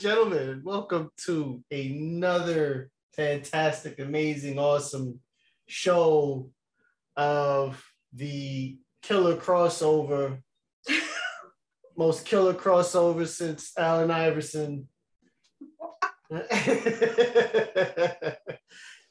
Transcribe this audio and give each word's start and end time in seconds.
and 0.00 0.08
gentlemen. 0.08 0.62
Welcome 0.64 1.10
to 1.26 1.62
another 1.70 2.90
fantastic, 3.14 3.98
amazing, 3.98 4.58
awesome 4.58 5.20
show 5.66 6.48
of 7.16 7.84
the 8.14 8.78
killer 9.02 9.36
crossover. 9.36 10.38
Most 11.98 12.24
killer 12.24 12.54
crossover 12.54 13.26
since 13.26 13.72
Allen 13.76 14.10
Iverson. 14.10 14.88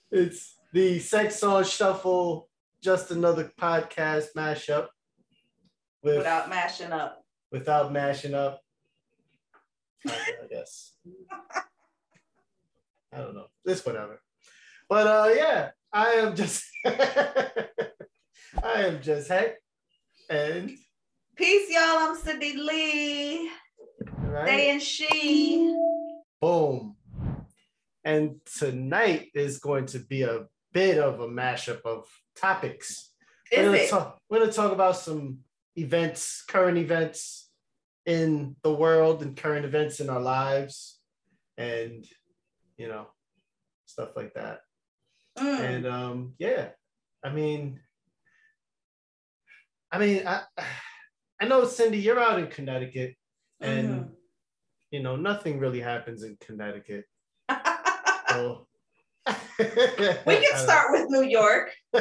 it's 0.09 0.57
the 0.73 0.97
Sex 0.97 1.43
on 1.43 1.65
Shuffle, 1.65 2.49
just 2.81 3.11
another 3.11 3.51
podcast 3.59 4.29
mashup 4.35 4.87
with, 6.01 6.17
without 6.17 6.49
mashing 6.49 6.91
up. 6.91 7.21
Without 7.51 7.93
mashing 7.93 8.33
up. 8.33 8.61
I 10.07 10.47
guess. 10.49 10.93
I 13.13 13.17
don't 13.17 13.35
know. 13.35 13.47
This 13.65 13.85
whatever. 13.85 14.21
But 14.87 15.07
uh 15.07 15.29
yeah, 15.35 15.69
I 15.91 16.11
am 16.13 16.35
just 16.35 16.63
I 16.85 17.67
am 18.63 19.01
just 19.01 19.29
heck 19.29 19.57
and 20.29 20.71
peace, 21.35 21.69
y'all. 21.69 21.81
I'm 21.81 22.15
Cindy 22.15 22.55
Lee. 22.55 23.51
Right. 24.21 24.45
They 24.45 24.69
and 24.69 24.81
she. 24.81 25.75
Boom. 26.41 26.95
And 28.03 28.39
tonight 28.57 29.29
is 29.33 29.59
going 29.59 29.87
to 29.87 29.99
be 29.99 30.21
a 30.21 30.45
bit 30.71 30.99
of 30.99 31.19
a 31.19 31.27
mashup 31.27 31.81
of 31.81 32.07
topics. 32.35 33.11
Is 33.51 33.57
we're, 33.57 33.65
gonna 33.65 33.77
it? 33.77 33.89
Talk, 33.89 34.17
we're 34.29 34.39
gonna 34.39 34.51
talk 34.51 34.71
about 34.71 34.97
some 34.97 35.39
events, 35.75 36.43
current 36.47 36.77
events 36.77 37.48
in 38.09 38.55
the 38.63 38.73
world 38.73 39.21
and 39.21 39.37
current 39.37 39.65
events 39.65 39.99
in 39.99 40.09
our 40.09 40.19
lives 40.19 40.99
and 41.59 42.07
you 42.75 42.87
know 42.87 43.05
stuff 43.85 44.09
like 44.15 44.33
that. 44.33 44.61
Mm. 45.37 45.59
And 45.59 45.87
um 45.87 46.33
yeah, 46.39 46.69
I 47.23 47.29
mean 47.29 47.79
I 49.91 49.99
mean 49.99 50.25
I 50.25 50.41
I 51.39 51.45
know 51.45 51.65
Cindy, 51.65 51.99
you're 51.99 52.19
out 52.19 52.39
in 52.39 52.47
Connecticut 52.47 53.15
and 53.61 53.89
mm-hmm. 53.89 54.09
you 54.89 55.03
know 55.03 55.15
nothing 55.15 55.59
really 55.59 55.79
happens 55.79 56.23
in 56.23 56.35
Connecticut. 56.41 57.05
so 58.29 58.65
we 59.59 60.37
can 60.37 60.57
start 60.57 60.91
with 60.93 61.09
New 61.09 61.23
York. 61.23 61.71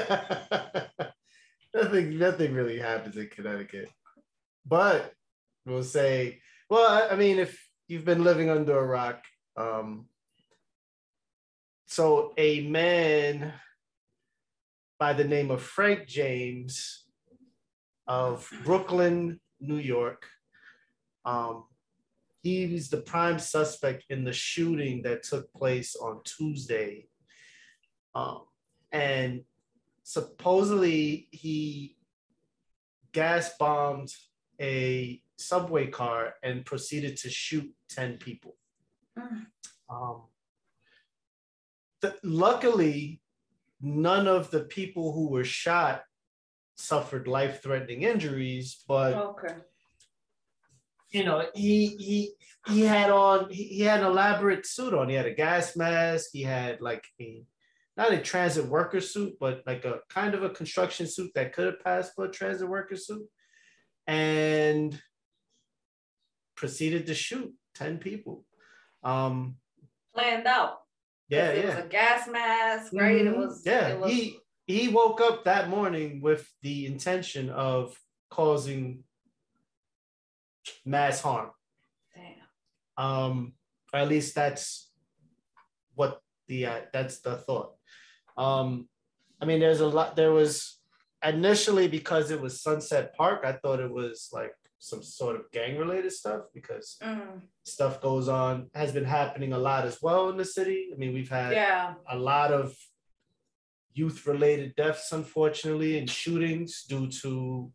nothing, 1.75 2.19
nothing 2.19 2.55
really 2.55 2.78
happens 2.78 3.17
in 3.19 3.28
Connecticut. 3.28 3.91
But 4.65 5.12
we'll 5.69 5.83
say, 5.83 6.41
well, 6.71 7.09
I 7.11 7.17
mean, 7.17 7.39
if 7.39 7.69
you've 7.87 8.05
been 8.05 8.25
living 8.25 8.51
under 8.51 8.79
a 8.79 8.87
rock, 8.87 9.23
um, 9.57 10.07
so 11.87 12.33
a 12.37 12.69
man 12.69 13.53
by 14.99 15.13
the 15.13 15.25
name 15.25 15.51
of 15.51 15.63
Frank 15.63 16.07
James 16.07 17.05
of 18.07 18.49
Brooklyn, 18.65 19.41
New 19.61 19.77
York. 19.77 20.27
Um, 21.25 21.65
he's 22.43 22.89
the 22.89 23.03
prime 23.03 23.39
suspect 23.39 24.05
in 24.11 24.25
the 24.25 24.33
shooting 24.33 25.03
that 25.03 25.23
took 25.23 25.53
place 25.53 25.95
on 25.97 26.21
Tuesday 26.25 27.09
um, 28.15 28.43
and 28.91 29.43
supposedly 30.03 31.28
he 31.31 31.97
gas 33.12 33.57
bombed 33.59 34.12
a 34.61 35.23
subway 35.38 35.87
car 35.87 36.34
and 36.43 36.65
proceeded 36.65 37.16
to 37.19 37.31
shoot 37.31 37.71
10 37.91 38.19
people. 38.19 38.56
Mm. 39.19 39.47
Um, 39.88 40.22
the, 42.00 42.15
luckily, 42.22 43.21
none 43.81 44.27
of 44.27 44.50
the 44.50 44.60
people 44.60 45.12
who 45.12 45.28
were 45.28 45.44
shot 45.44 46.03
suffered 46.77 47.27
life-threatening 47.27 48.03
injuries, 48.03 48.84
but 48.87 49.15
okay. 49.15 49.54
you 51.10 51.25
know, 51.25 51.47
he 51.54 51.97
he 51.98 52.32
he 52.69 52.82
had 52.82 53.10
on 53.10 53.50
he, 53.50 53.65
he 53.65 53.81
had 53.81 54.00
an 54.00 54.06
elaborate 54.06 54.66
suit 54.66 54.94
on. 54.94 55.09
He 55.09 55.16
had 55.16 55.27
a 55.27 55.34
gas 55.34 55.77
mask. 55.77 56.31
He 56.32 56.43
had 56.43 56.81
like 56.81 57.04
a 57.21 57.43
not 57.97 58.12
a 58.12 58.19
transit 58.19 58.66
worker 58.66 59.00
suit, 59.00 59.34
but 59.41 59.62
like 59.66 59.84
a 59.84 60.00
kind 60.09 60.34
of 60.34 60.44
a 60.44 60.50
construction 60.50 61.06
suit 61.06 61.32
that 61.34 61.53
could 61.53 61.66
have 61.66 61.81
passed 61.82 62.15
for 62.15 62.27
a 62.27 62.31
transit 62.31 62.69
worker 62.69 62.97
suit, 62.97 63.27
and 64.06 65.00
proceeded 66.59 67.07
to 67.07 67.15
shoot 67.15 67.55
10 67.77 67.99
people. 67.99 68.45
Um, 69.03 69.57
Planned 70.13 70.47
out. 70.47 70.81
Yeah, 71.29 71.51
it 71.51 71.65
yeah. 71.65 71.77
was 71.77 71.85
a 71.85 71.89
gas 71.89 72.29
mask, 72.29 72.93
right? 72.93 73.17
Mm-hmm. 73.23 73.35
It 73.35 73.37
was. 73.37 73.63
Yeah, 73.65 73.89
it 73.89 74.01
was... 74.01 74.11
he 74.11 74.39
he 74.67 74.89
woke 74.89 75.21
up 75.21 75.45
that 75.45 75.69
morning 75.69 76.21
with 76.21 76.51
the 76.63 76.87
intention 76.87 77.51
of 77.51 77.97
causing 78.31 79.05
mass 80.85 81.21
harm. 81.21 81.51
Damn. 82.15 83.07
Um, 83.07 83.53
at 83.95 84.09
least 84.09 84.35
that's 84.35 84.91
what 85.95 86.21
the 86.49 86.67
uh, 86.67 86.81
that's 86.93 87.21
the 87.21 87.37
thought. 87.37 87.75
Um, 88.37 88.89
I 89.41 89.45
mean, 89.45 89.61
there's 89.61 89.81
a 89.81 89.87
lot. 89.87 90.17
There 90.17 90.33
was 90.33 90.79
initially 91.23 91.89
because 91.89 92.31
it 92.31 92.41
was 92.41 92.63
Sunset 92.63 93.15
Park. 93.15 93.43
I 93.45 93.53
thought 93.53 93.81
it 93.81 93.93
was 93.93 94.31
like 94.33 94.55
some 94.78 95.03
sort 95.03 95.37
of 95.37 95.50
gang 95.50 95.77
related 95.77 96.12
stuff 96.12 96.43
because 96.55 96.97
mm. 97.03 97.41
stuff 97.65 98.00
goes 98.00 98.28
on 98.28 98.71
has 98.75 98.93
been 98.93 99.05
happening 99.05 99.53
a 99.53 99.59
lot 99.59 99.84
as 99.84 100.00
well 100.00 100.28
in 100.31 100.37
the 100.37 100.44
city. 100.44 100.91
I 100.93 100.97
mean, 100.97 101.12
we've 101.12 101.31
had 101.31 101.53
yeah. 101.53 101.94
a 102.09 102.16
lot 102.16 102.53
of 102.53 102.77
youth 103.93 104.27
related 104.27 104.77
deaths, 104.77 105.12
unfortunately, 105.12 105.99
and 105.99 106.09
shootings 106.09 106.84
due 106.84 107.09
to 107.22 107.71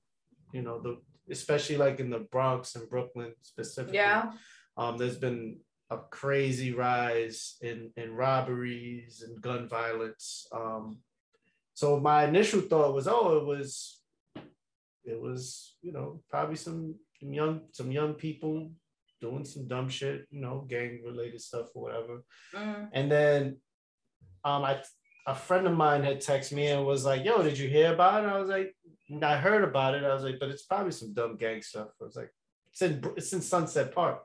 you 0.54 0.62
know 0.62 0.80
the 0.80 0.98
especially 1.30 1.78
like 1.78 2.00
in 2.00 2.10
the 2.10 2.20
Bronx 2.20 2.76
and 2.76 2.90
Brooklyn 2.90 3.34
specifically. 3.42 3.98
Yeah. 3.98 4.32
Um, 4.78 4.98
there's 4.98 5.18
been 5.18 5.58
a 5.90 5.98
crazy 5.98 6.74
rise 6.74 7.56
in 7.62 7.92
in 7.98 8.14
robberies 8.14 9.24
and 9.26 9.42
gun 9.42 9.68
violence. 9.68 10.48
Um, 10.52 11.00
so 11.74 12.00
my 12.00 12.26
initial 12.26 12.62
thought 12.62 12.94
was, 12.94 13.08
oh, 13.08 13.38
it 13.38 13.46
was, 13.46 14.00
it 15.06 15.20
was, 15.20 15.76
you 15.82 15.92
know, 15.92 16.22
probably 16.30 16.56
some 16.56 16.96
young 17.20 17.62
some 17.72 17.92
young 17.92 18.14
people 18.14 18.72
doing 19.22 19.46
some 19.46 19.68
dumb 19.68 19.90
shit, 19.90 20.26
you 20.30 20.42
know, 20.42 20.66
gang 20.68 21.02
related 21.06 21.42
stuff 21.42 21.68
or 21.74 21.84
whatever. 21.84 22.24
Mm. 22.54 22.90
And 22.92 23.12
then, 23.12 23.58
um, 24.44 24.64
I 24.64 24.82
a 25.26 25.36
friend 25.36 25.68
of 25.68 25.78
mine 25.78 26.04
had 26.04 26.20
texted 26.20 26.54
me 26.54 26.68
and 26.68 26.86
was 26.86 27.06
like, 27.06 27.24
"Yo, 27.24 27.42
did 27.42 27.58
you 27.58 27.70
hear 27.70 27.94
about 27.94 28.24
it?" 28.24 28.28
I 28.28 28.38
was 28.40 28.50
like, 28.50 28.76
"I 29.22 29.38
heard 29.38 29.64
about 29.64 29.96
it." 29.96 30.04
I 30.04 30.14
was 30.14 30.24
like, 30.24 30.40
"But 30.40 30.50
it's 30.50 30.64
probably 30.64 30.92
some 30.92 31.14
dumb 31.14 31.38
gang 31.38 31.62
stuff." 31.62 31.90
I 32.02 32.04
was 32.04 32.16
like, 32.16 32.32
"It's 32.72 32.82
in 32.82 33.02
it's 33.16 33.32
in 33.32 33.42
Sunset 33.42 33.96
Park." 33.96 34.24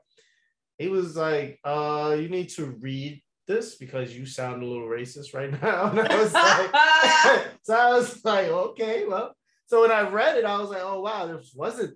he 0.79 0.87
was 0.87 1.15
like, 1.15 1.59
uh, 1.63 2.15
you 2.17 2.29
need 2.29 2.49
to 2.49 2.65
read 2.79 3.21
this 3.47 3.75
because 3.75 4.17
you 4.17 4.25
sound 4.25 4.63
a 4.63 4.65
little 4.65 4.87
racist 4.87 5.35
right 5.35 5.51
now. 5.61 5.91
And 5.91 5.99
I 5.99 6.15
was 6.15 6.33
like, 6.33 7.45
so 7.63 7.75
I 7.75 7.91
was 7.91 8.25
like, 8.25 8.47
okay, 8.47 9.05
well. 9.05 9.35
So 9.69 9.81
when 9.81 9.91
I 9.91 10.09
read 10.09 10.35
it, 10.35 10.45
I 10.45 10.59
was 10.59 10.71
like, 10.71 10.81
oh 10.81 11.01
wow, 11.01 11.27
this 11.27 11.53
wasn't 11.55 11.95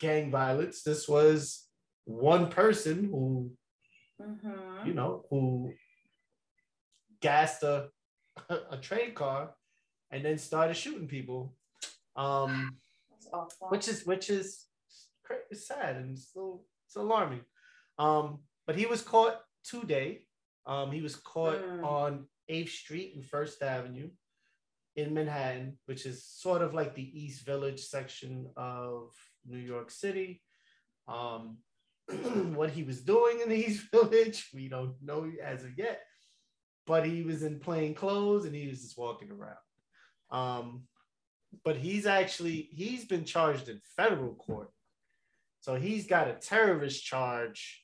gang 0.00 0.32
violence. 0.32 0.82
This 0.82 1.08
was 1.08 1.64
one 2.06 2.48
person 2.48 3.04
who, 3.04 3.52
mm-hmm. 4.20 4.88
you 4.88 4.92
know, 4.92 5.24
who 5.30 5.72
gassed 7.20 7.62
a 7.62 7.88
a 8.70 8.76
train 8.78 9.14
car 9.14 9.54
and 10.10 10.24
then 10.24 10.38
started 10.38 10.74
shooting 10.74 11.06
people. 11.06 11.54
Um, 12.16 12.76
which 13.68 13.86
is 13.86 14.04
which 14.04 14.28
is 14.28 14.66
it's 15.52 15.68
sad 15.68 15.94
and 15.96 16.18
it's 16.18 16.32
so 16.34 16.62
it's 16.88 16.96
alarming. 16.96 17.42
Um, 17.96 18.40
but 18.66 18.74
he 18.74 18.86
was 18.86 19.02
caught 19.02 19.40
today. 19.62 20.26
Um, 20.66 20.90
he 20.90 21.00
was 21.00 21.14
caught 21.14 21.62
mm. 21.62 21.84
on 21.84 22.26
8th 22.50 22.70
Street 22.70 23.12
and 23.14 23.24
First 23.24 23.62
Avenue 23.62 24.10
in 24.96 25.14
Manhattan, 25.14 25.78
which 25.86 26.06
is 26.06 26.24
sort 26.24 26.62
of 26.62 26.74
like 26.74 26.94
the 26.94 27.24
East 27.24 27.46
Village 27.46 27.80
section 27.80 28.50
of 28.56 29.12
New 29.46 29.58
York 29.58 29.90
City. 29.90 30.42
Um, 31.08 31.58
what 32.54 32.70
he 32.70 32.82
was 32.82 33.02
doing 33.02 33.40
in 33.40 33.48
the 33.48 33.56
East 33.66 33.86
Village, 33.90 34.48
we 34.54 34.68
don't 34.68 34.94
know 35.02 35.30
as 35.42 35.64
of 35.64 35.78
yet, 35.78 36.00
but 36.86 37.06
he 37.06 37.22
was 37.22 37.42
in 37.42 37.60
plain 37.60 37.94
clothes 37.94 38.44
and 38.44 38.54
he 38.54 38.68
was 38.68 38.82
just 38.82 38.98
walking 38.98 39.30
around. 39.30 39.56
Um, 40.30 40.82
but 41.64 41.76
he's 41.76 42.06
actually 42.06 42.68
he's 42.72 43.04
been 43.04 43.24
charged 43.24 43.68
in 43.68 43.80
federal 43.96 44.34
court, 44.34 44.70
so 45.60 45.74
he's 45.74 46.06
got 46.06 46.28
a 46.28 46.32
terrorist 46.32 47.04
charge 47.04 47.82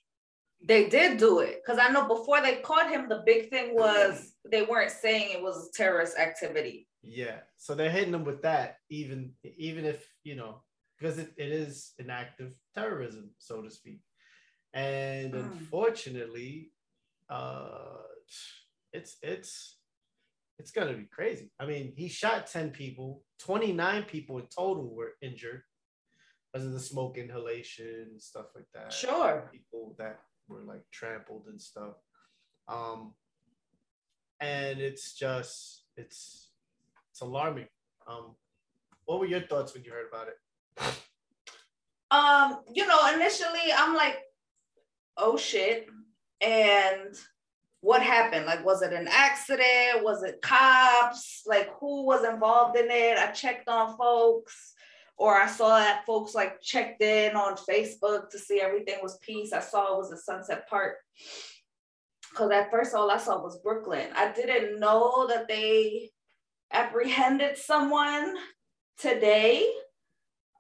they 0.65 0.89
did 0.89 1.19
do 1.19 1.39
it 1.39 1.63
because 1.65 1.79
I 1.81 1.91
know 1.91 2.09
before 2.09 2.41
they 2.41 2.57
caught 2.57 2.91
him, 2.91 3.09
the 3.09 3.23
big 3.25 3.49
thing 3.49 3.75
was 3.75 4.35
they 4.51 4.63
weren't 4.63 4.91
saying 4.91 5.31
it 5.33 5.43
was 5.43 5.71
terrorist 5.73 6.19
activity. 6.19 6.88
Yeah, 7.03 7.41
so 7.57 7.75
they're 7.75 7.91
hitting 7.91 8.13
them 8.13 8.25
with 8.25 8.43
that, 8.43 8.77
even 8.91 9.33
even 9.45 9.85
if 9.85 10.07
you 10.25 10.35
know, 10.37 10.63
because 10.99 11.19
it, 11.19 11.33
it 11.37 11.51
is 11.53 11.93
an 11.99 12.11
act 12.11 12.41
of 12.41 12.53
terrorism, 12.75 13.31
so 13.39 13.63
to 13.63 13.71
speak. 13.71 14.01
and 14.75 15.33
Mm. 15.33 15.45
unfortunately, 15.45 16.73
uh, 17.31 18.03
it's 18.93 19.17
it's 19.23 19.79
it's 20.59 20.73
gonna 20.73 20.95
be 20.95 21.07
crazy. 21.07 21.51
I 21.59 21.67
mean, 21.67 21.95
he 21.97 22.09
shot 22.09 22.47
ten 22.49 22.71
people. 22.71 23.25
Twenty 23.39 23.73
nine 23.73 24.03
people 24.05 24.39
in 24.39 24.47
total 24.49 24.95
were 24.95 25.15
injured 25.23 25.63
because 26.53 26.67
of 26.67 26.73
the 26.73 26.81
smoke 26.81 27.17
inhalation 27.17 28.09
and 28.11 28.21
stuff 28.21 28.47
like 28.55 28.67
that. 28.75 28.93
Sure. 28.93 29.49
People 29.53 29.95
that 29.99 30.21
were 30.49 30.63
like 30.63 30.85
trampled 30.91 31.47
and 31.49 31.61
stuff. 31.61 31.95
Um, 32.67 33.15
and 34.41 34.81
it's 34.81 35.15
just 35.15 35.85
it's 35.97 36.48
it's 37.19 37.27
alarming. 37.27 37.67
Um, 38.07 38.37
what 39.07 39.19
were 39.19 39.27
your 39.27 39.41
thoughts 39.41 39.75
when 39.75 39.83
you 39.83 39.91
heard 39.91 40.07
about 40.09 40.29
it? 40.29 40.95
Um, 42.13 42.61
you 42.73 42.87
know, 42.87 43.13
initially 43.13 43.73
I'm 43.77 43.95
like, 43.95 44.19
oh 45.17 45.37
shit. 45.37 45.89
And 46.41 47.17
what 47.81 48.03
happened? 48.03 48.47
Like, 48.47 48.65
was 48.65 48.83
it 48.83 48.93
an 48.93 49.09
accident? 49.11 50.05
Was 50.05 50.23
it 50.23 50.41
cops? 50.43 51.43
Like, 51.45 51.71
who 51.81 52.07
was 52.07 52.25
involved 52.25 52.79
in 52.79 52.87
it? 52.89 53.19
I 53.19 53.33
checked 53.33 53.69
on 53.69 53.97
folks, 53.97 54.75
or 55.17 55.37
I 55.37 55.49
saw 55.49 55.77
that 55.79 56.07
folks 56.07 56.35
like 56.37 56.61
checked 56.61 57.03
in 57.03 57.35
on 57.35 57.57
Facebook 57.57 58.31
to 58.31 58.39
see 58.39 58.61
everything 58.61 58.99
was 59.03 59.19
peace. 59.19 59.53
I 59.53 59.61
saw 59.61 59.95
it 59.95 59.99
was 59.99 60.13
a 60.13 60.17
Sunset 60.17 60.69
Park. 60.69 60.95
Because 62.31 62.53
at 62.53 62.71
first, 62.71 62.95
all 62.95 63.11
I 63.11 63.17
saw 63.17 63.43
was 63.43 63.59
Brooklyn. 63.59 64.09
I 64.15 64.31
didn't 64.31 64.79
know 64.79 65.27
that 65.29 65.49
they 65.49 66.11
apprehended 66.73 67.57
someone 67.57 68.35
today. 68.99 69.71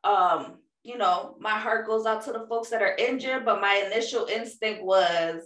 Um, 0.04 0.58
you 0.82 0.96
know, 0.96 1.36
my 1.38 1.58
heart 1.58 1.86
goes 1.86 2.06
out 2.06 2.24
to 2.24 2.32
the 2.32 2.46
folks 2.48 2.70
that 2.70 2.82
are 2.82 2.96
injured, 2.96 3.44
but 3.44 3.60
my 3.60 3.84
initial 3.86 4.26
instinct 4.26 4.82
was 4.82 5.42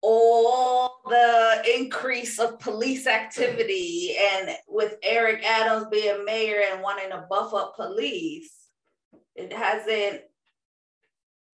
all 0.00 1.00
the 1.08 1.62
increase 1.76 2.38
of 2.38 2.60
police 2.60 3.06
activity 3.06 4.16
and 4.18 4.50
with 4.68 4.96
Eric 5.02 5.44
Adams 5.44 5.86
being 5.90 6.24
mayor 6.24 6.62
and 6.72 6.82
wanting 6.82 7.10
to 7.10 7.26
buff 7.28 7.52
up 7.52 7.74
police, 7.76 8.52
it 9.34 9.52
hasn't 9.52 10.22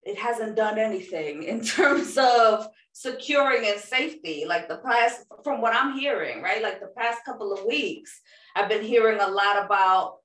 it 0.04 0.18
hasn't 0.18 0.56
done 0.56 0.78
anything 0.78 1.44
in 1.44 1.64
terms 1.64 2.16
of 2.18 2.68
securing 2.92 3.66
and 3.66 3.80
safety. 3.80 4.44
Like 4.46 4.68
the 4.68 4.78
past, 4.78 5.24
from 5.42 5.60
what 5.60 5.74
I'm 5.74 5.98
hearing, 5.98 6.42
right? 6.42 6.62
Like 6.62 6.80
the 6.80 6.92
past 6.96 7.24
couple 7.24 7.52
of 7.52 7.64
weeks, 7.64 8.20
I've 8.54 8.68
been 8.68 8.84
hearing 8.84 9.20
a 9.20 9.28
lot 9.28 9.64
about 9.64 10.16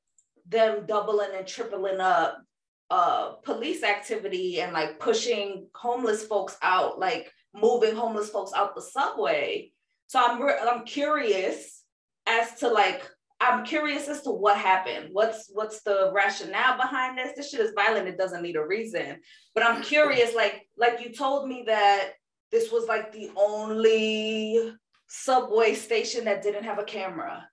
them 0.48 0.86
doubling 0.86 1.30
and 1.36 1.48
tripling 1.48 2.00
up 2.00 2.44
uh 2.90 3.34
police 3.44 3.84
activity 3.84 4.62
and 4.62 4.74
like 4.74 5.00
pushing 5.00 5.68
homeless 5.76 6.26
folks 6.26 6.58
out 6.64 7.00
like 7.00 7.31
moving 7.54 7.96
homeless 7.96 8.30
folks 8.30 8.52
out 8.56 8.74
the 8.74 8.81
subway 8.81 9.72
so 10.08 10.20
i'm 10.20 10.42
re- 10.42 10.58
i'm 10.68 10.84
curious 10.86 11.84
as 12.26 12.56
to 12.56 12.68
like 12.68 13.04
i'm 13.42 13.64
curious 13.66 14.08
as 14.08 14.22
to 14.22 14.32
what 14.32 14.58
happened 14.58 15.10
what's 15.12 15.50
what's 15.54 15.82
the 15.84 16.12
rationale 16.14 16.78
behind 16.78 17.18
this 17.18 17.32
this 17.36 17.50
shit 17.50 17.60
is 17.62 17.72
violent 17.76 18.08
it 18.08 18.18
doesn't 18.18 18.42
need 18.44 18.56
a 18.56 18.66
reason 18.66 19.18
but 19.56 19.64
i'm 19.66 19.82
curious 19.82 20.36
like 20.36 20.68
like 20.78 21.02
you 21.04 21.14
told 21.14 21.48
me 21.48 21.64
that 21.66 22.12
this 22.52 22.72
was 22.72 22.88
like 22.88 23.12
the 23.12 23.30
only 23.36 24.74
subway 25.08 25.74
station 25.74 26.26
that 26.26 26.42
didn't 26.44 26.64
have 26.64 26.80
a 26.80 26.84
camera 26.84 27.48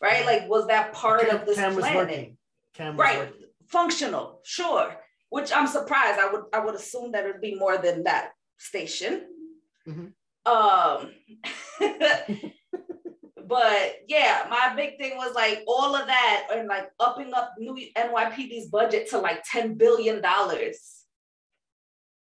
right 0.00 0.24
like 0.26 0.48
was 0.48 0.66
that 0.68 0.92
part 0.92 1.28
of 1.28 1.44
this 1.46 1.56
Camera's 1.56 1.78
planning 1.78 1.96
working. 1.96 2.36
Camera's 2.74 2.98
Right. 2.98 3.18
working. 3.18 3.46
functional, 3.68 4.40
sure. 4.44 4.96
Which 5.28 5.50
I'm 5.52 5.66
surprised. 5.66 6.18
I 6.18 6.30
would 6.32 6.44
I 6.52 6.58
would 6.64 6.74
assume 6.74 7.12
that 7.12 7.24
it'd 7.26 7.40
be 7.40 7.54
more 7.54 7.78
than 7.78 8.04
that 8.04 8.32
station. 8.58 9.26
Mhm. 9.88 10.12
Um 10.46 11.10
but 13.52 13.96
yeah, 14.08 14.46
my 14.48 14.72
big 14.74 14.96
thing 14.96 15.18
was 15.18 15.34
like 15.34 15.62
all 15.66 15.94
of 15.94 16.06
that 16.06 16.46
and 16.54 16.66
like 16.68 16.88
upping 16.98 17.34
up 17.34 17.52
new 17.58 17.76
NYPD's 17.94 18.68
budget 18.68 19.10
to 19.10 19.18
like 19.18 19.44
10 19.44 19.74
billion 19.74 20.22
dollars. 20.22 21.04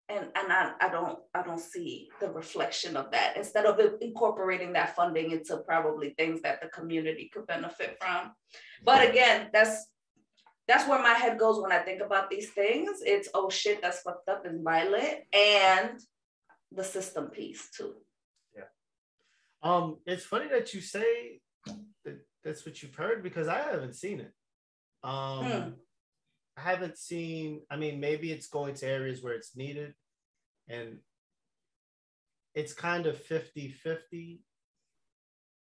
And 0.09 0.25
and 0.35 0.51
I, 0.51 0.73
I 0.81 0.89
don't 0.89 1.17
I 1.33 1.43
don't 1.43 1.61
see 1.61 2.09
the 2.19 2.29
reflection 2.29 2.97
of 2.97 3.09
that 3.11 3.37
instead 3.37 3.65
of 3.65 3.79
incorporating 4.01 4.73
that 4.73 4.97
funding 4.97 5.31
into 5.31 5.59
probably 5.65 6.09
things 6.17 6.41
that 6.41 6.61
the 6.61 6.67
community 6.67 7.31
could 7.33 7.47
benefit 7.47 7.97
from. 8.01 8.33
But 8.83 9.07
again, 9.09 9.47
that's 9.53 9.87
that's 10.67 10.89
where 10.89 11.01
my 11.01 11.13
head 11.13 11.39
goes 11.39 11.61
when 11.61 11.71
I 11.71 11.79
think 11.79 12.01
about 12.01 12.29
these 12.29 12.49
things. 12.49 12.99
It's 13.05 13.29
oh 13.33 13.49
shit, 13.49 13.81
that's 13.81 14.01
fucked 14.01 14.27
up 14.27 14.45
and 14.45 14.61
violent, 14.61 15.19
and 15.31 16.01
the 16.73 16.83
system 16.83 17.27
piece 17.27 17.69
too. 17.71 17.93
Um, 19.63 19.97
it's 20.05 20.25
funny 20.25 20.47
that 20.49 20.73
you 20.73 20.81
say 20.81 21.39
that 22.03 22.19
that's 22.43 22.65
what 22.65 22.83
you've 22.83 22.95
heard 22.95 23.23
because 23.23 23.47
I 23.47 23.59
haven't 23.59 23.95
seen 23.95 24.19
it. 24.19 24.33
Um, 25.03 25.45
Hmm. 25.45 25.69
I 26.55 26.61
haven't 26.61 26.97
seen. 26.97 27.61
I 27.71 27.77
mean, 27.77 27.99
maybe 27.99 28.31
it's 28.31 28.47
going 28.47 28.75
to 28.75 28.87
areas 28.87 29.23
where 29.23 29.33
it's 29.33 29.55
needed, 29.55 29.95
and 30.67 30.99
it's 32.53 32.73
kind 32.73 33.07
of 33.07 33.17
50-50 33.25 34.41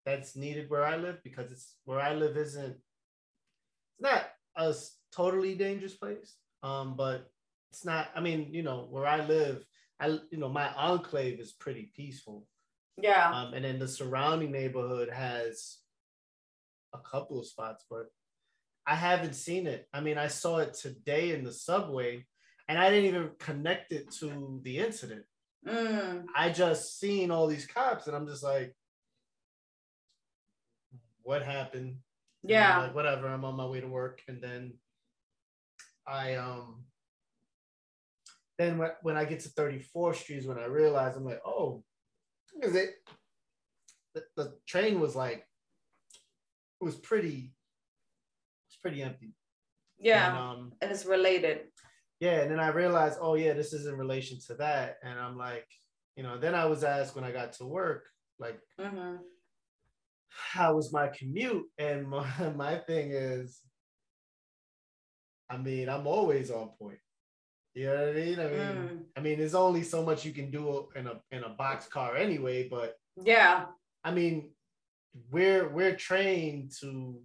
that's 0.06 0.36
needed 0.36 0.70
where 0.70 0.86
I 0.86 0.96
live 0.98 1.24
because 1.24 1.52
it's 1.52 1.76
where 1.86 2.00
I 2.00 2.14
live 2.14 2.38
isn't. 2.38 2.76
It's 2.76 4.00
not 4.00 4.30
a 4.56 4.74
totally 5.12 5.56
dangerous 5.56 5.96
place, 5.96 6.36
um, 6.62 6.96
but 6.96 7.30
it's 7.72 7.84
not. 7.84 8.10
I 8.16 8.22
mean, 8.22 8.54
you 8.54 8.62
know, 8.64 8.88
where 8.90 9.08
I 9.08 9.26
live, 9.26 9.66
I 10.00 10.08
you 10.32 10.38
know 10.38 10.50
my 10.50 10.72
enclave 10.76 11.40
is 11.40 11.54
pretty 11.54 11.92
peaceful. 11.96 12.46
Yeah. 13.02 13.32
Um, 13.32 13.54
and 13.54 13.64
then 13.64 13.80
the 13.80 13.88
surrounding 13.88 14.52
neighborhood 14.52 15.10
has 15.10 15.78
a 16.94 16.98
couple 16.98 17.40
of 17.40 17.46
spots, 17.46 17.86
but 17.90 18.08
I 18.86 18.96
haven't 18.96 19.34
seen 19.36 19.68
it. 19.68 19.88
I 19.94 20.02
mean, 20.02 20.18
I 20.18 20.28
saw 20.28 20.60
it 20.60 20.74
today 20.74 21.34
in 21.34 21.44
the 21.44 21.52
subway, 21.52 22.26
and 22.68 22.80
I 22.80 22.90
didn't 22.90 23.06
even 23.06 23.30
connect 23.40 23.92
it 23.92 24.12
to 24.20 24.60
the 24.64 24.80
incident. 24.80 25.24
Mm, 25.68 26.26
I 26.36 26.50
just 26.50 27.00
seen 27.00 27.30
all 27.30 27.48
these 27.48 27.68
cops, 27.68 28.08
and 28.08 28.16
I'm 28.16 28.28
just 28.28 28.44
like, 28.44 28.74
what 31.24 31.44
happened? 31.44 31.98
Yeah. 32.44 32.80
like 32.80 32.96
whatever. 32.96 33.28
I'm 33.28 33.44
on 33.44 33.56
my 33.56 33.66
way 33.66 33.82
to 33.82 33.88
work, 33.88 34.22
and 34.28 34.42
then 34.42 34.74
I 36.08 36.36
um. 36.36 36.86
Then 38.58 38.80
when, 38.80 38.90
when 39.04 39.18
I 39.18 39.26
get 39.26 39.42
to 39.42 39.50
34th 39.50 40.16
Street 40.16 40.38
is 40.38 40.48
when 40.48 40.58
I 40.58 40.66
realize 40.66 41.16
I'm 41.16 41.26
like, 41.26 41.42
oh, 41.46 41.84
is 42.62 42.76
it? 42.76 42.96
The, 44.14 44.24
the 44.36 44.54
train 44.68 45.00
was 45.00 45.16
like, 45.16 45.46
it 46.82 46.86
was 46.86 46.96
pretty, 46.96 47.54
it 47.54 48.70
was 48.70 48.78
pretty 48.82 49.02
empty. 49.02 49.34
Yeah. 50.00 50.30
And, 50.30 50.38
um, 50.38 50.72
and 50.82 50.92
it's 50.92 51.06
related. 51.06 51.62
yeah, 52.20 52.42
and 52.42 52.52
then 52.52 52.60
I 52.60 52.70
realized, 52.70 53.18
oh 53.22 53.36
yeah, 53.36 53.54
this 53.54 53.74
is 53.74 53.86
in 53.88 53.96
relation 53.98 54.40
to 54.48 54.56
that, 54.56 54.98
and 55.04 55.20
I'm 55.20 55.38
like, 55.38 55.68
you 56.16 56.24
know, 56.24 56.38
then 56.38 56.56
I 56.56 56.66
was 56.66 56.84
asked 56.84 57.16
when 57.16 57.24
I 57.24 57.32
got 57.32 57.54
to 57.54 57.66
work, 57.66 58.06
like, 58.40 58.60
hmm 58.80 59.18
how 60.30 60.76
was 60.76 60.94
my 60.94 61.08
commute? 61.08 61.66
And 61.78 62.08
my, 62.10 62.28
my 62.56 62.76
thing 62.78 63.12
is, 63.12 63.60
I 65.50 65.58
mean, 65.58 65.90
I'm 65.90 66.08
always 66.08 66.52
on 66.52 66.70
point. 66.80 67.00
You 67.78 67.86
know 67.86 67.96
what 67.96 68.10
I 68.10 68.14
mean? 68.14 68.40
I 68.40 68.44
mean, 68.48 68.60
Mm. 68.60 69.04
I 69.16 69.20
mean, 69.20 69.38
there's 69.38 69.54
only 69.54 69.84
so 69.84 70.04
much 70.04 70.26
you 70.26 70.34
can 70.34 70.50
do 70.50 70.90
in 70.96 71.06
a 71.06 71.22
in 71.30 71.44
a 71.44 71.50
box 71.50 71.86
car 71.88 72.18
anyway. 72.18 72.68
But 72.68 72.98
Yeah. 73.24 73.66
I 74.04 74.12
mean, 74.12 74.50
we're 75.30 75.70
we're 75.70 75.96
trained 75.96 76.72
to 76.82 77.22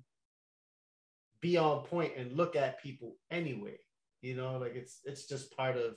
be 1.41 1.57
on 1.57 1.85
point 1.87 2.19
and 2.19 2.37
look 2.37 2.55
at 2.55 2.83
people 2.83 3.17
anyway. 3.31 3.79
You 4.21 4.37
know, 4.37 4.59
like 4.59 4.75
it's 4.75 5.01
it's 5.05 5.27
just 5.27 5.57
part 5.57 5.79
of 5.79 5.97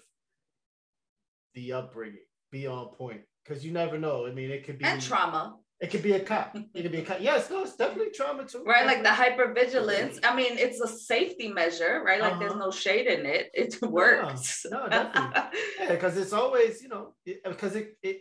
the 1.54 1.74
upbringing. 1.74 2.30
Be 2.50 2.66
on 2.66 2.88
point 2.96 3.24
because 3.44 3.66
you 3.66 3.74
never 3.74 3.98
know. 3.98 4.26
I 4.26 4.32
mean, 4.32 4.52
it 4.52 4.64
could 4.64 4.78
be 4.78 4.86
And 4.86 5.02
trauma, 5.02 5.58
it 5.82 5.92
could 5.92 6.04
be 6.04 6.14
a 6.14 6.20
cop. 6.22 6.56
It 6.74 6.82
could 6.84 6.92
be 6.92 7.00
a 7.00 7.06
cop. 7.06 7.18
Yes, 7.20 7.50
no, 7.50 7.62
it's 7.64 7.76
definitely 7.76 8.12
trauma 8.12 8.46
too. 8.46 8.64
right? 8.66 8.86
Like 8.86 9.04
the 9.04 9.10
hypervigilance. 9.10 10.20
I 10.24 10.36
mean, 10.36 10.58
it's 10.58 10.80
a 10.80 10.88
safety 10.88 11.50
measure, 11.50 12.02
right? 12.06 12.22
Like 12.22 12.40
there's 12.40 12.52
Uh-huh. 12.54 12.66
no 12.66 12.72
shade 12.72 13.08
in 13.08 13.26
it. 13.26 13.52
It 13.54 13.82
works. 13.82 14.66
No, 14.72 14.88
definitely. 14.88 15.42
Yeah, 15.80 15.92
because 15.92 16.18
it's 16.18 16.34
always, 16.34 16.82
you 16.82 16.88
know, 16.90 17.14
because 17.26 17.76
it, 17.76 17.98
it 18.02 18.18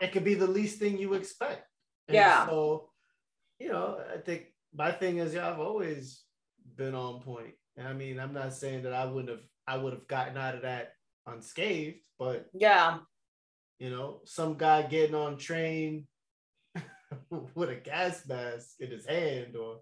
it 0.00 0.12
could 0.12 0.24
be 0.24 0.34
the 0.34 0.46
least 0.46 0.78
thing 0.80 0.98
you 0.98 1.14
expect. 1.14 1.62
And 2.08 2.16
Yeah. 2.16 2.46
So, 2.46 2.90
you 3.60 3.68
know, 3.70 3.98
I 4.12 4.18
think 4.18 4.46
my 4.74 4.90
thing 4.90 5.18
is, 5.18 5.34
yeah, 5.34 5.48
I've 5.48 5.60
always 5.60 6.24
been 6.76 6.94
on 6.96 7.20
point. 7.22 7.54
And 7.76 7.86
I 7.86 7.92
mean, 7.92 8.18
I'm 8.18 8.32
not 8.34 8.54
saying 8.54 8.82
that 8.82 8.92
I 8.92 9.04
wouldn't 9.06 9.30
have 9.30 9.46
I 9.68 9.76
would 9.76 9.92
have 9.92 10.08
gotten 10.08 10.36
out 10.36 10.56
of 10.56 10.62
that 10.62 10.94
unscathed, 11.26 11.98
but 12.18 12.46
yeah. 12.52 12.98
you 13.78 13.90
know, 13.90 14.20
some 14.24 14.54
guy 14.58 14.82
getting 14.82 15.14
on 15.14 15.38
train 15.38 16.08
with 17.54 17.70
a 17.70 17.76
gas 17.76 18.26
mask 18.26 18.80
in 18.80 18.90
his 18.90 19.06
hand 19.06 19.56
or 19.56 19.80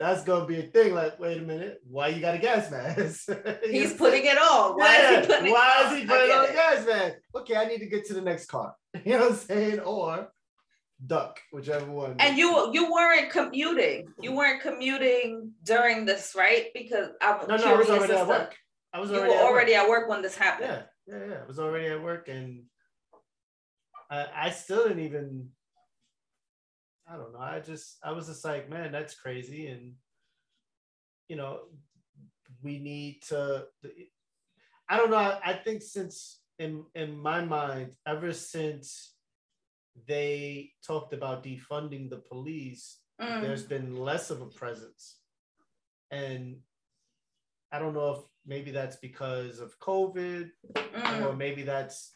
that's 0.00 0.24
gonna 0.24 0.46
be 0.46 0.58
a 0.58 0.62
thing. 0.62 0.94
Like, 0.94 1.20
wait 1.20 1.38
a 1.38 1.42
minute, 1.42 1.82
why 1.88 2.08
you 2.08 2.20
got 2.20 2.34
a 2.34 2.38
gas 2.38 2.70
mask? 2.70 3.28
He's 3.70 3.92
putting 3.92 4.24
it 4.24 4.38
on. 4.38 4.78
Why 4.78 4.94
yeah. 4.94 5.20
is 5.20 5.26
he 5.26 5.32
putting 5.32 5.52
why 5.52 5.74
it 5.76 5.86
is 5.86 5.92
on? 5.92 5.98
he 5.98 6.06
putting 6.06 6.30
on 6.32 6.44
a 6.48 6.52
gas 6.52 6.86
mask? 6.86 7.16
Okay, 7.36 7.56
I 7.56 7.66
need 7.66 7.80
to 7.80 7.86
get 7.86 8.06
to 8.06 8.14
the 8.14 8.22
next 8.22 8.46
car. 8.46 8.74
You 9.04 9.12
know 9.12 9.20
what 9.20 9.32
I'm 9.32 9.36
saying? 9.36 9.80
Or 9.80 10.32
duck, 11.06 11.40
whichever 11.52 11.90
one. 11.90 12.16
And 12.18 12.36
you 12.36 12.72
you 12.72 12.92
weren't 12.92 13.30
commuting. 13.30 14.08
You 14.20 14.32
weren't 14.32 14.62
commuting 14.62 15.52
during 15.64 16.06
this, 16.06 16.34
right? 16.36 16.66
Because 16.74 17.08
I'm 17.20 17.46
no, 17.46 17.56
no, 17.56 17.74
I 17.74 17.76
was 17.76 17.90
already 17.90 18.14
at 18.14 18.26
work. 18.26 18.56
I 18.92 19.00
was 19.00 19.10
You 19.10 19.16
already 19.16 19.32
were 19.32 19.38
at 19.38 19.44
already 19.44 19.72
work. 19.72 19.82
at 19.82 19.88
work 19.88 20.08
when 20.08 20.22
this 20.22 20.36
happened. 20.36 20.82
Yeah, 21.06 21.16
yeah, 21.16 21.26
yeah. 21.28 21.38
I 21.44 21.46
was 21.46 21.58
already 21.58 21.86
at 21.86 22.02
work, 22.02 22.28
and 22.28 22.64
I, 24.10 24.26
I 24.34 24.50
still 24.50 24.88
didn't 24.88 25.04
even. 25.04 25.50
I 27.12 27.16
don't 27.16 27.32
know. 27.32 27.40
I 27.40 27.60
just 27.60 27.98
I 28.04 28.12
was 28.12 28.26
just 28.26 28.44
like, 28.44 28.70
man, 28.70 28.92
that's 28.92 29.14
crazy, 29.14 29.66
and 29.66 29.94
you 31.28 31.36
know, 31.36 31.60
we 32.62 32.78
need 32.78 33.22
to. 33.28 33.64
I 34.88 34.96
don't 34.96 35.10
know. 35.10 35.16
I, 35.16 35.40
I 35.44 35.52
think 35.54 35.82
since 35.82 36.40
in 36.58 36.84
in 36.94 37.18
my 37.18 37.44
mind, 37.44 37.94
ever 38.06 38.32
since 38.32 39.14
they 40.06 40.70
talked 40.86 41.12
about 41.12 41.42
defunding 41.44 42.08
the 42.10 42.22
police, 42.28 42.98
Mm. 43.20 43.42
there's 43.42 43.64
been 43.64 43.96
less 43.98 44.30
of 44.30 44.40
a 44.40 44.46
presence. 44.46 45.18
And 46.10 46.56
I 47.70 47.78
don't 47.78 47.92
know 47.92 48.12
if 48.12 48.20
maybe 48.46 48.70
that's 48.70 48.96
because 48.96 49.60
of 49.60 49.78
COVID 49.78 50.50
Mm. 50.72 51.26
or 51.26 51.36
maybe 51.36 51.62
that's 51.62 52.14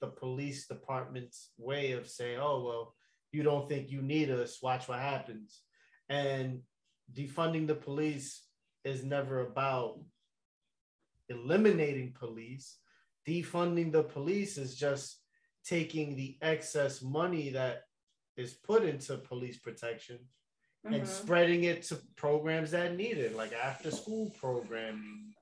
the 0.00 0.06
police 0.06 0.68
department's 0.68 1.50
way 1.58 1.90
of 1.90 2.08
saying, 2.08 2.38
oh, 2.40 2.62
well, 2.62 2.94
you 3.32 3.42
don't 3.42 3.68
think 3.68 3.90
you 3.90 4.02
need 4.02 4.30
us, 4.30 4.62
watch 4.62 4.88
what 4.88 5.00
happens. 5.00 5.62
And 6.08 6.62
defunding 7.12 7.66
the 7.66 7.74
police 7.74 8.42
is 8.84 9.04
never 9.04 9.40
about 9.40 10.00
eliminating 11.28 12.14
police. 12.18 12.78
Defunding 13.26 13.92
the 13.92 14.02
police 14.02 14.56
is 14.56 14.74
just 14.76 15.20
taking 15.64 16.16
the 16.16 16.38
excess 16.40 17.02
money 17.02 17.50
that 17.50 17.82
is 18.36 18.54
put 18.54 18.84
into 18.84 19.18
police 19.18 19.58
protection 19.58 20.18
and 20.84 21.02
Mhm. 21.02 21.06
spreading 21.06 21.64
it 21.64 21.82
to 21.82 21.96
programs 22.16 22.70
that 22.70 22.96
need 22.96 23.18
it, 23.18 23.34
like 23.34 23.52
after 23.52 23.90
school 23.90 24.30
programming, 24.30 25.34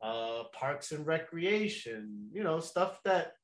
uh, 0.00 0.44
parks 0.52 0.92
and 0.92 1.04
recreation, 1.06 2.30
you 2.32 2.44
know, 2.44 2.60
stuff 2.60 3.02
that 3.02 3.36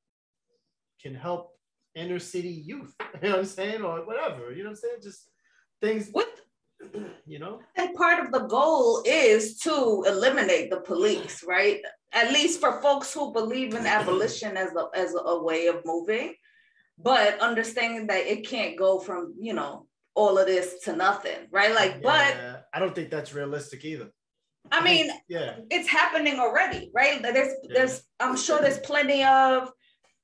can 1.01 1.15
help 1.15 1.54
inner 1.95 2.19
city 2.19 2.49
youth, 2.49 2.95
you 3.23 3.29
know 3.29 3.31
what 3.31 3.39
I'm 3.41 3.45
saying? 3.45 3.83
Or 3.83 4.05
whatever, 4.05 4.53
you 4.53 4.63
know 4.63 4.71
what 4.71 4.77
I'm 4.77 4.77
saying? 4.77 4.97
Just 5.03 5.29
things, 5.81 6.09
What 6.13 6.29
you 7.27 7.39
know? 7.39 7.61
and 7.77 7.95
part 7.95 8.25
of 8.25 8.33
the 8.33 8.47
goal 8.47 9.03
is 9.07 9.59
to 9.61 10.05
eliminate 10.07 10.71
the 10.71 10.81
police, 10.81 11.45
right? 11.47 11.81
At 12.13 12.33
least 12.33 12.61
for 12.61 12.81
folks 12.81 13.13
who 13.13 13.33
believe 13.33 13.75
in 13.75 13.87
abolition 13.87 14.57
as 14.57 14.71
a 14.75 14.87
as 14.97 15.15
a 15.19 15.43
way 15.43 15.67
of 15.67 15.85
moving, 15.85 16.35
but 16.99 17.41
understanding 17.41 18.07
that 18.09 18.27
it 18.27 18.47
can't 18.47 18.77
go 18.79 18.99
from 19.01 19.35
you 19.41 19.53
know 19.55 19.87
all 20.15 20.39
of 20.39 20.47
this 20.47 20.79
to 20.85 20.95
nothing, 20.95 21.49
right? 21.51 21.75
Like, 21.75 22.01
but 22.03 22.63
I 22.73 22.79
don't 22.79 22.95
think 22.95 23.11
that's 23.11 23.35
realistic 23.35 23.85
either. 23.85 24.11
I 24.71 24.83
mean, 24.83 25.11
yeah, 25.29 25.57
it's 25.71 25.89
happening 25.89 26.39
already, 26.39 26.91
right? 26.95 27.21
There's 27.21 27.53
Yeah. 27.65 27.75
there's 27.75 28.03
I'm 28.21 28.37
sure 28.37 28.61
there's 28.61 28.79
plenty 28.79 29.25
of 29.25 29.73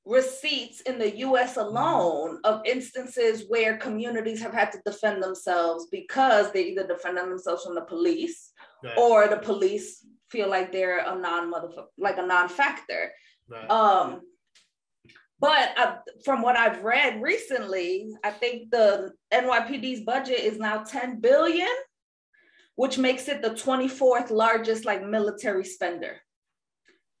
receipts 0.05 0.81
in 0.81 0.97
the 0.97 1.17
US 1.17 1.57
alone 1.57 2.39
of 2.43 2.61
instances 2.65 3.45
where 3.47 3.77
communities 3.77 4.41
have 4.41 4.53
had 4.53 4.71
to 4.71 4.81
defend 4.85 5.21
themselves 5.21 5.87
because 5.91 6.51
they 6.51 6.65
either 6.65 6.87
defended 6.87 7.25
themselves 7.25 7.63
from 7.63 7.75
the 7.75 7.81
police 7.81 8.51
right, 8.83 8.97
or 8.97 9.27
the 9.27 9.37
police 9.37 10.05
feel 10.29 10.49
like 10.49 10.71
they're 10.71 10.99
a 10.99 11.15
non 11.15 11.51
like 11.97 12.17
a 12.17 12.25
non-factor. 12.25 13.11
right. 13.49 13.69
Um 13.69 14.21
but 15.39 15.75
uh, 15.75 15.95
from 16.23 16.43
what 16.43 16.55
I've 16.55 16.83
read 16.83 17.19
recently, 17.19 18.13
I 18.23 18.29
think 18.29 18.69
the 18.69 19.11
NYPD's 19.33 20.01
budget 20.01 20.39
is 20.39 20.59
now 20.59 20.83
10 20.83 21.19
billion, 21.19 21.67
which 22.75 22.99
makes 22.99 23.27
it 23.27 23.41
the 23.41 23.49
24th 23.49 24.29
largest 24.29 24.85
like 24.85 25.03
military 25.03 25.65
spender. 25.65 26.17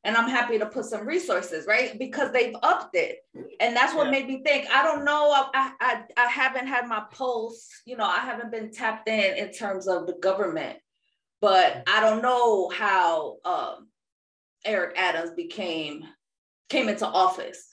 And 0.03 0.17
I'm 0.17 0.29
happy 0.29 0.57
to 0.57 0.65
put 0.65 0.85
some 0.85 1.05
resources, 1.07 1.67
right? 1.67 1.97
Because 1.99 2.31
they've 2.31 2.55
upped 2.63 2.95
it. 2.95 3.19
And 3.59 3.75
that's 3.75 3.93
what 3.93 4.05
Yeah. 4.05 4.11
made 4.11 4.27
me 4.27 4.41
think. 4.43 4.67
I 4.71 4.81
don't 4.83 5.05
know. 5.05 5.31
I, 5.31 5.71
I, 5.79 6.03
I 6.17 6.27
haven't 6.27 6.67
had 6.67 6.87
my 6.87 7.03
pulse, 7.11 7.67
you 7.85 7.97
know, 7.97 8.05
I 8.05 8.19
haven't 8.19 8.51
been 8.51 8.71
tapped 8.71 9.07
in 9.07 9.35
in 9.37 9.51
terms 9.53 9.87
of 9.87 10.07
the 10.07 10.13
government, 10.13 10.79
but 11.39 11.83
I 11.87 11.99
don't 12.01 12.23
know 12.23 12.69
how 12.69 13.37
um, 13.45 13.89
Eric 14.65 14.97
Adams 14.97 15.31
became, 15.35 16.03
came 16.69 16.89
into 16.89 17.05
office 17.07 17.67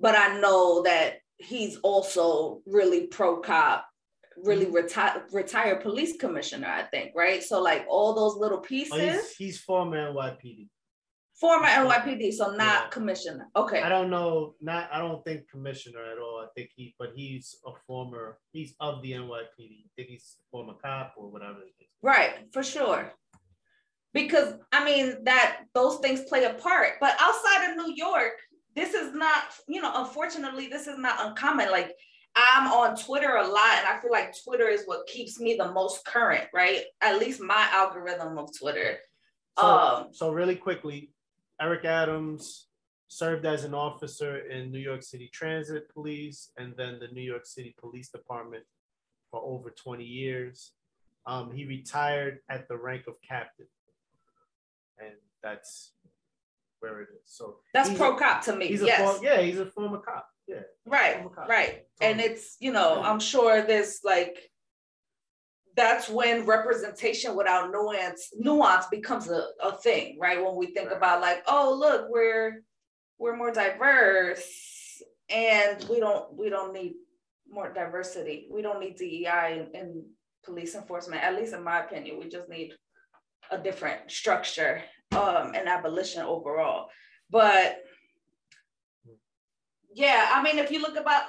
but 0.00 0.16
I 0.16 0.38
know 0.40 0.82
that 0.82 1.18
he's 1.36 1.76
also 1.76 2.60
really 2.66 3.06
pro 3.06 3.40
cop, 3.40 3.86
really 4.36 4.66
retired 4.66 5.22
retired 5.32 5.80
police 5.82 6.16
commissioner, 6.16 6.66
I 6.68 6.82
think, 6.82 7.12
right? 7.14 7.42
So 7.42 7.62
like 7.62 7.86
all 7.88 8.14
those 8.14 8.36
little 8.36 8.58
pieces, 8.58 8.92
Oh, 8.92 8.98
he's, 8.98 9.36
he's 9.36 9.60
former 9.60 10.12
NYPD. 10.12 10.68
Former 11.44 11.68
NYPD, 11.68 12.32
so 12.32 12.52
not 12.52 12.84
Yeah. 12.84 12.88
commissioner. 12.88 13.50
Okay. 13.54 13.82
I 13.82 13.90
don't 13.90 14.08
know, 14.08 14.54
not 14.62 14.88
I 14.90 14.98
don't 14.98 15.22
think 15.26 15.46
commissioner 15.50 16.02
at 16.12 16.18
all. 16.18 16.38
I 16.42 16.48
think 16.54 16.70
he, 16.74 16.94
but 16.98 17.10
he's 17.14 17.56
a 17.66 17.72
former, 17.86 18.38
he's 18.52 18.74
of 18.80 19.02
the 19.02 19.12
NYPD. 19.12 19.74
I 19.84 19.90
think 19.94 20.08
he's 20.08 20.38
a 20.40 20.44
former 20.50 20.72
cop 20.82 21.12
or 21.18 21.26
whatever. 21.30 21.60
Right, 22.00 22.32
for 22.54 22.62
sure. 22.62 23.12
Because 24.14 24.54
I 24.72 24.82
mean 24.88 25.24
that 25.24 25.64
those 25.74 25.98
things 25.98 26.22
play 26.30 26.44
a 26.44 26.54
part. 26.54 26.92
But 26.98 27.14
outside 27.20 27.68
of 27.70 27.76
New 27.76 27.92
York, 27.94 28.36
this 28.74 28.94
is 28.94 29.12
not, 29.12 29.42
you 29.68 29.82
know, 29.82 29.92
unfortunately, 30.02 30.68
this 30.68 30.86
is 30.86 30.96
not 30.98 31.16
uncommon. 31.26 31.70
Like 31.70 31.94
I'm 32.36 32.72
on 32.72 32.96
Twitter 32.96 33.36
a 33.36 33.46
lot, 33.46 33.74
and 33.78 33.86
I 33.86 33.98
feel 34.00 34.10
like 34.10 34.34
Twitter 34.44 34.68
is 34.68 34.84
what 34.86 35.06
keeps 35.06 35.38
me 35.38 35.56
the 35.56 35.70
most 35.72 36.04
current, 36.06 36.46
right? 36.54 36.84
At 37.02 37.18
least 37.20 37.40
my 37.40 37.68
algorithm 37.70 38.38
of 38.38 38.48
Twitter. 38.58 38.98
So, 39.58 39.64
Um, 39.64 40.08
so 40.12 40.32
really 40.32 40.56
quickly, 40.56 41.13
Eric 41.64 41.86
Adams 41.86 42.66
served 43.08 43.46
as 43.46 43.64
an 43.64 43.72
officer 43.72 44.36
in 44.50 44.70
New 44.70 44.78
York 44.78 45.02
City 45.02 45.30
Transit 45.32 45.88
Police 45.88 46.50
and 46.58 46.74
then 46.76 46.98
the 47.00 47.08
New 47.08 47.22
York 47.22 47.46
City 47.46 47.74
Police 47.80 48.10
Department 48.10 48.64
for 49.30 49.40
over 49.42 49.70
20 49.70 50.04
years. 50.04 50.72
Um, 51.26 51.50
he 51.52 51.64
retired 51.64 52.40
at 52.50 52.68
the 52.68 52.76
rank 52.76 53.04
of 53.08 53.14
captain, 53.26 53.66
and 54.98 55.14
that's 55.42 55.92
where 56.80 57.00
it 57.00 57.08
is. 57.14 57.22
So 57.24 57.56
That's 57.72 57.94
pro 57.94 58.14
cop 58.14 58.44
to 58.44 58.54
me. 58.54 58.66
He's 58.66 58.82
a 58.82 58.86
yes. 58.86 59.18
for, 59.18 59.24
yeah, 59.24 59.40
he's 59.40 59.58
a 59.58 59.64
former 59.64 60.00
cop. 60.00 60.28
Yeah, 60.46 60.60
right 60.84 61.24
cop. 61.34 61.48
right 61.48 61.86
and 62.02 62.20
it's 62.20 62.58
you 62.60 62.70
know 62.70 63.00
i'm 63.02 63.18
sure 63.18 63.62
there's 63.62 64.00
like 64.04 64.50
that's 65.76 66.08
when 66.08 66.46
representation 66.46 67.34
without 67.36 67.70
nuance 67.72 68.30
nuance 68.36 68.86
becomes 68.90 69.28
a, 69.28 69.46
a 69.62 69.72
thing 69.78 70.16
right? 70.20 70.42
When 70.44 70.56
we 70.56 70.66
think 70.66 70.88
Right. 70.88 70.96
about 70.96 71.20
like 71.20 71.42
oh 71.46 71.76
look 71.78 72.06
we're 72.08 72.62
we're 73.18 73.36
more 73.36 73.50
diverse 73.52 75.02
and 75.30 75.84
we 75.90 76.00
don't 76.00 76.32
we 76.36 76.48
don't 76.50 76.72
need 76.72 76.94
more 77.48 77.72
diversity. 77.72 78.48
We 78.50 78.62
don't 78.62 78.80
need 78.80 78.96
dei 78.96 79.68
in, 79.74 79.80
in 79.80 80.04
police 80.44 80.74
enforcement 80.74 81.22
at 81.22 81.34
least 81.36 81.54
in 81.54 81.62
my 81.64 81.80
opinion. 81.84 82.18
We 82.18 82.28
just 82.28 82.48
need 82.48 82.72
a 83.50 83.58
different 83.58 84.10
structure 84.10 84.82
um 85.12 85.52
and 85.54 85.68
abolition 85.68 86.22
overall. 86.22 86.88
But 87.30 87.78
yeah, 89.94 90.30
I 90.34 90.42
mean, 90.42 90.58
if 90.58 90.70
you 90.72 90.80
look 90.82 90.96
about, 90.96 91.22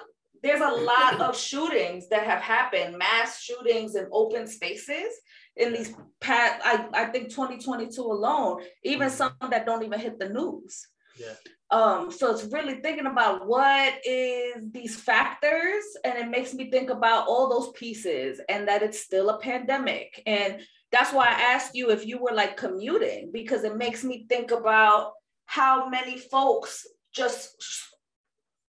there's 0.46 0.62
a 0.62 0.82
lot 0.84 1.22
of 1.22 1.36
shootings 1.36 2.08
that 2.10 2.24
have 2.24 2.40
happened, 2.40 3.00
mass 3.00 3.42
shootings 3.42 3.96
in 3.96 4.08
open 4.12 4.46
spaces 4.46 5.12
in 5.58 5.74
these 5.74 5.96
past, 6.22 6.62
I, 6.64 6.86
I 6.94 7.06
think 7.06 7.30
2022 7.30 8.00
alone, 8.00 8.62
even 8.84 9.10
some 9.10 9.34
that 9.50 9.66
don't 9.66 9.84
even 9.84 10.00
hit 10.00 10.20
the 10.20 10.30
news. 10.30 10.88
Yeah. 11.18 11.34
Um, 11.72 12.12
so 12.12 12.32
it's 12.32 12.44
really 12.54 12.76
thinking 12.76 13.08
about 13.08 13.48
what 13.48 13.96
is 14.06 14.72
these 14.72 14.96
factors, 14.96 15.84
and 16.04 16.16
it 16.16 16.30
makes 16.30 16.54
me 16.54 16.70
think 16.70 16.92
about 16.92 17.28
all 17.28 17.50
those 17.50 17.72
pieces 17.72 18.40
and 18.48 18.68
that 18.68 18.84
it's 18.84 19.00
still 19.00 19.30
a 19.30 19.40
pandemic. 19.40 20.22
And 20.28 20.60
that's 20.92 21.12
why 21.12 21.26
I 21.26 21.54
asked 21.54 21.74
you 21.74 21.90
if 21.90 22.06
you 22.06 22.22
were 22.22 22.34
like 22.34 22.56
commuting, 22.56 23.32
because 23.34 23.64
it 23.64 23.78
makes 23.78 24.04
me 24.04 24.28
think 24.30 24.52
about 24.52 25.14
how 25.48 25.90
many 25.90 26.20
folks 26.20 26.86
just 27.12 27.95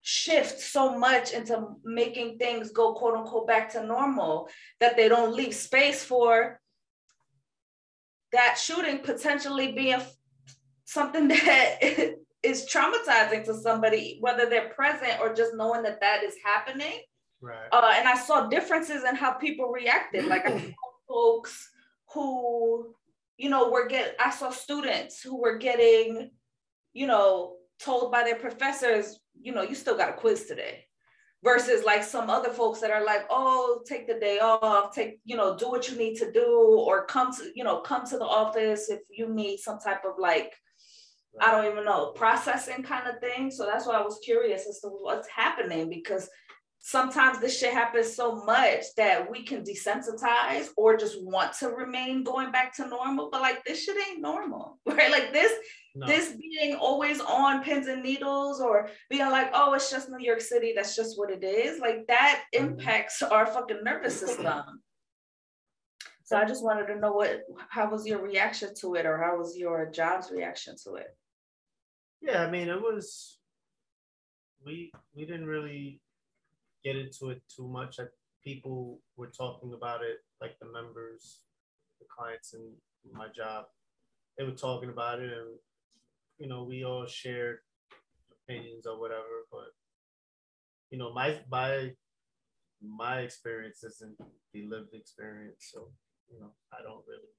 shift 0.07 0.59
so 0.61 0.95
much 0.95 1.31
into 1.31 1.67
making 1.83 2.37
things 2.37 2.69
go 2.69 2.93
quote 2.93 3.15
unquote 3.17 3.47
back 3.47 3.71
to 3.71 3.83
normal 3.83 4.47
that 4.79 4.95
they 4.95 5.09
don't 5.09 5.35
leave 5.35 5.53
space 5.53 6.03
for 6.03 6.61
that 8.31 8.55
shooting 8.55 8.99
potentially 8.99 9.71
being 9.71 9.99
something 10.83 11.27
that 11.29 11.79
is 12.43 12.67
traumatizing 12.71 13.43
to 13.45 13.55
somebody, 13.55 14.17
whether 14.19 14.45
they're 14.45 14.69
present 14.69 15.19
or 15.19 15.33
just 15.33 15.55
knowing 15.55 15.81
that 15.81 16.01
that 16.01 16.23
is 16.23 16.35
happening. 16.43 16.99
Right. 17.41 17.67
Uh, 17.71 17.93
and 17.95 18.07
I 18.07 18.15
saw 18.15 18.47
differences 18.47 19.03
in 19.03 19.15
how 19.15 19.31
people 19.31 19.69
reacted. 19.69 20.27
Like 20.27 20.45
I 20.45 20.59
saw 20.59 20.73
folks 21.07 21.67
who, 22.13 22.93
you 23.37 23.49
know, 23.49 23.71
were 23.71 23.87
get 23.87 24.15
I 24.19 24.29
saw 24.29 24.51
students 24.51 25.19
who 25.23 25.41
were 25.41 25.57
getting, 25.57 26.29
you 26.93 27.07
know, 27.07 27.55
told 27.79 28.11
by 28.11 28.23
their 28.23 28.35
professors, 28.35 29.19
you 29.41 29.53
know, 29.53 29.61
you 29.61 29.75
still 29.75 29.97
got 29.97 30.09
a 30.09 30.13
quiz 30.13 30.45
today. 30.45 30.85
Versus 31.43 31.83
like 31.83 32.03
some 32.03 32.31
other 32.31 32.49
folks 32.49 32.79
that 32.79 32.89
are 32.89 33.05
like, 33.05 33.27
oh, 33.29 33.81
take 33.85 34.07
the 34.07 34.15
day 34.15 34.39
off, 34.39 34.95
take, 34.95 35.19
you 35.25 35.37
know, 35.37 35.55
do 35.55 35.69
what 35.69 35.87
you 35.87 35.95
need 35.95 36.15
to 36.15 36.31
do, 36.31 36.47
or 36.87 37.05
come 37.05 37.31
to, 37.35 37.51
you 37.53 37.63
know, 37.63 37.81
come 37.81 38.03
to 38.07 38.17
the 38.17 38.25
office 38.25 38.89
if 38.89 39.01
you 39.11 39.29
need 39.29 39.59
some 39.59 39.77
type 39.77 40.03
of 40.05 40.13
like 40.17 40.53
I 41.41 41.51
don't 41.51 41.71
even 41.71 41.85
know, 41.85 42.11
processing 42.15 42.83
kind 42.83 43.07
of 43.07 43.19
thing. 43.19 43.51
So 43.51 43.65
that's 43.65 43.85
why 43.85 43.95
I 43.95 44.01
was 44.01 44.19
curious 44.23 44.67
as 44.67 44.79
to 44.81 44.87
what's 44.87 45.27
happening 45.27 45.89
because 45.89 46.29
sometimes 46.79 47.39
this 47.39 47.57
shit 47.57 47.73
happens 47.73 48.15
so 48.15 48.43
much 48.45 48.83
that 48.95 49.29
we 49.29 49.43
can 49.43 49.63
desensitize 49.63 50.69
or 50.77 50.95
just 50.95 51.21
want 51.23 51.53
to 51.53 51.69
remain 51.69 52.23
going 52.23 52.51
back 52.51 52.75
to 52.75 52.87
normal. 52.87 53.29
But 53.31 53.41
like 53.41 53.63
this 53.65 53.83
shit 53.83 53.97
ain't 54.07 54.21
normal, 54.21 54.79
right? 54.85 55.11
Like 55.11 55.33
this, 55.33 55.51
no. 55.95 56.05
this 56.05 56.33
being 56.33 56.75
always 56.75 57.21
on 57.21 57.63
pins 57.63 57.87
and 57.87 58.03
needles 58.03 58.59
or 58.59 58.89
being 59.09 59.29
like, 59.31 59.49
oh, 59.53 59.73
it's 59.73 59.89
just 59.89 60.09
New 60.09 60.19
York 60.19 60.41
City. 60.41 60.73
That's 60.75 60.95
just 60.95 61.17
what 61.17 61.31
it 61.31 61.43
is. 61.43 61.79
Like 61.79 62.05
that 62.07 62.43
mm-hmm. 62.53 62.65
impacts 62.65 63.21
our 63.21 63.45
fucking 63.45 63.83
nervous 63.83 64.19
system. 64.19 64.81
So 66.25 66.37
I 66.37 66.45
just 66.45 66.63
wanted 66.63 66.87
to 66.87 66.99
know 66.99 67.13
what, 67.13 67.43
how 67.69 67.89
was 67.89 68.05
your 68.05 68.19
reaction 68.19 68.73
to 68.81 68.95
it, 68.95 69.05
or 69.05 69.17
how 69.17 69.37
was 69.37 69.55
your 69.55 69.85
job's 69.85 70.31
reaction 70.31 70.75
to 70.83 70.95
it? 70.95 71.15
Yeah, 72.21 72.41
I 72.41 72.49
mean, 72.49 72.67
it 72.67 72.81
was. 72.81 73.37
We 74.65 74.91
we 75.15 75.25
didn't 75.25 75.45
really 75.45 76.01
get 76.83 76.95
into 76.95 77.29
it 77.29 77.43
too 77.55 77.67
much. 77.67 77.99
I, 77.99 78.05
people 78.43 78.99
were 79.15 79.27
talking 79.27 79.73
about 79.73 80.01
it, 80.01 80.17
like 80.41 80.57
the 80.59 80.65
members, 80.65 81.41
the 81.99 82.07
clients 82.09 82.55
and 82.55 82.73
my 83.13 83.27
job. 83.27 83.65
They 84.35 84.43
were 84.43 84.51
talking 84.51 84.89
about 84.89 85.19
it, 85.19 85.31
and 85.31 85.59
you 86.37 86.47
know, 86.47 86.63
we 86.63 86.83
all 86.83 87.05
shared 87.07 87.59
opinions 88.31 88.85
or 88.85 88.99
whatever. 88.99 89.45
But 89.51 89.69
you 90.89 90.97
know, 90.97 91.13
my 91.13 91.39
my 91.49 91.91
my 92.81 93.19
experience 93.19 93.83
isn't 93.83 94.17
the 94.53 94.67
lived 94.67 94.93
experience, 94.93 95.69
so 95.71 95.89
you 96.31 96.39
know, 96.39 96.51
I 96.73 96.81
don't 96.81 97.03
really 97.07 97.29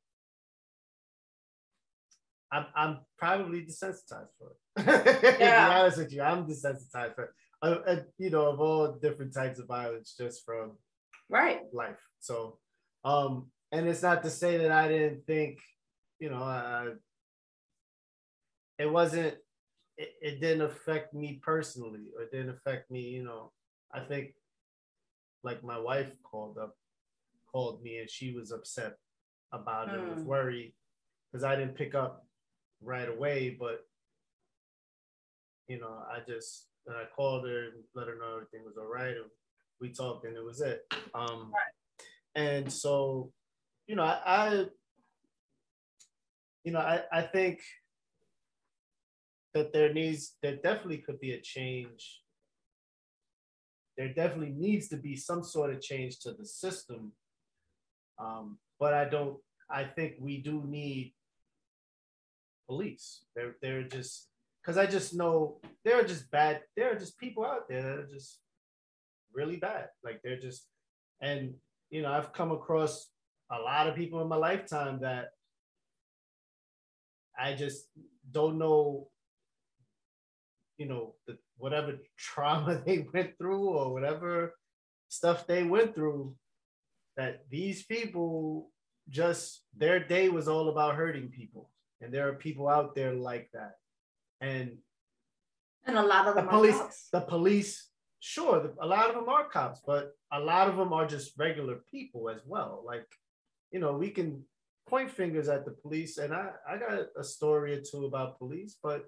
I'm 2.50 2.66
I'm 2.74 2.98
probably 3.18 3.62
desensitized 3.62 4.30
for 4.38 4.52
it. 4.52 4.86
Yeah. 4.86 5.02
to 5.32 5.38
be 5.38 5.44
honest 5.44 5.98
with 5.98 6.12
you, 6.12 6.22
I'm 6.22 6.46
desensitized 6.46 7.14
for 7.14 7.24
it. 7.24 7.30
Uh, 7.62 7.78
uh, 7.86 7.96
you 8.18 8.30
know, 8.30 8.50
of 8.50 8.60
all 8.60 8.92
different 8.92 9.34
types 9.34 9.58
of 9.58 9.66
violence, 9.66 10.14
just 10.18 10.44
from 10.44 10.72
right 11.28 11.62
life. 11.72 11.98
So, 12.20 12.58
um, 13.04 13.50
and 13.72 13.88
it's 13.88 14.02
not 14.02 14.22
to 14.22 14.30
say 14.30 14.58
that 14.58 14.70
I 14.70 14.88
didn't 14.88 15.26
think, 15.26 15.58
you 16.18 16.30
know, 16.30 16.42
uh, 16.42 16.90
it 18.78 18.90
wasn't. 18.90 19.34
It, 19.98 20.12
it 20.20 20.40
didn't 20.40 20.62
affect 20.62 21.14
me 21.14 21.40
personally, 21.42 22.10
or 22.14 22.22
it 22.22 22.32
didn't 22.32 22.50
affect 22.50 22.90
me. 22.90 23.00
You 23.00 23.24
know, 23.24 23.52
I 23.92 24.00
think, 24.00 24.34
like 25.42 25.64
my 25.64 25.78
wife 25.78 26.10
called 26.22 26.58
up, 26.58 26.76
called 27.50 27.82
me, 27.82 27.98
and 27.98 28.10
she 28.10 28.32
was 28.32 28.52
upset 28.52 28.96
about 29.52 29.94
it, 29.94 30.00
was 30.00 30.22
hmm. 30.22 30.28
worried 30.28 30.72
because 31.32 31.44
I 31.44 31.56
didn't 31.56 31.76
pick 31.76 31.94
up 31.94 32.26
right 32.82 33.08
away, 33.08 33.56
but 33.58 33.86
you 35.68 35.80
know, 35.80 36.02
I 36.10 36.18
just 36.28 36.68
I 36.88 37.04
called 37.14 37.46
her 37.46 37.64
and 37.64 37.84
let 37.94 38.06
her 38.08 38.16
know 38.16 38.34
everything 38.34 38.64
was 38.64 38.76
all 38.78 38.92
right, 38.92 39.16
and 39.16 39.30
we 39.80 39.90
talked, 39.90 40.26
and 40.26 40.36
it 40.36 40.44
was 40.44 40.60
it. 40.60 40.82
Um, 41.14 41.52
right. 41.52 41.72
And 42.34 42.70
so, 42.70 43.32
you 43.86 43.96
know, 43.96 44.02
I, 44.02 44.20
I 44.26 44.64
you 46.64 46.72
know, 46.72 46.80
I, 46.80 47.02
I 47.12 47.22
think 47.22 47.60
that 49.56 49.72
there 49.72 49.92
needs 49.92 50.36
there 50.42 50.56
definitely 50.56 50.98
could 50.98 51.18
be 51.18 51.32
a 51.32 51.40
change. 51.40 52.22
There 53.96 54.12
definitely 54.12 54.54
needs 54.56 54.88
to 54.88 54.96
be 54.96 55.16
some 55.16 55.42
sort 55.42 55.72
of 55.72 55.80
change 55.80 56.20
to 56.20 56.32
the 56.32 56.44
system. 56.44 57.12
Um, 58.18 58.58
but 58.78 58.92
I 58.92 59.06
don't 59.06 59.38
I 59.70 59.84
think 59.84 60.14
we 60.20 60.38
do 60.38 60.62
need 60.66 61.14
police. 62.68 63.24
They're 63.34 63.56
they're 63.62 63.88
just 63.88 64.28
because 64.60 64.78
I 64.78 64.86
just 64.86 65.14
know 65.14 65.60
there 65.84 65.98
are 66.00 66.04
just 66.04 66.30
bad. 66.30 66.60
There 66.76 66.92
are 66.92 66.98
just 66.98 67.18
people 67.18 67.44
out 67.44 67.68
there 67.68 67.82
that 67.82 67.98
are 67.98 68.12
just 68.12 68.40
really 69.32 69.56
bad. 69.56 69.88
Like 70.02 70.20
they're 70.22 70.40
just, 70.40 70.66
and 71.20 71.54
you 71.90 72.02
know, 72.02 72.12
I've 72.12 72.32
come 72.32 72.50
across 72.50 73.08
a 73.50 73.58
lot 73.58 73.86
of 73.86 73.94
people 73.94 74.20
in 74.22 74.28
my 74.28 74.36
lifetime 74.36 74.98
that 75.02 75.28
I 77.38 77.54
just 77.54 77.86
don't 78.30 78.58
know. 78.58 79.08
You 80.78 80.86
know, 80.86 81.14
the 81.26 81.38
whatever 81.56 81.94
trauma 82.16 82.82
they 82.86 83.06
went 83.12 83.36
through 83.38 83.68
or 83.68 83.92
whatever 83.92 84.54
stuff 85.08 85.46
they 85.46 85.62
went 85.62 85.94
through, 85.94 86.34
that 87.16 87.44
these 87.50 87.84
people 87.84 88.70
just 89.08 89.62
their 89.76 90.00
day 90.00 90.28
was 90.28 90.48
all 90.48 90.68
about 90.68 90.96
hurting 90.96 91.28
people 91.28 91.70
and 92.00 92.12
there 92.12 92.28
are 92.28 92.34
people 92.34 92.68
out 92.68 92.94
there 92.94 93.14
like 93.14 93.48
that. 93.52 93.74
And 94.40 94.78
and 95.86 95.96
a 95.96 96.02
lot 96.02 96.26
of 96.26 96.34
the 96.34 96.42
police, 96.42 97.08
the 97.12 97.20
police, 97.20 97.88
sure, 98.18 98.60
the, 98.60 98.74
a 98.84 98.86
lot 98.86 99.08
of 99.08 99.14
them 99.14 99.28
are 99.28 99.48
cops, 99.48 99.80
but 99.86 100.12
a 100.32 100.40
lot 100.40 100.68
of 100.68 100.76
them 100.76 100.92
are 100.92 101.06
just 101.06 101.38
regular 101.38 101.76
people 101.88 102.28
as 102.28 102.40
well. 102.44 102.82
Like, 102.84 103.06
you 103.70 103.78
know, 103.78 103.92
we 103.92 104.10
can 104.10 104.42
point 104.88 105.10
fingers 105.10 105.48
at 105.48 105.64
the 105.64 105.70
police, 105.70 106.18
and 106.18 106.34
I 106.34 106.50
I 106.68 106.76
got 106.76 107.06
a 107.18 107.24
story 107.24 107.74
or 107.74 107.80
two 107.80 108.04
about 108.06 108.38
police, 108.38 108.76
but 108.82 109.04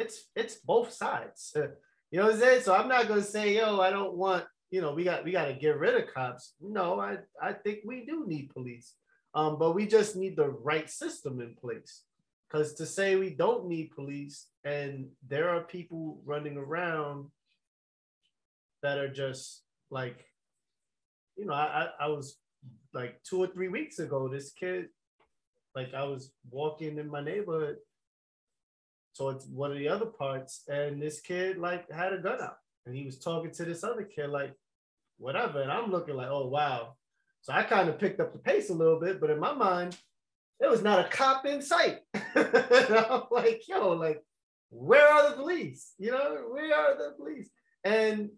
it's 0.00 0.30
it's 0.34 0.56
both 0.56 0.92
sides. 0.92 1.56
You 2.12 2.18
know 2.18 2.26
what 2.26 2.34
I'm 2.34 2.40
saying? 2.40 2.62
So 2.62 2.74
I'm 2.74 2.88
not 2.88 3.06
gonna 3.06 3.22
say, 3.22 3.54
yo, 3.54 3.78
I 3.80 3.90
don't 3.90 4.16
want, 4.16 4.44
you 4.72 4.80
know, 4.80 4.92
we 4.92 5.04
got 5.04 5.24
we 5.24 5.30
got 5.30 5.44
to 5.44 5.52
get 5.52 5.78
rid 5.78 5.94
of 5.94 6.12
cops. 6.12 6.54
No, 6.60 6.98
I 6.98 7.18
I 7.40 7.52
think 7.52 7.82
we 7.84 8.04
do 8.04 8.26
need 8.26 8.50
police, 8.50 8.94
um, 9.32 9.60
but 9.60 9.76
we 9.76 9.86
just 9.86 10.16
need 10.16 10.34
the 10.34 10.48
right 10.48 10.90
system 10.90 11.40
in 11.40 11.54
place. 11.54 12.02
Because 12.48 12.74
to 12.74 12.84
say 12.84 13.14
we 13.14 13.30
don't 13.30 13.68
need 13.68 13.92
police 13.92 14.48
and 14.64 15.06
there 15.28 15.50
are 15.50 15.62
people 15.62 16.20
running 16.24 16.56
around 16.56 17.30
that 18.82 18.98
are 18.98 19.12
just 19.12 19.62
like, 19.88 20.26
you 21.36 21.44
know, 21.44 21.54
I, 21.54 21.90
I 22.00 22.08
was 22.08 22.38
like 22.92 23.22
two 23.22 23.38
or 23.38 23.46
three 23.46 23.68
weeks 23.68 24.00
ago, 24.00 24.26
this 24.26 24.50
kid, 24.50 24.88
like 25.76 25.94
I 25.94 26.02
was 26.02 26.32
walking 26.50 26.98
in 26.98 27.08
my 27.08 27.22
neighborhood 27.22 27.76
towards 29.20 29.46
one 29.46 29.70
of 29.70 29.78
the 29.78 29.88
other 29.88 30.06
parts, 30.06 30.62
and 30.68 31.00
this 31.00 31.20
kid 31.20 31.58
like 31.58 31.90
had 31.90 32.14
a 32.14 32.18
gun 32.18 32.40
out 32.40 32.56
and 32.86 32.96
he 32.96 33.04
was 33.04 33.18
talking 33.18 33.50
to 33.52 33.64
this 33.64 33.84
other 33.84 34.04
kid, 34.04 34.30
like, 34.30 34.54
whatever. 35.18 35.60
And 35.60 35.70
I'm 35.70 35.90
looking 35.90 36.16
like, 36.16 36.28
oh 36.30 36.48
wow. 36.48 36.94
So 37.42 37.52
I 37.52 37.62
kind 37.62 37.88
of 37.88 37.98
picked 37.98 38.20
up 38.20 38.32
the 38.32 38.38
pace 38.38 38.70
a 38.70 38.74
little 38.74 38.98
bit, 38.98 39.20
but 39.20 39.30
in 39.30 39.38
my 39.38 39.52
mind, 39.52 39.96
there 40.58 40.70
was 40.70 40.82
not 40.82 41.06
a 41.06 41.08
cop 41.08 41.46
in 41.46 41.62
sight. 41.62 41.98
I'm 42.34 43.22
like, 43.30 43.62
yo, 43.68 43.90
like, 43.90 44.22
where 44.70 45.06
are 45.06 45.30
the 45.30 45.36
police? 45.36 45.92
You 45.98 46.12
know, 46.12 46.44
where 46.50 46.74
are 46.74 46.96
the 46.96 47.14
police? 47.16 47.48
And 47.84 48.30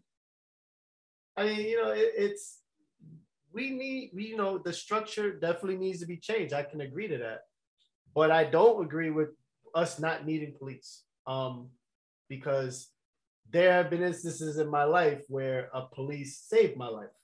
I 1.37 1.45
mean, 1.45 1.61
you 1.61 1.83
know, 1.83 1.91
it, 1.91 2.13
it's 2.17 2.59
we 3.53 3.71
need, 3.71 4.11
we, 4.15 4.27
you 4.27 4.37
know, 4.37 4.59
the 4.59 4.73
structure 4.73 5.33
definitely 5.39 5.77
needs 5.77 6.01
to 6.01 6.07
be 6.07 6.17
changed. 6.17 6.55
I 6.55 6.63
can 6.63 6.81
agree 6.81 7.09
to 7.09 7.19
that, 7.19 7.41
but 8.15 8.31
I 8.31 8.45
don't 8.45 8.85
agree 8.85 9.11
with 9.11 9.31
us 9.75 9.99
not 9.99 10.27
needing 10.27 10.55
police. 10.59 11.03
Um, 11.27 11.69
because 12.29 12.89
there 13.51 13.73
have 13.73 13.91
been 13.91 14.03
instances 14.03 14.59
in 14.59 14.69
my 14.69 14.85
life 14.85 15.23
where 15.29 15.69
a 15.75 15.83
police 15.83 16.39
saved 16.39 16.77
my 16.77 16.89
life. 16.89 17.15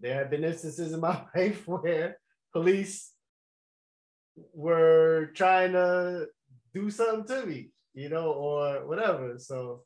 There 0.00 0.14
have 0.14 0.30
been 0.30 0.44
instances 0.44 0.92
in 0.92 1.00
my 1.00 1.22
life 1.36 1.68
where 1.68 2.16
police 2.52 3.12
were 4.54 5.30
trying 5.34 5.72
to 5.72 6.28
do 6.72 6.90
something 6.90 7.26
to 7.26 7.46
me, 7.46 7.70
you 7.94 8.08
know, 8.08 8.32
or 8.32 8.86
whatever. 8.86 9.38
So 9.38 9.84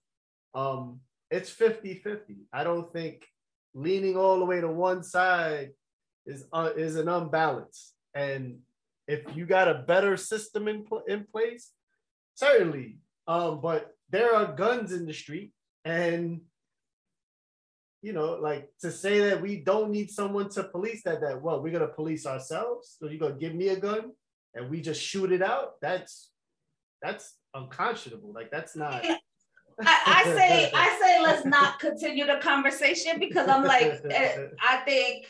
um 0.55 1.01
it's 1.31 1.51
50-50. 1.53 2.37
I 2.53 2.63
don't 2.63 2.93
think 2.93 3.27
leaning 3.75 4.17
all 4.17 4.39
the 4.39 4.45
way 4.45 4.61
to 4.61 4.69
one 4.69 5.03
side 5.03 5.71
is 6.25 6.45
uh, 6.53 6.71
is 6.77 6.97
an 6.97 7.09
unbalance. 7.09 7.95
And 8.15 8.59
if 9.09 9.25
you 9.37 9.47
got 9.47 9.69
a 9.69 9.85
better 9.87 10.17
system 10.17 10.69
in 10.69 10.85
pl- 10.85 11.05
in 11.07 11.27
place, 11.31 11.73
certainly. 12.35 12.99
Um, 13.29 13.61
but 13.61 13.93
there 14.11 14.35
are 14.35 14.55
guns 14.55 14.93
in 14.93 15.07
the 15.07 15.15
street, 15.15 15.53
and 15.85 16.41
you 18.03 18.13
know, 18.13 18.35
like 18.35 18.69
to 18.81 18.91
say 18.93 19.21
that 19.31 19.43
we 19.43 19.57
don't 19.57 19.91
need 19.91 20.11
someone 20.11 20.49
to 20.51 20.65
police 20.65 21.03
that. 21.05 21.21
That 21.21 21.43
well, 21.43 21.63
we're 21.63 21.73
gonna 21.73 21.89
police 21.89 22.27
ourselves. 22.27 22.97
So 22.99 23.09
you're 23.09 23.19
gonna 23.19 23.41
give 23.41 23.55
me 23.55 23.69
a 23.69 23.77
gun? 23.77 24.13
and 24.57 24.71
we 24.71 24.81
just 24.81 25.01
shoot 25.01 25.31
it 25.31 25.43
out, 25.43 25.81
that's 25.81 26.31
that's 27.03 27.35
unconscionable. 27.55 28.33
Like 28.33 28.51
that's 28.51 28.75
not. 28.75 29.05
I, 29.81 30.03
I, 30.07 30.25
say 30.25 30.71
I 30.75 30.99
say 30.99 31.23
let's 31.23 31.45
not 31.45 31.79
continue 31.79 32.27
the 32.27 32.39
conversation 32.41 33.19
because 33.19 33.47
I'm 33.47 33.63
like 33.63 34.01
eh, 34.11 34.47
I 34.67 34.79
think 34.79 35.27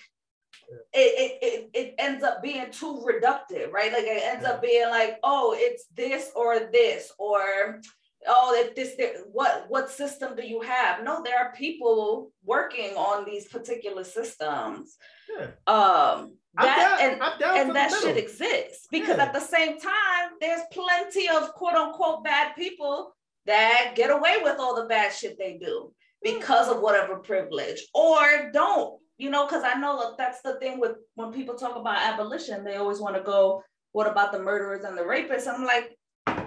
it, 0.92 1.38
it, 1.42 1.70
it 1.74 1.94
ends 1.98 2.22
up 2.22 2.42
being 2.42 2.70
too 2.70 3.04
reductive, 3.06 3.70
right? 3.70 3.92
Like 3.92 4.04
it 4.04 4.22
ends 4.22 4.44
yeah. 4.44 4.52
up 4.52 4.62
being 4.62 4.88
like, 4.88 5.18
oh, 5.22 5.54
it's 5.58 5.86
this 5.94 6.30
or 6.34 6.58
this, 6.72 7.12
or 7.18 7.80
oh, 8.26 8.54
if 8.56 8.74
this, 8.74 8.96
what 9.30 9.66
what 9.68 9.90
system 9.90 10.34
do 10.36 10.46
you 10.46 10.60
have? 10.60 11.04
No, 11.04 11.22
there 11.22 11.38
are 11.38 11.52
people 11.52 12.32
working 12.44 12.96
on 12.96 13.24
these 13.24 13.46
particular 13.46 14.04
systems. 14.04 14.96
Yeah. 15.28 15.46
Um, 15.66 16.36
that 16.56 16.98
down, 17.38 17.52
and, 17.52 17.68
and 17.68 17.76
that 17.76 17.92
should 18.00 18.16
exist 18.16 18.88
because 18.90 19.18
yeah. 19.18 19.24
at 19.24 19.34
the 19.34 19.40
same 19.40 19.78
time, 19.78 20.30
there's 20.40 20.62
plenty 20.72 21.28
of 21.28 21.52
quote 21.52 21.74
unquote 21.74 22.24
bad 22.24 22.54
people 22.56 23.14
that 23.44 23.92
get 23.94 24.10
away 24.10 24.36
with 24.42 24.58
all 24.58 24.74
the 24.74 24.88
bad 24.88 25.12
shit 25.12 25.38
they 25.38 25.58
do 25.58 25.92
because 26.22 26.68
of 26.68 26.80
whatever 26.80 27.18
privilege 27.18 27.86
or 27.94 28.50
don't 28.52 28.98
you 29.18 29.30
know, 29.30 29.46
because 29.46 29.62
I 29.64 29.74
know 29.74 30.14
that's 30.18 30.42
the 30.42 30.58
thing 30.58 30.78
with 30.78 30.96
when 31.14 31.32
people 31.32 31.54
talk 31.54 31.76
about 31.76 31.98
abolition, 31.98 32.64
they 32.64 32.76
always 32.76 33.00
want 33.00 33.16
to 33.16 33.22
go, 33.22 33.62
what 33.92 34.06
about 34.06 34.32
the 34.32 34.38
murderers 34.38 34.84
and 34.84 34.96
the 34.96 35.02
rapists? 35.02 35.48
I'm 35.48 35.64
like, 35.64 35.96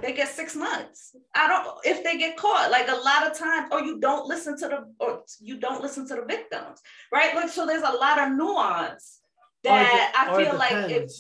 they 0.02 0.14
get 0.14 0.28
six 0.28 0.56
months. 0.56 1.16
I 1.36 1.48
don't 1.48 1.78
if 1.84 2.04
they 2.04 2.18
get 2.18 2.38
caught. 2.38 2.72
Like 2.72 2.88
a 2.88 2.96
lot 2.96 3.30
of 3.30 3.38
times, 3.38 3.70
or 3.72 3.82
you 3.82 4.00
don't 4.00 4.28
listen 4.28 4.58
to 4.60 4.68
the 4.68 4.94
or 5.04 5.24
you 5.40 5.58
don't 5.58 5.82
listen 5.82 6.08
to 6.10 6.16
the 6.16 6.26
victims, 6.26 6.80
right? 7.12 7.36
Like 7.36 7.50
so, 7.50 7.66
there's 7.66 7.84
a 7.84 7.98
lot 7.98 8.20
of 8.20 8.38
nuance 8.38 9.20
that 9.64 10.14
I 10.16 10.36
feel 10.38 10.58
like 10.58 10.92
if 10.92 11.12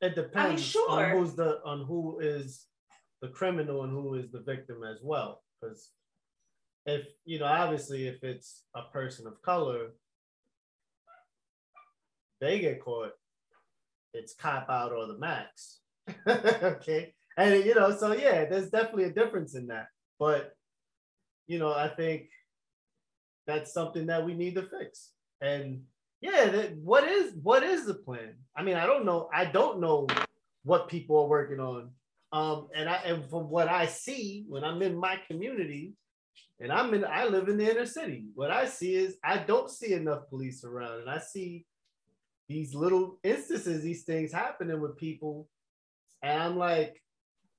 it 0.00 0.14
depends 0.14 0.36
I 0.36 0.48
mean, 0.48 0.58
sure. 0.58 0.90
on 0.90 1.10
who's 1.10 1.34
the 1.34 1.60
on 1.64 1.84
who 1.84 2.20
is 2.20 2.66
the 3.22 3.28
criminal 3.28 3.82
and 3.84 3.92
who 3.92 4.14
is 4.14 4.30
the 4.30 4.40
victim 4.40 4.82
as 4.84 5.00
well. 5.02 5.42
Because 5.60 5.90
if 6.86 7.06
you 7.24 7.38
know, 7.38 7.46
obviously, 7.46 8.06
if 8.06 8.22
it's 8.22 8.62
a 8.74 8.82
person 8.92 9.26
of 9.26 9.42
color, 9.42 9.90
they 12.40 12.58
get 12.58 12.82
caught, 12.82 13.12
it's 14.12 14.34
cop 14.34 14.68
out 14.68 14.92
or 14.92 15.06
the 15.06 15.18
max. 15.18 15.80
okay. 16.28 17.14
And 17.36 17.64
you 17.64 17.74
know, 17.74 17.96
so 17.96 18.12
yeah, 18.12 18.46
there's 18.46 18.70
definitely 18.70 19.04
a 19.04 19.12
difference 19.12 19.54
in 19.54 19.66
that. 19.68 19.88
But 20.18 20.52
you 21.46 21.58
know, 21.58 21.72
I 21.72 21.88
think 21.88 22.28
that's 23.46 23.72
something 23.72 24.06
that 24.06 24.24
we 24.24 24.34
need 24.34 24.54
to 24.56 24.62
fix. 24.62 25.10
And 25.40 25.82
yeah, 26.20 26.46
that, 26.46 26.76
what 26.78 27.04
is 27.04 27.34
what 27.42 27.62
is 27.62 27.86
the 27.86 27.94
plan? 27.94 28.34
I 28.56 28.62
mean, 28.62 28.76
I 28.76 28.86
don't 28.86 29.04
know. 29.04 29.28
I 29.32 29.44
don't 29.44 29.80
know 29.80 30.06
what 30.64 30.88
people 30.88 31.18
are 31.18 31.28
working 31.28 31.60
on. 31.60 31.90
Um, 32.32 32.68
and 32.74 32.88
I 32.88 32.96
and 33.06 33.28
from 33.30 33.48
what 33.50 33.68
I 33.68 33.86
see 33.86 34.44
when 34.48 34.64
I'm 34.64 34.82
in 34.82 34.96
my 34.96 35.18
community, 35.28 35.92
and 36.58 36.72
I'm 36.72 36.92
in 36.94 37.04
I 37.04 37.26
live 37.26 37.48
in 37.48 37.58
the 37.58 37.70
inner 37.70 37.86
city. 37.86 38.26
What 38.34 38.50
I 38.50 38.66
see 38.66 38.94
is 38.94 39.16
I 39.22 39.38
don't 39.38 39.70
see 39.70 39.92
enough 39.92 40.28
police 40.28 40.64
around, 40.64 41.00
and 41.00 41.10
I 41.10 41.18
see 41.18 41.66
these 42.48 42.74
little 42.74 43.18
instances, 43.22 43.82
these 43.82 44.04
things 44.04 44.32
happening 44.32 44.80
with 44.80 44.96
people. 44.96 45.48
And 46.22 46.42
I'm 46.42 46.56
like, 46.56 47.02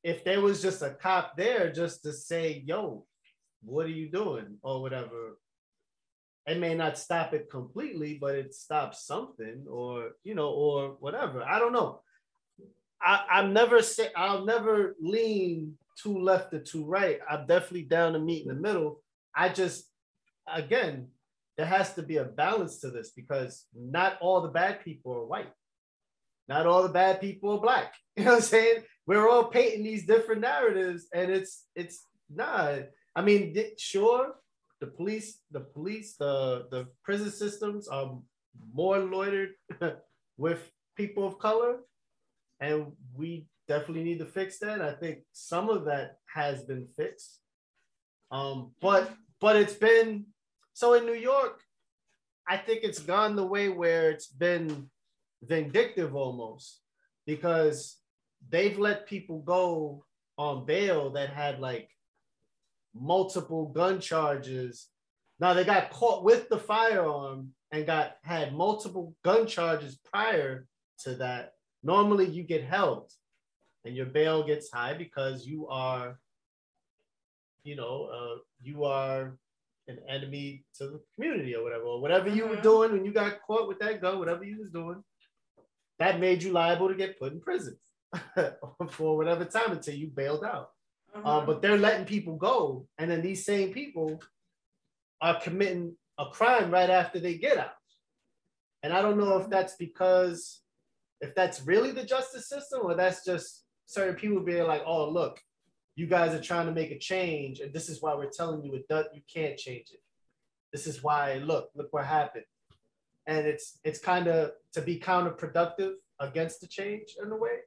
if 0.03 0.23
there 0.23 0.41
was 0.41 0.61
just 0.61 0.81
a 0.81 0.91
cop 0.91 1.35
there 1.35 1.71
just 1.71 2.03
to 2.03 2.13
say, 2.13 2.63
yo, 2.65 3.05
what 3.63 3.85
are 3.85 3.89
you 3.89 4.09
doing? 4.09 4.57
Or 4.61 4.81
whatever. 4.81 5.37
It 6.45 6.59
may 6.59 6.75
not 6.75 6.97
stop 6.97 7.33
it 7.33 7.49
completely, 7.51 8.17
but 8.19 8.35
it 8.35 8.53
stops 8.53 9.05
something, 9.05 9.65
or 9.69 10.11
you 10.23 10.33
know, 10.33 10.47
or 10.47 10.95
whatever. 11.01 11.43
I 11.43 11.59
don't 11.59 11.73
know. 11.73 11.99
I, 13.01 13.25
I'm 13.29 13.51
never 13.51 13.81
say 13.81 14.09
I'll 14.15 14.45
never 14.45 14.95
lean 15.01 15.77
too 16.01 16.17
left 16.17 16.53
or 16.53 16.59
too 16.59 16.85
right. 16.85 17.19
I'm 17.29 17.47
definitely 17.47 17.83
down 17.83 18.13
to 18.13 18.19
meet 18.19 18.43
in 18.43 18.47
the 18.47 18.61
middle. 18.61 19.01
I 19.35 19.49
just 19.49 19.89
again 20.47 21.09
there 21.57 21.65
has 21.65 21.93
to 21.95 22.03
be 22.03 22.17
a 22.17 22.23
balance 22.23 22.79
to 22.79 22.91
this 22.91 23.11
because 23.11 23.65
not 23.75 24.17
all 24.21 24.41
the 24.41 24.47
bad 24.47 24.83
people 24.83 25.13
are 25.13 25.25
white. 25.25 25.51
Not 26.47 26.67
all 26.67 26.83
the 26.83 26.89
bad 26.89 27.19
people 27.19 27.51
are 27.51 27.61
black. 27.61 27.93
You 28.17 28.23
know 28.23 28.31
what 28.31 28.37
I'm 28.37 28.43
saying? 28.43 28.83
We're 29.05 29.29
all 29.29 29.43
painting 29.43 29.83
these 29.83 30.07
different 30.07 30.41
narratives, 30.41 31.05
and 31.13 31.29
it's 31.29 31.65
it's 31.75 31.99
not. 32.33 32.79
I 33.15 33.21
mean, 33.21 33.55
sure, 33.77 34.33
the 34.81 34.87
police, 34.87 35.39
the 35.51 35.59
police, 35.59 36.15
the 36.15 36.65
the 36.71 36.87
prison 37.03 37.29
systems 37.29 37.87
are 37.87 38.17
more 38.73 38.97
loitered 38.97 39.51
with 40.37 40.71
people 40.95 41.27
of 41.27 41.37
color, 41.37 41.77
and 42.59 42.91
we 43.15 43.45
definitely 43.67 44.03
need 44.03 44.19
to 44.19 44.25
fix 44.25 44.57
that. 44.59 44.81
I 44.81 44.93
think 44.93 45.19
some 45.31 45.69
of 45.69 45.85
that 45.85 46.17
has 46.33 46.63
been 46.63 46.87
fixed, 46.95 47.39
um, 48.31 48.71
but 48.81 49.13
but 49.39 49.55
it's 49.57 49.75
been 49.75 50.25
so 50.77 50.93
in 50.93 51.07
New 51.07 51.13
York, 51.15 51.63
I 52.47 52.55
think 52.55 52.81
it's 52.83 52.99
gone 52.99 53.35
the 53.35 53.47
way 53.47 53.67
where 53.67 54.11
it's 54.11 54.27
been 54.27 54.91
vindictive 55.41 56.15
almost 56.15 56.81
because 57.25 57.97
they've 58.47 58.77
let 58.77 59.07
people 59.07 59.39
go 59.39 60.05
on 60.37 60.67
bail 60.67 61.09
that 61.13 61.31
had 61.31 61.59
like 61.59 61.89
multiple 62.93 63.69
gun 63.69 63.99
charges. 63.99 64.89
Now 65.39 65.55
they 65.55 65.63
got 65.63 65.89
caught 65.89 66.23
with 66.23 66.47
the 66.47 66.59
firearm 66.59 67.53
and 67.71 67.87
got 67.87 68.17
had 68.21 68.53
multiple 68.53 69.15
gun 69.23 69.47
charges 69.47 69.97
prior 70.13 70.67
to 70.99 71.15
that. 71.15 71.53
Normally 71.81 72.27
you 72.27 72.43
get 72.43 72.63
held 72.63 73.11
and 73.83 73.95
your 73.95 74.05
bail 74.05 74.45
gets 74.45 74.71
high 74.71 74.93
because 74.93 75.43
you 75.47 75.67
are, 75.69 76.19
you 77.63 77.75
know, 77.75 78.11
uh, 78.13 78.39
you 78.61 78.83
are 78.83 79.39
an 79.87 79.99
enemy 80.09 80.65
to 80.77 80.87
the 80.87 81.01
community 81.15 81.55
or 81.55 81.63
whatever, 81.63 81.83
or 81.83 82.01
whatever 82.01 82.27
mm-hmm. 82.27 82.37
you 82.37 82.47
were 82.47 82.53
mm-hmm. 82.53 82.61
doing 82.61 82.91
when 82.91 83.05
you 83.05 83.11
got 83.11 83.41
caught 83.45 83.67
with 83.67 83.79
that 83.79 84.01
gun, 84.01 84.19
whatever 84.19 84.43
you 84.43 84.59
was 84.59 84.69
doing, 84.69 85.03
that 85.99 86.19
made 86.19 86.43
you 86.43 86.51
liable 86.51 86.87
to 86.87 86.95
get 86.95 87.19
put 87.19 87.33
in 87.33 87.39
prison 87.39 87.77
for 88.91 89.17
whatever 89.17 89.45
time 89.45 89.71
until 89.71 89.95
you 89.95 90.07
bailed 90.07 90.43
out. 90.43 90.69
Uh, 91.13 91.17
mm-hmm. 91.17 91.27
Uh, 91.27 91.45
but 91.45 91.61
they're 91.61 91.77
letting 91.77 92.05
people 92.05 92.35
go, 92.35 92.87
and 92.97 93.09
then 93.09 93.21
these 93.21 93.45
same 93.45 93.73
people 93.73 94.19
are 95.21 95.39
committing 95.39 95.95
a 96.19 96.25
crime 96.27 96.71
right 96.71 96.89
after 96.89 97.19
they 97.19 97.35
get 97.35 97.57
out. 97.57 97.73
And 98.83 98.93
I 98.93 99.01
don't 99.01 99.17
know 99.17 99.37
if 99.37 99.49
that's 99.49 99.75
because 99.75 100.61
if 101.21 101.33
that's 101.33 101.65
really 101.65 101.91
the 101.91 102.03
justice 102.03 102.47
system 102.47 102.81
or 102.83 102.95
that's 102.95 103.25
just 103.25 103.63
certain 103.85 104.15
people 104.15 104.41
being 104.41 104.63
like, 104.63 104.83
oh, 104.85 105.09
look, 105.09 105.39
you 105.97 106.05
guys 106.05 106.31
are 106.35 106.41
trying 106.41 106.67
to 106.67 106.71
make 106.71 106.91
a 106.91 106.99
change, 106.99 107.59
and 107.59 107.73
this 107.73 107.89
is 107.89 108.03
why 108.03 108.13
we're 108.13 108.29
telling 108.29 108.63
you 108.63 108.75
it 108.75 108.87
does, 108.87 109.07
you 109.15 109.21
can't 109.33 109.57
change 109.57 109.87
it. 109.91 109.99
This 110.71 110.85
is 110.85 111.03
why 111.03 111.41
look, 111.43 111.69
look 111.75 111.91
what 111.91 112.05
happened. 112.05 112.45
And 113.25 113.47
it's 113.47 113.79
it's 113.83 113.99
kind 113.99 114.27
of 114.27 114.51
to 114.73 114.81
be 114.81 114.99
counterproductive 114.99 115.93
against 116.19 116.61
the 116.61 116.67
change 116.67 117.15
in 117.21 117.31
a 117.31 117.35
way. 117.35 117.57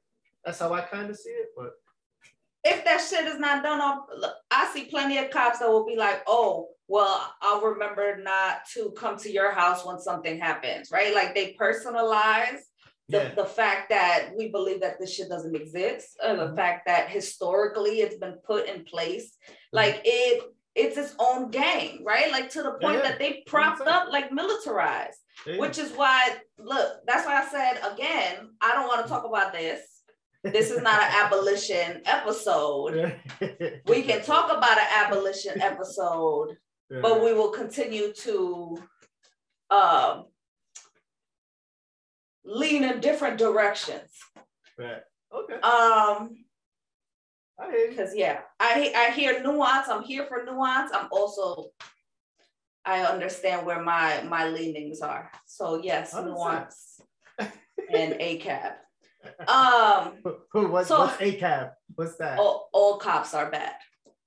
That's 0.45 0.59
how 0.59 0.73
I 0.73 0.79
kind 0.81 1.09
of 1.09 1.17
see 1.17 1.29
it. 1.29 1.49
But 1.57 1.71
if 2.63 2.85
that 2.85 3.01
shit 3.01 3.25
is 3.25 3.37
not 3.37 3.63
done 3.63 3.81
on, 3.81 3.99
I 4.49 4.71
see 4.73 4.85
plenty 4.85 5.17
of 5.17 5.29
cops 5.29 5.59
that 5.59 5.69
will 5.69 5.85
be 5.85 5.97
like, 5.97 6.23
oh, 6.25 6.69
well, 6.87 7.33
I'll 7.41 7.61
remember 7.61 8.17
not 8.23 8.61
to 8.75 8.93
come 8.97 9.17
to 9.17 9.31
your 9.31 9.51
house 9.51 9.85
when 9.85 9.99
something 9.99 10.39
happens, 10.39 10.89
right? 10.89 11.13
Like 11.13 11.35
they 11.35 11.53
personalize 11.59 12.61
the, 13.11 13.17
yeah. 13.17 13.35
the 13.35 13.45
fact 13.45 13.89
that 13.89 14.29
we 14.37 14.49
believe 14.49 14.81
that 14.81 14.99
this 14.99 15.13
shit 15.13 15.29
doesn't 15.29 15.55
exist, 15.55 16.17
uh, 16.23 16.35
the 16.35 16.45
mm-hmm. 16.47 16.55
fact 16.55 16.85
that 16.87 17.09
historically 17.09 17.99
it's 17.99 18.17
been 18.17 18.37
put 18.45 18.67
in 18.67 18.83
place, 18.85 19.37
mm-hmm. 19.47 19.77
like 19.77 20.01
it 20.05 20.43
it's 20.73 20.97
its 20.97 21.13
own 21.19 21.51
gang, 21.51 22.01
right? 22.05 22.31
Like 22.31 22.49
to 22.51 22.63
the 22.63 22.71
point 22.81 23.03
yeah, 23.03 23.09
that 23.09 23.19
they 23.19 23.43
propped 23.45 23.81
up 23.81 24.07
like 24.09 24.31
militarized, 24.31 25.19
yeah. 25.45 25.57
which 25.57 25.77
is 25.77 25.91
why 25.91 26.35
look, 26.57 26.93
that's 27.05 27.25
why 27.25 27.41
I 27.41 27.45
said 27.45 27.93
again, 27.93 28.49
I 28.61 28.73
don't 28.73 28.87
want 28.87 29.03
to 29.03 29.09
talk 29.09 29.25
about 29.25 29.51
this. 29.51 29.81
This 30.43 30.71
is 30.71 30.81
not 30.81 31.01
an 31.01 31.11
abolition 31.25 32.01
episode. 32.05 33.19
we 33.87 34.01
can 34.03 34.23
talk 34.23 34.49
about 34.49 34.77
an 34.77 34.87
abolition 34.95 35.61
episode, 35.61 36.55
but 36.89 37.21
we 37.21 37.33
will 37.33 37.49
continue 37.49 38.13
to 38.13 38.77
um 39.69 40.25
lean 42.43 42.83
in 42.83 42.99
different 42.99 43.37
directions. 43.37 44.09
Right. 44.77 45.01
Okay. 45.33 45.59
Um. 45.61 46.45
Because 47.89 48.15
yeah, 48.15 48.39
I 48.59 48.91
I 48.95 49.11
hear 49.11 49.43
nuance. 49.43 49.87
I'm 49.87 50.03
here 50.03 50.25
for 50.25 50.43
nuance. 50.43 50.91
I'm 50.93 51.07
also 51.11 51.71
I 52.85 53.01
understand 53.01 53.65
where 53.65 53.81
my 53.81 54.23
my 54.23 54.47
leanings 54.47 55.01
are. 55.01 55.31
So 55.45 55.81
yes, 55.83 56.13
nuance 56.13 57.01
and 57.39 58.13
ACAB. 58.13 58.73
Um. 59.47 60.17
What, 60.53 60.87
so, 60.87 60.99
what's 60.99 61.17
ACAB? 61.17 61.71
What's 61.95 62.17
that? 62.17 62.39
All, 62.39 62.69
all 62.73 62.97
cops 62.97 63.33
are 63.33 63.49
bad. 63.49 63.73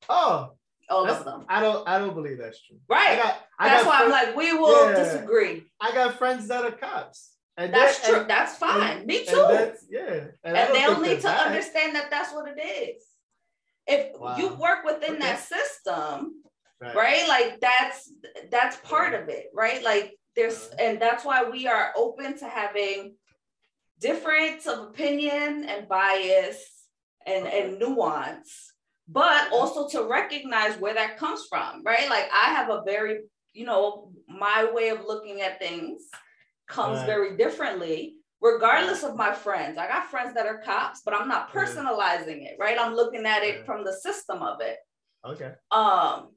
Oh. 0.08 0.52
All 0.88 1.08
of 1.08 1.24
them. 1.24 1.44
I 1.48 1.60
don't. 1.60 1.86
I 1.88 1.98
don't 1.98 2.14
believe 2.14 2.38
that's 2.38 2.62
true. 2.62 2.78
Right. 2.88 3.10
I 3.10 3.16
got, 3.16 3.40
I 3.58 3.68
that's 3.68 3.86
why 3.86 3.98
friends, 3.98 4.14
I'm 4.14 4.26
like, 4.26 4.36
we 4.36 4.52
will 4.52 4.90
yeah, 4.90 4.96
disagree. 4.96 5.64
I 5.80 5.92
got 5.92 6.18
friends 6.18 6.48
that 6.48 6.64
are 6.64 6.72
cops. 6.72 7.33
And 7.56 7.72
that's 7.72 8.06
true. 8.06 8.20
And, 8.20 8.30
that's 8.30 8.56
fine. 8.56 8.98
And, 8.98 9.06
Me 9.06 9.24
too. 9.24 9.72
yeah. 9.90 10.24
And, 10.42 10.74
they'll 10.74 11.00
need 11.00 11.20
to 11.20 11.28
bad. 11.28 11.46
understand 11.46 11.94
that 11.94 12.10
that's 12.10 12.32
what 12.32 12.48
it 12.48 12.60
is. 12.60 13.02
If 13.86 14.18
wow. 14.18 14.36
you 14.36 14.48
work 14.54 14.84
within 14.84 15.16
okay. 15.16 15.20
that 15.20 15.40
system, 15.40 16.42
right. 16.80 16.94
right? 16.94 17.28
Like 17.28 17.60
that's 17.60 18.10
that's 18.50 18.76
part 18.78 19.14
of 19.14 19.28
it, 19.28 19.46
right? 19.54 19.82
Like 19.82 20.16
there's 20.34 20.56
uh-huh. 20.56 20.76
and 20.80 21.00
that's 21.00 21.24
why 21.24 21.48
we 21.48 21.66
are 21.66 21.92
open 21.96 22.36
to 22.38 22.48
having 22.48 23.14
difference 24.00 24.66
of 24.66 24.78
opinion 24.80 25.64
and 25.64 25.88
bias 25.88 26.86
and, 27.26 27.46
and 27.46 27.82
uh-huh. 27.82 27.94
nuance, 27.94 28.72
but 29.06 29.52
also 29.52 29.86
to 29.88 30.08
recognize 30.08 30.76
where 30.78 30.94
that 30.94 31.18
comes 31.18 31.46
from, 31.48 31.82
right? 31.84 32.08
Like 32.08 32.28
I 32.32 32.54
have 32.54 32.70
a 32.70 32.82
very, 32.84 33.20
you 33.52 33.66
know, 33.66 34.10
my 34.26 34.68
way 34.72 34.88
of 34.88 35.04
looking 35.06 35.42
at 35.42 35.60
things 35.60 36.02
comes 36.66 36.98
right. 36.98 37.06
very 37.06 37.36
differently 37.36 38.16
regardless 38.40 39.02
of 39.02 39.16
my 39.16 39.32
friends. 39.32 39.78
I 39.78 39.88
got 39.88 40.10
friends 40.10 40.34
that 40.34 40.46
are 40.46 40.58
cops, 40.58 41.00
but 41.02 41.14
I'm 41.14 41.28
not 41.28 41.50
personalizing 41.50 42.44
it, 42.44 42.56
right? 42.60 42.78
I'm 42.78 42.94
looking 42.94 43.24
at 43.24 43.42
it 43.42 43.64
from 43.64 43.84
the 43.84 43.92
system 43.92 44.42
of 44.42 44.60
it. 44.60 44.76
Okay. 45.26 45.52
Um, 45.70 46.28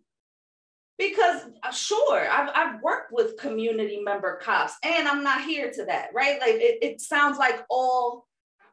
because 0.97 1.41
uh, 1.63 1.71
sure 1.71 2.29
I've, 2.29 2.49
I've 2.55 2.81
worked 2.81 3.11
with 3.11 3.37
community 3.37 4.01
member 4.03 4.39
cops 4.41 4.73
and 4.83 5.07
i'm 5.07 5.23
not 5.23 5.43
here 5.43 5.71
to 5.71 5.85
that 5.85 6.09
right 6.13 6.39
like 6.39 6.55
it, 6.55 6.79
it 6.81 7.01
sounds 7.01 7.37
like 7.37 7.63
all 7.69 8.25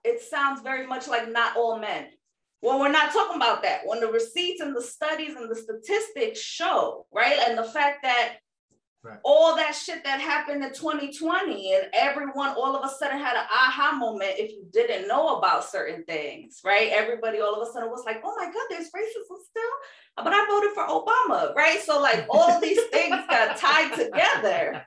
it 0.04 0.22
sounds 0.22 0.62
very 0.62 0.86
much 0.86 1.06
like 1.06 1.30
not 1.30 1.56
all 1.56 1.78
men 1.78 2.06
well 2.62 2.80
we're 2.80 2.90
not 2.90 3.12
talking 3.12 3.36
about 3.36 3.62
that 3.62 3.82
when 3.84 4.00
the 4.00 4.10
receipts 4.10 4.60
and 4.60 4.74
the 4.74 4.82
studies 4.82 5.36
and 5.36 5.50
the 5.50 5.56
statistics 5.56 6.40
show 6.40 7.06
right 7.12 7.38
and 7.46 7.58
the 7.58 7.64
fact 7.64 8.02
that 8.02 8.36
Right. 9.04 9.18
All 9.22 9.54
that 9.56 9.74
shit 9.74 10.02
that 10.04 10.18
happened 10.18 10.64
in 10.64 10.72
2020, 10.72 11.74
and 11.74 11.86
everyone 11.92 12.54
all 12.56 12.74
of 12.74 12.84
a 12.84 12.88
sudden 12.88 13.18
had 13.18 13.36
an 13.36 13.44
aha 13.52 13.94
moment 13.98 14.32
if 14.38 14.50
you 14.50 14.64
didn't 14.72 15.06
know 15.06 15.36
about 15.36 15.68
certain 15.68 16.04
things, 16.04 16.62
right? 16.64 16.88
Everybody 16.90 17.40
all 17.40 17.54
of 17.54 17.68
a 17.68 17.70
sudden 17.70 17.90
was 17.90 18.04
like, 18.06 18.22
oh 18.24 18.34
my 18.38 18.46
God, 18.46 18.66
there's 18.70 18.86
racism 18.86 19.36
still 19.44 19.70
but 20.16 20.32
I 20.32 20.46
voted 20.46 20.70
for 20.72 20.86
Obama, 20.86 21.54
right? 21.54 21.80
So 21.80 22.00
like 22.00 22.26
all 22.30 22.60
these 22.60 22.82
things 22.92 23.16
got 23.28 23.56
tied 23.56 23.92
together, 23.94 24.86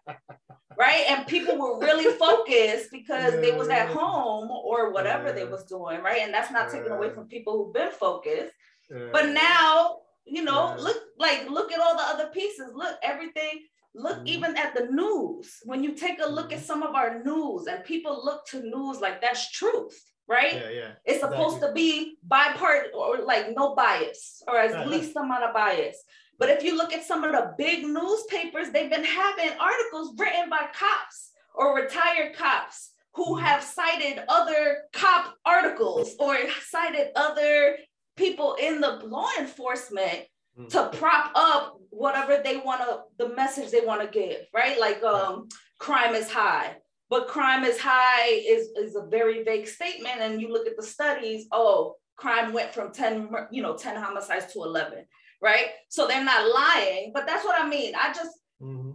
right? 0.78 1.04
And 1.10 1.28
people 1.28 1.58
were 1.58 1.80
really 1.80 2.18
focused 2.18 2.92
because 2.92 3.34
yeah. 3.34 3.42
they 3.42 3.52
was 3.52 3.68
at 3.68 3.90
home 3.90 4.50
or 4.50 4.92
whatever 4.94 5.28
yeah. 5.28 5.34
they 5.34 5.46
was 5.46 5.66
doing, 5.66 6.02
right? 6.02 6.22
And 6.22 6.34
that's 6.34 6.52
not 6.52 6.72
taken 6.72 6.92
away 6.92 7.10
from 7.10 7.26
people 7.28 7.58
who've 7.58 7.74
been 7.74 7.92
focused. 7.92 8.54
Yeah. 8.90 9.10
But 9.12 9.30
now, 9.30 9.98
you 10.26 10.44
know, 10.44 10.76
look 10.80 10.98
like 11.20 11.50
look 11.50 11.72
at 11.72 11.80
all 11.80 11.96
the 11.96 12.04
other 12.04 12.28
pieces. 12.28 12.72
Look, 12.74 12.96
everything. 13.04 13.66
Look 13.98 14.18
mm-hmm. 14.18 14.28
even 14.28 14.58
at 14.58 14.76
the 14.76 14.86
news. 14.86 15.58
When 15.64 15.84
you 15.84 15.94
take 15.94 16.20
a 16.22 16.30
look 16.30 16.50
mm-hmm. 16.50 16.60
at 16.60 16.66
some 16.66 16.84
of 16.84 16.96
our 16.96 17.24
news 17.24 17.68
and 17.68 17.84
people 17.84 18.22
look 18.24 18.46
to 18.48 18.62
news 18.62 19.02
like 19.02 19.22
that's 19.22 19.52
truth 19.52 20.00
right? 20.28 20.56
Yeah, 20.56 20.70
yeah. 20.70 20.92
It's 21.06 21.22
supposed 21.22 21.58
exactly. 21.58 21.68
to 21.68 21.74
be 21.74 22.18
bipart 22.30 22.94
or 22.94 23.20
like 23.20 23.56
no 23.56 23.76
bias 23.76 24.44
or 24.48 24.58
at 24.58 24.72
uh-huh. 24.72 24.90
least 24.90 25.16
amount 25.16 25.44
of 25.44 25.54
bias. 25.54 26.04
But 26.40 26.50
if 26.50 26.64
you 26.64 26.76
look 26.76 26.94
at 26.94 27.06
some 27.06 27.24
of 27.24 27.32
the 27.32 27.54
big 27.58 27.84
newspapers, 27.84 28.70
they've 28.70 28.90
been 28.90 29.04
having 29.04 29.58
articles 29.60 30.14
written 30.18 30.50
by 30.50 30.68
cops 30.74 31.32
or 31.56 31.76
retired 31.76 32.36
cops 32.36 32.92
who 33.14 33.36
mm-hmm. 33.36 33.46
have 33.46 33.64
cited 33.64 34.24
other 34.28 34.84
cop 34.94 35.34
articles 35.46 36.16
or 36.20 36.38
cited 36.62 37.08
other 37.16 37.78
people 38.16 38.56
in 38.62 38.82
the 38.82 39.00
law 39.06 39.30
enforcement 39.40 40.26
mm-hmm. 40.58 40.68
to 40.68 40.90
prop 40.98 41.32
up 41.34 41.77
whatever 41.90 42.42
they 42.44 42.58
want 42.58 42.82
to 42.82 43.00
the 43.18 43.34
message 43.36 43.72
they 43.72 43.86
want 43.86 44.02
to 44.02 44.08
give 44.08 44.42
right 44.54 44.80
like 44.80 45.02
um 45.04 45.48
crime 45.80 46.16
is 46.16 46.30
high 46.30 46.76
but 47.10 47.28
crime 47.28 47.64
is 47.64 47.80
high 47.80 48.28
is, 48.28 48.70
is 48.78 48.96
a 48.96 49.08
very 49.08 49.44
vague 49.44 49.68
statement. 49.68 50.20
And 50.20 50.42
you 50.42 50.52
look 50.52 50.68
at 50.68 50.76
the 50.76 50.84
studies, 50.84 51.48
oh, 51.52 51.96
crime 52.18 52.52
went 52.52 52.74
from 52.74 52.92
10, 52.92 53.30
you 53.52 53.62
know, 53.62 53.78
10 53.78 53.96
homicides 54.02 54.52
to 54.54 54.64
11, 54.64 55.06
right? 55.42 55.68
So 55.90 56.08
they're 56.08 56.24
not 56.24 56.54
lying, 56.54 57.12
but 57.14 57.26
that's 57.26 57.46
what 57.46 57.62
I 57.62 57.68
mean. 57.68 57.94
I 57.96 58.12
just 58.12 58.32
mm-hmm. 58.62 58.92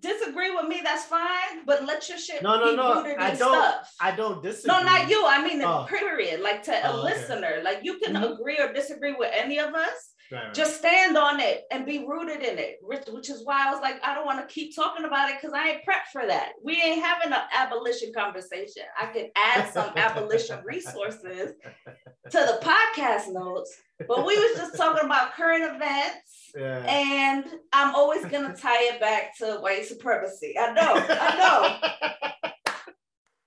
disagree 0.00 0.54
with 0.54 0.68
me, 0.68 0.80
that's 0.82 1.04
fine, 1.04 1.66
but 1.66 1.84
let 1.84 2.08
your 2.08 2.16
shit 2.16 2.42
no, 2.42 2.58
no, 2.58 2.74
no. 2.74 3.14
I 3.18 3.34
don't, 3.34 3.36
stuff. 3.36 3.94
I 4.00 4.16
don't 4.16 4.42
disagree. 4.42 4.74
No, 4.74 4.82
not 4.82 5.10
you. 5.10 5.26
I 5.26 5.46
mean, 5.46 5.58
the 5.58 5.68
oh. 5.68 5.84
period, 5.86 6.40
like 6.40 6.62
to 6.64 6.72
a 6.72 6.92
oh, 6.92 7.02
listener, 7.02 7.60
like 7.62 7.80
you 7.82 7.98
can 7.98 8.14
mm-hmm. 8.14 8.32
agree 8.32 8.58
or 8.58 8.72
disagree 8.72 9.12
with 9.18 9.32
any 9.34 9.58
of 9.58 9.74
us, 9.74 10.13
Right, 10.32 10.54
Just 10.54 10.78
stand 10.78 11.18
on 11.18 11.38
it 11.38 11.64
and 11.70 11.84
be 11.84 12.06
rooted 12.06 12.42
in 12.42 12.58
it, 12.58 12.78
which 12.82 13.28
is 13.28 13.44
why 13.44 13.68
I 13.68 13.70
was 13.70 13.80
like, 13.82 14.02
I 14.02 14.14
don't 14.14 14.24
want 14.24 14.46
to 14.46 14.52
keep 14.52 14.74
talking 14.74 15.04
about 15.04 15.28
it 15.28 15.36
because 15.40 15.54
I 15.54 15.68
ain't 15.68 15.84
prepped 15.86 16.12
for 16.12 16.26
that. 16.26 16.52
We 16.62 16.80
ain't 16.80 17.04
having 17.04 17.32
an 17.32 17.40
abolition 17.54 18.12
conversation. 18.12 18.84
I 18.98 19.06
could 19.06 19.28
add 19.36 19.70
some 19.72 19.92
abolition 19.96 20.60
resources 20.64 21.52
to 22.30 22.30
the 22.30 22.58
podcast 22.62 23.32
notes, 23.32 23.76
but 24.08 24.24
we 24.24 24.36
was 24.36 24.56
just 24.56 24.76
talking 24.76 25.04
about 25.04 25.34
current 25.34 25.76
events. 25.76 26.52
Yeah. 26.56 26.84
And 26.88 27.44
I'm 27.72 27.94
always 27.94 28.24
gonna 28.24 28.56
tie 28.56 28.94
it 28.94 29.00
back 29.00 29.36
to 29.38 29.56
white 29.56 29.84
supremacy. 29.84 30.54
I 30.58 30.72
know, 30.72 30.94
I 30.94 31.36
know. 31.38 32.50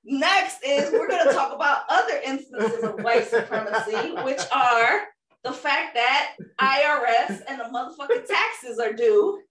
Next 0.10 0.64
is 0.66 0.90
we're 0.94 1.10
going 1.10 1.28
to 1.28 1.34
talk 1.34 1.54
about 1.54 1.82
other 1.90 2.22
instances 2.26 2.82
of 2.82 3.04
white 3.04 3.28
supremacy, 3.28 4.14
which 4.24 4.40
are 4.56 5.02
the 5.44 5.52
fact 5.52 5.96
that 5.96 6.36
IRS 6.60 7.42
and 7.48 7.60
the 7.60 7.66
motherfucking 7.66 8.26
taxes 8.28 8.80
are 8.80 8.94
due 8.94 9.42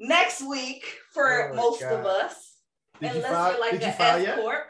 next 0.00 0.46
week 0.46 0.84
for 1.12 1.50
oh 1.50 1.54
most 1.54 1.80
God. 1.80 1.92
of 1.92 2.06
us. 2.06 2.56
Did 3.00 3.16
unless 3.16 3.30
file, 3.30 3.50
you're 3.52 3.60
like 3.60 3.74
an 3.74 3.82
S 3.82 4.22
yet? 4.22 4.38
corp. 4.38 4.66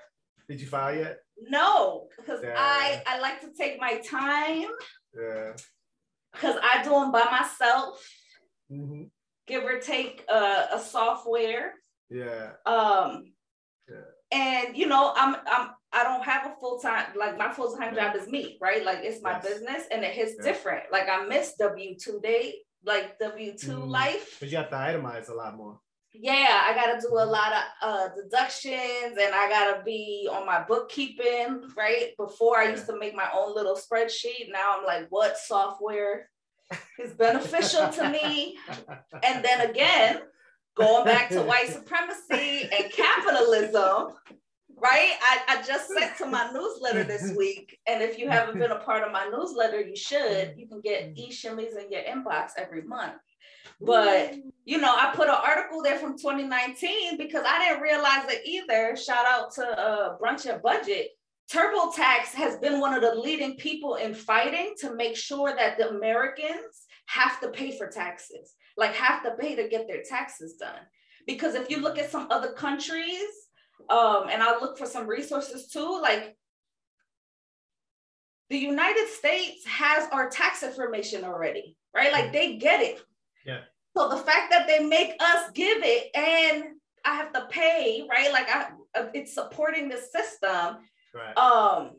Did 0.48 0.60
you 0.60 0.66
file 0.66 0.94
yet? 0.94 1.18
No, 1.40 2.08
because 2.16 2.40
yeah. 2.42 2.54
I 2.56 3.02
I 3.06 3.20
like 3.20 3.40
to 3.42 3.48
take 3.56 3.80
my 3.80 3.98
time. 3.98 4.68
Yeah. 5.16 5.52
Because 6.32 6.56
I 6.62 6.82
do 6.82 6.90
them 6.90 7.12
by 7.12 7.24
myself. 7.24 8.06
Mm-hmm. 8.70 9.04
Give 9.46 9.64
or 9.64 9.78
take 9.78 10.24
uh, 10.28 10.66
a 10.72 10.78
software. 10.78 11.74
Yeah. 12.10 12.52
Um. 12.66 13.32
And 14.30 14.76
you 14.76 14.86
know, 14.86 15.12
I'm 15.16 15.36
I'm 15.46 15.70
I 15.92 16.04
don't 16.04 16.24
have 16.24 16.46
a 16.46 16.54
full 16.60 16.78
time 16.78 17.06
like 17.16 17.38
my 17.38 17.50
full 17.52 17.76
time 17.76 17.94
job 17.94 18.14
is 18.14 18.28
me, 18.28 18.58
right? 18.60 18.84
Like 18.84 18.98
it's 19.02 19.22
my 19.22 19.32
yes. 19.32 19.46
business 19.46 19.82
and 19.90 20.04
it 20.04 20.12
hits 20.12 20.36
different. 20.42 20.84
Like 20.92 21.08
I 21.08 21.26
miss 21.26 21.54
W 21.58 21.96
two 21.98 22.20
day, 22.22 22.56
like 22.84 23.18
W 23.18 23.56
two 23.56 23.78
mm. 23.78 23.88
life. 23.88 24.36
But 24.40 24.50
you 24.50 24.58
have 24.58 24.70
to 24.70 24.76
itemize 24.76 25.30
a 25.30 25.34
lot 25.34 25.56
more. 25.56 25.80
Yeah, 26.14 26.62
I 26.64 26.74
got 26.74 26.94
to 26.94 27.00
do 27.06 27.14
a 27.14 27.24
lot 27.24 27.52
of 27.52 27.62
uh, 27.82 28.08
deductions 28.14 29.18
and 29.20 29.34
I 29.34 29.48
got 29.48 29.76
to 29.76 29.84
be 29.84 30.28
on 30.30 30.46
my 30.46 30.64
bookkeeping, 30.64 31.70
right? 31.76 32.12
Before 32.16 32.58
I 32.58 32.70
used 32.70 32.86
to 32.86 32.98
make 32.98 33.14
my 33.14 33.28
own 33.34 33.54
little 33.54 33.76
spreadsheet. 33.76 34.50
Now 34.50 34.78
I'm 34.78 34.86
like, 34.86 35.06
what 35.10 35.36
software 35.36 36.30
is 36.98 37.12
beneficial 37.12 37.88
to 37.88 38.08
me? 38.08 38.56
And 39.22 39.44
then 39.44 39.70
again, 39.70 40.20
going 40.78 41.04
back 41.04 41.28
to 41.30 41.42
white 41.42 41.68
supremacy 41.68 42.68
and 42.76 42.92
capitalism, 42.92 44.14
right? 44.80 45.12
I, 45.20 45.40
I 45.48 45.62
just 45.66 45.88
sent 45.88 46.16
to 46.18 46.26
my 46.26 46.50
newsletter 46.52 47.04
this 47.04 47.32
week. 47.36 47.78
And 47.86 48.02
if 48.02 48.18
you 48.18 48.28
haven't 48.28 48.58
been 48.58 48.70
a 48.70 48.78
part 48.78 49.04
of 49.04 49.12
my 49.12 49.28
newsletter, 49.28 49.80
you 49.80 49.96
should. 49.96 50.54
You 50.56 50.66
can 50.66 50.80
get 50.80 51.14
mm. 51.14 51.16
e-shimmies 51.16 51.76
in 51.76 51.90
your 51.90 52.02
inbox 52.02 52.50
every 52.56 52.82
month. 52.82 53.14
But 53.80 54.34
you 54.64 54.78
know, 54.78 54.94
I 54.94 55.12
put 55.14 55.28
an 55.28 55.34
article 55.34 55.82
there 55.82 55.98
from 55.98 56.18
2019 56.18 57.16
because 57.16 57.44
I 57.46 57.58
didn't 57.58 57.82
realize 57.82 58.24
it 58.28 58.42
either. 58.44 58.96
Shout 58.96 59.24
out 59.26 59.52
to 59.54 59.66
uh, 59.66 60.18
Brunch 60.18 60.46
and 60.46 60.62
Budget. 60.62 61.10
TurboTax 61.50 62.34
has 62.34 62.58
been 62.58 62.78
one 62.78 62.92
of 62.92 63.00
the 63.00 63.14
leading 63.14 63.56
people 63.56 63.94
in 63.94 64.14
fighting 64.14 64.74
to 64.80 64.94
make 64.94 65.16
sure 65.16 65.54
that 65.56 65.78
the 65.78 65.88
Americans 65.88 66.86
have 67.06 67.40
to 67.40 67.48
pay 67.48 67.76
for 67.76 67.86
taxes, 67.86 68.54
like 68.78 68.94
have 68.94 69.22
to 69.24 69.32
pay 69.32 69.56
to 69.56 69.68
get 69.68 69.86
their 69.86 70.02
taxes 70.02 70.54
done. 70.54 70.80
Because 71.26 71.54
if 71.54 71.68
you 71.68 71.78
look 71.80 71.98
at 71.98 72.10
some 72.10 72.28
other 72.30 72.52
countries, 72.52 73.28
um, 73.90 74.28
and 74.30 74.42
I'll 74.42 74.60
look 74.60 74.78
for 74.78 74.86
some 74.86 75.06
resources 75.06 75.68
too. 75.68 76.00
Like 76.00 76.36
the 78.48 78.56
United 78.56 79.08
States 79.08 79.66
has 79.66 80.08
our 80.12 80.30
tax 80.30 80.62
information 80.62 81.24
already, 81.24 81.76
right? 81.94 82.12
Like 82.12 82.32
they 82.32 82.56
get 82.56 82.80
it. 82.80 83.02
Yeah. 83.44 83.60
So 83.96 84.08
the 84.08 84.16
fact 84.16 84.50
that 84.52 84.66
they 84.66 84.84
make 84.84 85.14
us 85.20 85.50
give 85.54 85.78
it 85.82 86.10
and 86.14 86.64
I 87.04 87.14
have 87.14 87.32
to 87.32 87.46
pay, 87.50 88.06
right? 88.08 88.32
Like 88.32 88.48
I, 88.48 88.68
it's 89.12 89.34
supporting 89.34 89.88
the 89.88 89.98
system. 89.98 90.78
Right. 91.14 91.36
Um, 91.36 91.90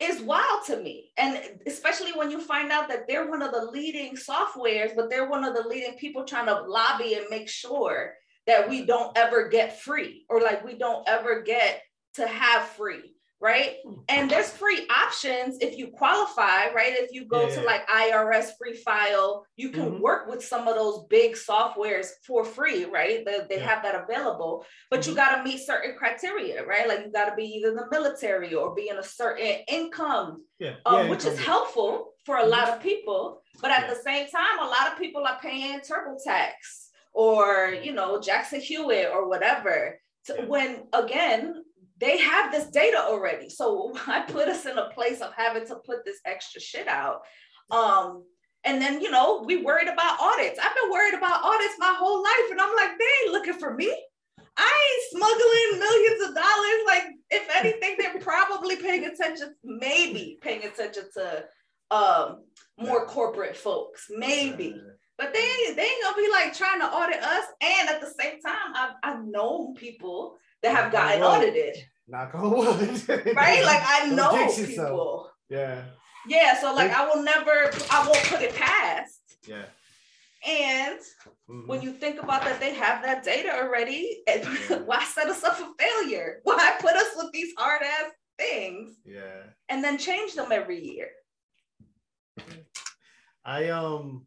is 0.00 0.22
wild 0.22 0.64
to 0.66 0.80
me. 0.80 1.10
And 1.16 1.40
especially 1.66 2.12
when 2.12 2.30
you 2.30 2.40
find 2.40 2.70
out 2.70 2.88
that 2.88 3.08
they're 3.08 3.28
one 3.28 3.42
of 3.42 3.52
the 3.52 3.64
leading 3.64 4.16
softwares, 4.16 4.94
but 4.94 5.10
they're 5.10 5.28
one 5.28 5.44
of 5.44 5.54
the 5.54 5.68
leading 5.68 5.94
people 5.94 6.24
trying 6.24 6.46
to 6.46 6.62
lobby 6.62 7.14
and 7.14 7.26
make 7.30 7.48
sure 7.48 8.14
that 8.46 8.68
we 8.68 8.86
don't 8.86 9.16
ever 9.16 9.48
get 9.48 9.80
free 9.80 10.24
or 10.30 10.40
like 10.40 10.64
we 10.64 10.74
don't 10.74 11.06
ever 11.08 11.42
get 11.42 11.82
to 12.14 12.26
have 12.26 12.62
free 12.68 13.14
right 13.40 13.76
and 14.08 14.30
there's 14.30 14.50
free 14.50 14.86
options 14.90 15.58
if 15.60 15.78
you 15.78 15.88
qualify 15.88 16.72
right 16.72 16.94
if 16.94 17.12
you 17.12 17.24
go 17.24 17.48
yeah. 17.48 17.54
to 17.54 17.62
like 17.62 17.86
irs 17.88 18.50
free 18.58 18.74
file 18.74 19.46
you 19.56 19.70
can 19.70 19.84
mm-hmm. 19.84 20.02
work 20.02 20.28
with 20.28 20.44
some 20.44 20.66
of 20.66 20.74
those 20.74 21.04
big 21.08 21.34
softwares 21.34 22.08
for 22.26 22.44
free 22.44 22.84
right 22.84 23.24
they, 23.24 23.38
they 23.48 23.56
yeah. 23.56 23.66
have 23.66 23.82
that 23.82 23.94
available 23.94 24.64
but 24.90 25.00
mm-hmm. 25.00 25.10
you 25.10 25.16
got 25.16 25.36
to 25.36 25.44
meet 25.44 25.58
certain 25.58 25.94
criteria 25.96 26.64
right 26.66 26.88
like 26.88 27.04
you 27.04 27.12
got 27.12 27.28
to 27.28 27.36
be 27.36 27.44
either 27.44 27.68
in 27.68 27.76
the 27.76 27.86
military 27.90 28.54
or 28.54 28.74
be 28.74 28.88
in 28.88 28.98
a 28.98 29.04
certain 29.04 29.56
income 29.68 30.42
yeah. 30.58 30.74
Um, 30.86 31.08
which 31.08 31.24
is 31.24 31.38
helpful 31.38 32.14
for 32.26 32.38
a 32.38 32.40
mm-hmm. 32.40 32.50
lot 32.50 32.68
of 32.68 32.82
people 32.82 33.40
but 33.62 33.70
at 33.70 33.88
the 33.88 33.96
same 33.96 34.26
time 34.28 34.58
a 34.60 34.64
lot 34.64 34.90
of 34.90 34.98
people 34.98 35.24
are 35.24 35.38
paying 35.40 35.80
TurboTax 35.80 36.88
or 37.18 37.74
you 37.82 37.92
know 37.92 38.20
Jackson 38.20 38.60
Hewitt 38.60 39.10
or 39.12 39.28
whatever. 39.28 39.98
To, 40.26 40.44
when 40.46 40.84
again 40.92 41.57
they 42.00 42.18
have 42.18 42.52
this 42.52 42.68
data 42.68 42.98
already, 42.98 43.48
so 43.48 43.92
I 44.06 44.20
put 44.22 44.48
us 44.48 44.66
in 44.66 44.78
a 44.78 44.90
place 44.90 45.20
of 45.20 45.32
having 45.36 45.66
to 45.66 45.76
put 45.76 46.04
this 46.04 46.20
extra 46.24 46.60
shit 46.60 46.88
out. 46.88 47.22
Um, 47.70 48.24
and 48.64 48.80
then 48.80 49.00
you 49.00 49.10
know 49.10 49.44
we 49.46 49.62
worried 49.62 49.88
about 49.88 50.20
audits. 50.20 50.58
I've 50.58 50.74
been 50.74 50.90
worried 50.90 51.14
about 51.14 51.44
audits 51.44 51.74
my 51.78 51.94
whole 51.96 52.22
life, 52.22 52.50
and 52.50 52.60
I'm 52.60 52.74
like, 52.76 52.98
they 52.98 53.04
ain't 53.24 53.32
looking 53.32 53.58
for 53.58 53.74
me. 53.74 53.94
I 54.56 54.90
ain't 54.90 55.22
smuggling 55.22 55.78
millions 55.78 56.28
of 56.28 56.34
dollars. 56.34 56.80
Like, 56.86 57.04
if 57.30 57.48
anything, 57.56 57.94
they're 57.96 58.20
probably 58.20 58.76
paying 58.76 59.04
attention, 59.04 59.54
maybe 59.62 60.38
paying 60.42 60.64
attention 60.64 61.04
to 61.14 61.44
um, 61.92 62.44
more 62.78 63.06
corporate 63.06 63.56
folks, 63.56 64.06
maybe. 64.10 64.80
But 65.16 65.32
they 65.32 65.72
they 65.74 65.82
ain't 65.82 66.02
gonna 66.02 66.16
be 66.16 66.30
like 66.30 66.54
trying 66.54 66.80
to 66.80 66.86
audit 66.86 67.22
us. 67.22 67.44
And 67.60 67.88
at 67.88 68.00
the 68.00 68.12
same 68.20 68.40
time, 68.40 68.72
I've 68.74 68.94
I've 69.02 69.24
known 69.24 69.74
people 69.74 70.36
that 70.62 70.74
have 70.74 70.92
gotten 70.92 71.22
audited. 71.22 71.76
Knock 72.06 72.34
on 72.34 72.50
wood. 72.50 73.08
right? 73.08 73.64
Like 73.64 73.82
I 73.84 74.08
know 74.14 74.52
people. 74.54 75.30
Yeah. 75.48 75.82
Yeah. 76.26 76.60
So 76.60 76.74
like 76.74 76.90
I 76.90 77.06
will 77.06 77.22
never, 77.22 77.70
I 77.90 78.06
won't 78.06 78.24
put 78.24 78.42
it 78.42 78.54
past. 78.54 79.20
Yeah. 79.46 79.64
And 80.46 81.00
mm-hmm. 81.50 81.66
when 81.66 81.82
you 81.82 81.92
think 81.92 82.22
about 82.22 82.42
that, 82.44 82.60
they 82.60 82.72
have 82.74 83.02
that 83.02 83.24
data 83.24 83.52
already. 83.54 84.22
And 84.28 84.86
why 84.86 85.04
set 85.04 85.26
us 85.26 85.42
up 85.44 85.56
for 85.56 85.68
failure? 85.78 86.40
Why 86.44 86.76
put 86.80 86.92
us 86.92 87.08
with 87.16 87.32
these 87.32 87.52
hard 87.56 87.82
ass 87.82 88.10
things? 88.38 88.96
Yeah. 89.04 89.42
And 89.68 89.82
then 89.82 89.98
change 89.98 90.34
them 90.34 90.52
every 90.52 90.84
year. 90.84 91.08
I 93.44 93.70
um 93.70 94.26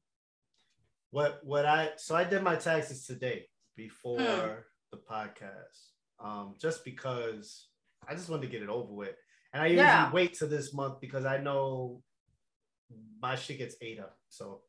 what 1.12 1.40
what 1.44 1.66
I 1.66 1.92
so 1.98 2.16
I 2.16 2.24
did 2.24 2.42
my 2.42 2.56
taxes 2.56 3.06
today 3.06 3.48
before 3.76 4.20
hmm. 4.20 4.54
the 4.92 4.98
podcast. 5.10 5.91
Um 6.24 6.56
just 6.60 6.84
because 6.86 7.68
I 8.08 8.16
just 8.16 8.30
wanted 8.30 8.44
to 8.44 8.52
get 8.52 8.64
it 8.64 8.70
over 8.70 8.92
with. 8.92 9.16
And 9.54 9.62
I 9.62 9.68
usually 9.68 9.84
yeah. 9.84 10.12
wait 10.12 10.34
to 10.36 10.48
this 10.48 10.74
month 10.74 11.02
because 11.02 11.26
I 11.26 11.38
know 11.38 12.02
my 13.22 13.36
shit 13.36 13.58
gets 13.58 13.76
ate 13.82 14.00
up. 14.00 14.18
So 14.30 14.62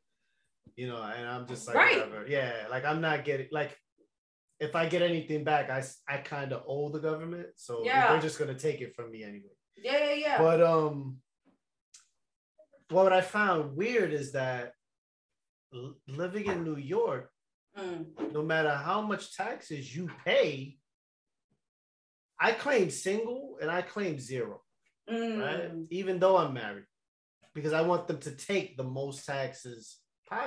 you 0.75 0.87
know, 0.87 1.01
and 1.01 1.27
I'm 1.27 1.47
just 1.47 1.67
like 1.67 1.75
right. 1.75 1.97
whatever. 1.97 2.25
Yeah, 2.27 2.53
like 2.69 2.85
I'm 2.85 3.01
not 3.01 3.23
getting 3.25 3.47
like 3.51 3.77
if 4.59 4.75
I 4.75 4.87
get 4.87 5.01
anything 5.01 5.43
back, 5.43 5.69
I 5.69 5.83
I 6.07 6.17
kind 6.17 6.53
of 6.53 6.63
owe 6.67 6.89
the 6.89 6.99
government, 6.99 7.47
so 7.55 7.83
yeah. 7.83 8.11
they're 8.11 8.21
just 8.21 8.39
gonna 8.39 8.55
take 8.55 8.81
it 8.81 8.95
from 8.95 9.11
me 9.11 9.23
anyway. 9.23 9.51
Yeah, 9.75 10.05
yeah, 10.05 10.13
yeah. 10.13 10.37
But 10.37 10.61
um, 10.61 11.17
what 12.89 13.11
I 13.11 13.21
found 13.21 13.75
weird 13.75 14.13
is 14.13 14.31
that 14.33 14.73
living 16.07 16.45
in 16.45 16.63
New 16.63 16.77
York, 16.77 17.29
mm. 17.77 18.05
no 18.31 18.43
matter 18.43 18.69
how 18.69 19.01
much 19.01 19.35
taxes 19.35 19.95
you 19.95 20.09
pay, 20.25 20.77
I 22.39 22.51
claim 22.51 22.89
single 22.89 23.57
and 23.61 23.69
I 23.71 23.81
claim 23.81 24.19
zero, 24.19 24.61
mm. 25.09 25.39
right? 25.39 25.71
Even 25.89 26.19
though 26.19 26.37
I'm 26.37 26.53
married, 26.53 26.85
because 27.53 27.73
I 27.73 27.81
want 27.81 28.07
them 28.07 28.19
to 28.19 28.31
take 28.31 28.77
the 28.77 28.83
most 28.83 29.25
taxes 29.25 29.97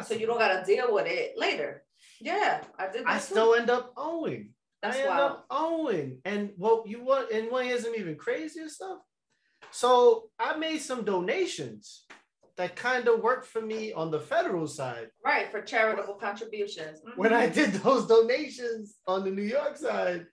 so 0.02 0.14
you 0.14 0.26
don't 0.26 0.38
got 0.38 0.64
to 0.64 0.64
deal 0.64 0.92
with 0.92 1.06
it 1.06 1.34
later. 1.36 1.82
Yeah, 2.20 2.62
I 2.78 2.88
did. 2.90 3.04
I 3.06 3.18
still 3.18 3.54
end 3.54 3.70
up 3.70 3.92
owing. 3.96 4.50
That's 4.82 4.96
I 4.96 5.00
end 5.00 5.08
wild. 5.08 5.30
up 5.32 5.46
owing. 5.50 6.18
And 6.24 6.50
what 6.56 6.86
you 6.88 7.02
want, 7.02 7.30
and 7.30 7.50
what 7.50 7.66
isn't 7.66 7.96
even 7.96 8.16
crazier 8.16 8.68
stuff. 8.68 8.98
So 9.70 10.30
I 10.38 10.56
made 10.56 10.78
some 10.78 11.04
donations 11.04 12.04
that 12.56 12.74
kind 12.74 13.06
of 13.06 13.20
worked 13.20 13.46
for 13.46 13.60
me 13.60 13.92
on 13.92 14.10
the 14.10 14.20
federal 14.20 14.66
side. 14.66 15.08
Right, 15.24 15.50
for 15.50 15.60
charitable 15.60 16.14
contributions. 16.14 17.00
Mm-hmm. 17.00 17.20
When 17.20 17.34
I 17.34 17.48
did 17.48 17.72
those 17.82 18.06
donations 18.06 18.96
on 19.06 19.24
the 19.24 19.30
New 19.30 19.42
York 19.42 19.76
side, 19.76 20.26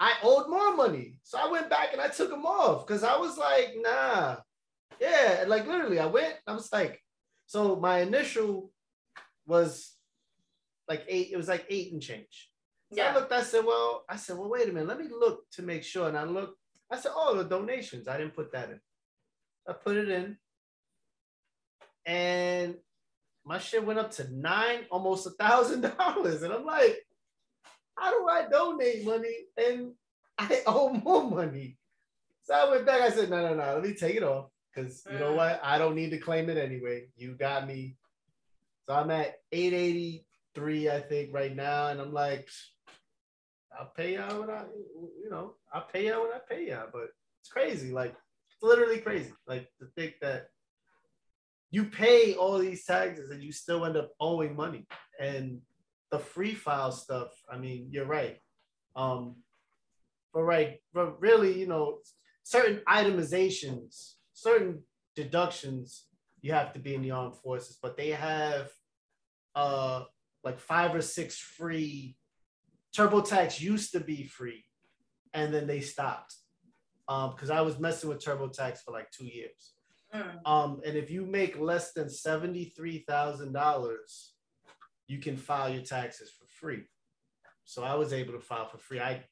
I 0.00 0.14
owed 0.22 0.48
more 0.48 0.74
money. 0.74 1.18
So 1.22 1.38
I 1.38 1.50
went 1.50 1.68
back 1.68 1.92
and 1.92 2.00
I 2.00 2.08
took 2.08 2.30
them 2.30 2.46
off 2.46 2.86
because 2.86 3.04
I 3.04 3.18
was 3.18 3.36
like, 3.36 3.74
nah. 3.76 4.36
Yeah, 4.98 5.44
like 5.46 5.66
literally, 5.66 5.98
I 5.98 6.06
went, 6.06 6.34
I 6.46 6.54
was 6.54 6.72
like, 6.72 7.00
so 7.46 7.76
my 7.76 8.00
initial 8.00 8.72
was 9.46 9.94
like 10.88 11.04
eight, 11.06 11.28
it 11.32 11.36
was 11.36 11.48
like 11.48 11.66
eight 11.68 11.92
and 11.92 12.02
change. 12.02 12.50
So 12.92 12.96
yeah. 12.96 13.10
I 13.10 13.14
looked, 13.14 13.32
I 13.32 13.42
said, 13.42 13.64
well, 13.64 14.04
I 14.08 14.16
said, 14.16 14.38
well, 14.38 14.48
wait 14.48 14.68
a 14.68 14.72
minute, 14.72 14.88
let 14.88 14.98
me 14.98 15.06
look 15.08 15.48
to 15.52 15.62
make 15.62 15.84
sure. 15.84 16.08
And 16.08 16.16
I 16.16 16.24
looked, 16.24 16.58
I 16.90 16.96
said, 16.96 17.12
oh, 17.14 17.36
the 17.36 17.44
donations. 17.44 18.08
I 18.08 18.16
didn't 18.16 18.34
put 18.34 18.52
that 18.52 18.70
in. 18.70 18.80
I 19.68 19.74
put 19.74 19.96
it 19.96 20.08
in. 20.08 20.36
And 22.06 22.76
my 23.44 23.58
shit 23.58 23.84
went 23.84 23.98
up 23.98 24.10
to 24.12 24.34
nine, 24.34 24.80
almost 24.90 25.26
a 25.26 25.30
thousand 25.30 25.82
dollars. 25.98 26.42
And 26.42 26.52
I'm 26.52 26.64
like, 26.64 26.98
how 28.00 28.10
do 28.10 28.28
I 28.28 28.46
donate 28.50 29.04
money 29.04 29.36
and 29.56 29.92
I 30.38 30.62
owe 30.66 30.92
more 30.92 31.30
money? 31.30 31.76
So 32.42 32.54
I 32.54 32.70
went 32.70 32.86
back. 32.86 33.02
I 33.02 33.10
said, 33.10 33.30
no, 33.30 33.46
no, 33.46 33.54
no, 33.54 33.74
let 33.74 33.82
me 33.82 33.94
take 33.94 34.16
it 34.16 34.22
off 34.22 34.46
because 34.74 35.02
you 35.10 35.18
know 35.18 35.32
mm. 35.32 35.36
what? 35.36 35.60
I 35.62 35.78
don't 35.78 35.94
need 35.94 36.10
to 36.10 36.18
claim 36.18 36.48
it 36.48 36.56
anyway. 36.56 37.08
You 37.16 37.34
got 37.34 37.66
me. 37.66 37.96
So 38.86 38.94
I'm 38.94 39.10
at 39.10 39.34
883, 39.52 40.90
I 40.90 41.00
think, 41.00 41.34
right 41.34 41.54
now, 41.54 41.88
and 41.88 42.00
I'm 42.00 42.12
like, 42.12 42.48
I'll 43.78 43.92
pay 43.96 44.14
y'all 44.14 44.40
when 44.40 44.50
I, 44.50 44.64
you 45.22 45.30
know, 45.30 45.54
I'll 45.72 45.86
pay 45.92 46.08
y'all 46.08 46.22
when 46.22 46.32
I 46.32 46.40
pay 46.48 46.68
y'all. 46.68 46.88
But 46.92 47.08
it's 47.40 47.50
crazy, 47.50 47.92
like 47.92 48.14
it's 48.48 48.62
literally 48.62 48.98
crazy, 48.98 49.32
like 49.46 49.68
to 49.78 49.86
think 49.96 50.14
that 50.22 50.48
you 51.70 51.84
pay 51.84 52.34
all 52.34 52.58
these 52.58 52.84
taxes 52.84 53.30
and 53.30 53.42
you 53.42 53.52
still 53.52 53.84
end 53.84 53.96
up 53.96 54.10
owing 54.18 54.56
money. 54.56 54.86
And 55.20 55.60
the 56.10 56.18
free 56.18 56.54
file 56.54 56.92
stuff, 56.92 57.30
I 57.50 57.58
mean, 57.58 57.88
you're 57.90 58.06
right. 58.06 58.38
Um, 58.96 59.36
but 60.32 60.42
right, 60.42 60.80
but 60.92 61.20
really, 61.20 61.58
you 61.58 61.66
know, 61.66 61.98
certain 62.42 62.80
itemizations 62.88 64.14
certain 64.40 64.82
deductions 65.14 66.06
you 66.40 66.52
have 66.52 66.72
to 66.72 66.80
be 66.80 66.94
in 66.94 67.02
the 67.02 67.10
armed 67.10 67.36
forces, 67.36 67.78
but 67.82 67.96
they 67.96 68.10
have 68.10 68.70
uh 69.54 70.04
like 70.42 70.58
five 70.58 70.94
or 70.94 71.02
six 71.02 71.38
free 71.38 72.16
TurboTax 72.96 73.60
used 73.60 73.92
to 73.92 74.00
be 74.00 74.24
free 74.24 74.64
and 75.34 75.52
then 75.52 75.66
they 75.66 75.80
stopped. 75.80 76.34
Um, 77.08 77.30
because 77.30 77.50
I 77.50 77.60
was 77.60 77.78
messing 77.78 78.08
with 78.08 78.24
TurboTax 78.24 78.78
for 78.84 78.92
like 78.92 79.10
two 79.10 79.26
years. 79.26 79.74
Mm. 80.14 80.46
Um, 80.46 80.80
and 80.86 80.96
if 80.96 81.10
you 81.10 81.26
make 81.26 81.58
less 81.58 81.92
than 81.92 82.08
seventy-three 82.08 83.04
thousand 83.06 83.52
dollars, 83.52 84.32
you 85.10 85.18
can 85.18 85.36
file 85.36 85.68
your 85.68 85.82
taxes 85.82 86.30
for 86.30 86.46
free. 86.46 86.84
So 87.64 87.82
I 87.82 87.94
was 87.94 88.12
able 88.12 88.34
to 88.34 88.40
file 88.40 88.68
for 88.68 88.78
free. 88.78 89.00
I 89.00 89.24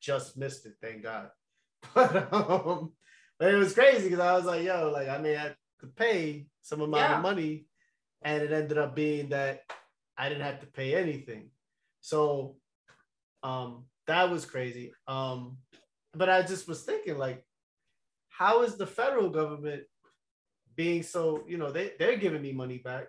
just 0.00 0.36
missed 0.36 0.66
it, 0.66 0.74
thank 0.80 1.02
God. 1.02 1.30
But 1.94 2.32
um, 2.32 2.92
but 3.38 3.52
it 3.52 3.56
was 3.56 3.74
crazy 3.74 4.04
because 4.04 4.20
I 4.20 4.32
was 4.34 4.44
like, 4.44 4.62
yo, 4.62 4.90
like 4.90 5.08
I 5.08 5.18
mean, 5.18 5.36
I 5.36 5.54
could 5.78 5.94
pay 5.96 6.46
some 6.62 6.80
amount 6.80 7.10
yeah. 7.10 7.16
of 7.16 7.22
money, 7.22 7.66
and 8.22 8.42
it 8.42 8.52
ended 8.52 8.78
up 8.78 8.94
being 8.94 9.30
that 9.30 9.62
I 10.16 10.28
didn't 10.28 10.44
have 10.44 10.60
to 10.60 10.66
pay 10.66 10.94
anything. 10.94 11.50
So 12.00 12.56
um 13.42 13.86
that 14.06 14.30
was 14.30 14.46
crazy. 14.46 14.92
Um, 15.08 15.58
but 16.12 16.28
I 16.28 16.42
just 16.42 16.68
was 16.68 16.82
thinking, 16.82 17.18
like, 17.18 17.44
how 18.28 18.62
is 18.62 18.76
the 18.76 18.86
federal 18.86 19.30
government 19.30 19.82
being 20.76 21.02
so, 21.02 21.44
you 21.48 21.56
know, 21.56 21.70
they, 21.70 21.92
they're 21.98 22.16
giving 22.16 22.42
me 22.42 22.52
money 22.52 22.78
back, 22.78 23.08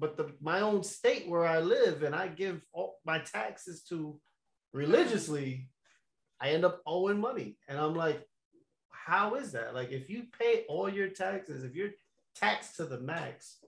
but 0.00 0.16
the 0.16 0.32
my 0.40 0.60
own 0.60 0.82
state 0.82 1.28
where 1.28 1.44
I 1.44 1.60
live 1.60 2.02
and 2.02 2.14
I 2.14 2.28
give 2.28 2.62
all 2.72 2.98
my 3.04 3.18
taxes 3.18 3.82
to 3.90 4.18
religiously, 4.72 5.68
I 6.40 6.50
end 6.50 6.64
up 6.64 6.80
owing 6.86 7.20
money. 7.20 7.56
And 7.68 7.78
I'm 7.78 7.94
like, 7.94 8.26
how 8.88 9.34
is 9.34 9.52
that? 9.52 9.74
Like, 9.74 9.90
if 9.90 10.08
you 10.08 10.24
pay 10.38 10.64
all 10.68 10.88
your 10.88 11.08
taxes, 11.08 11.64
if 11.64 11.74
you're 11.74 11.90
taxed 12.34 12.76
to 12.76 12.86
the 12.86 13.00
max, 13.00 13.58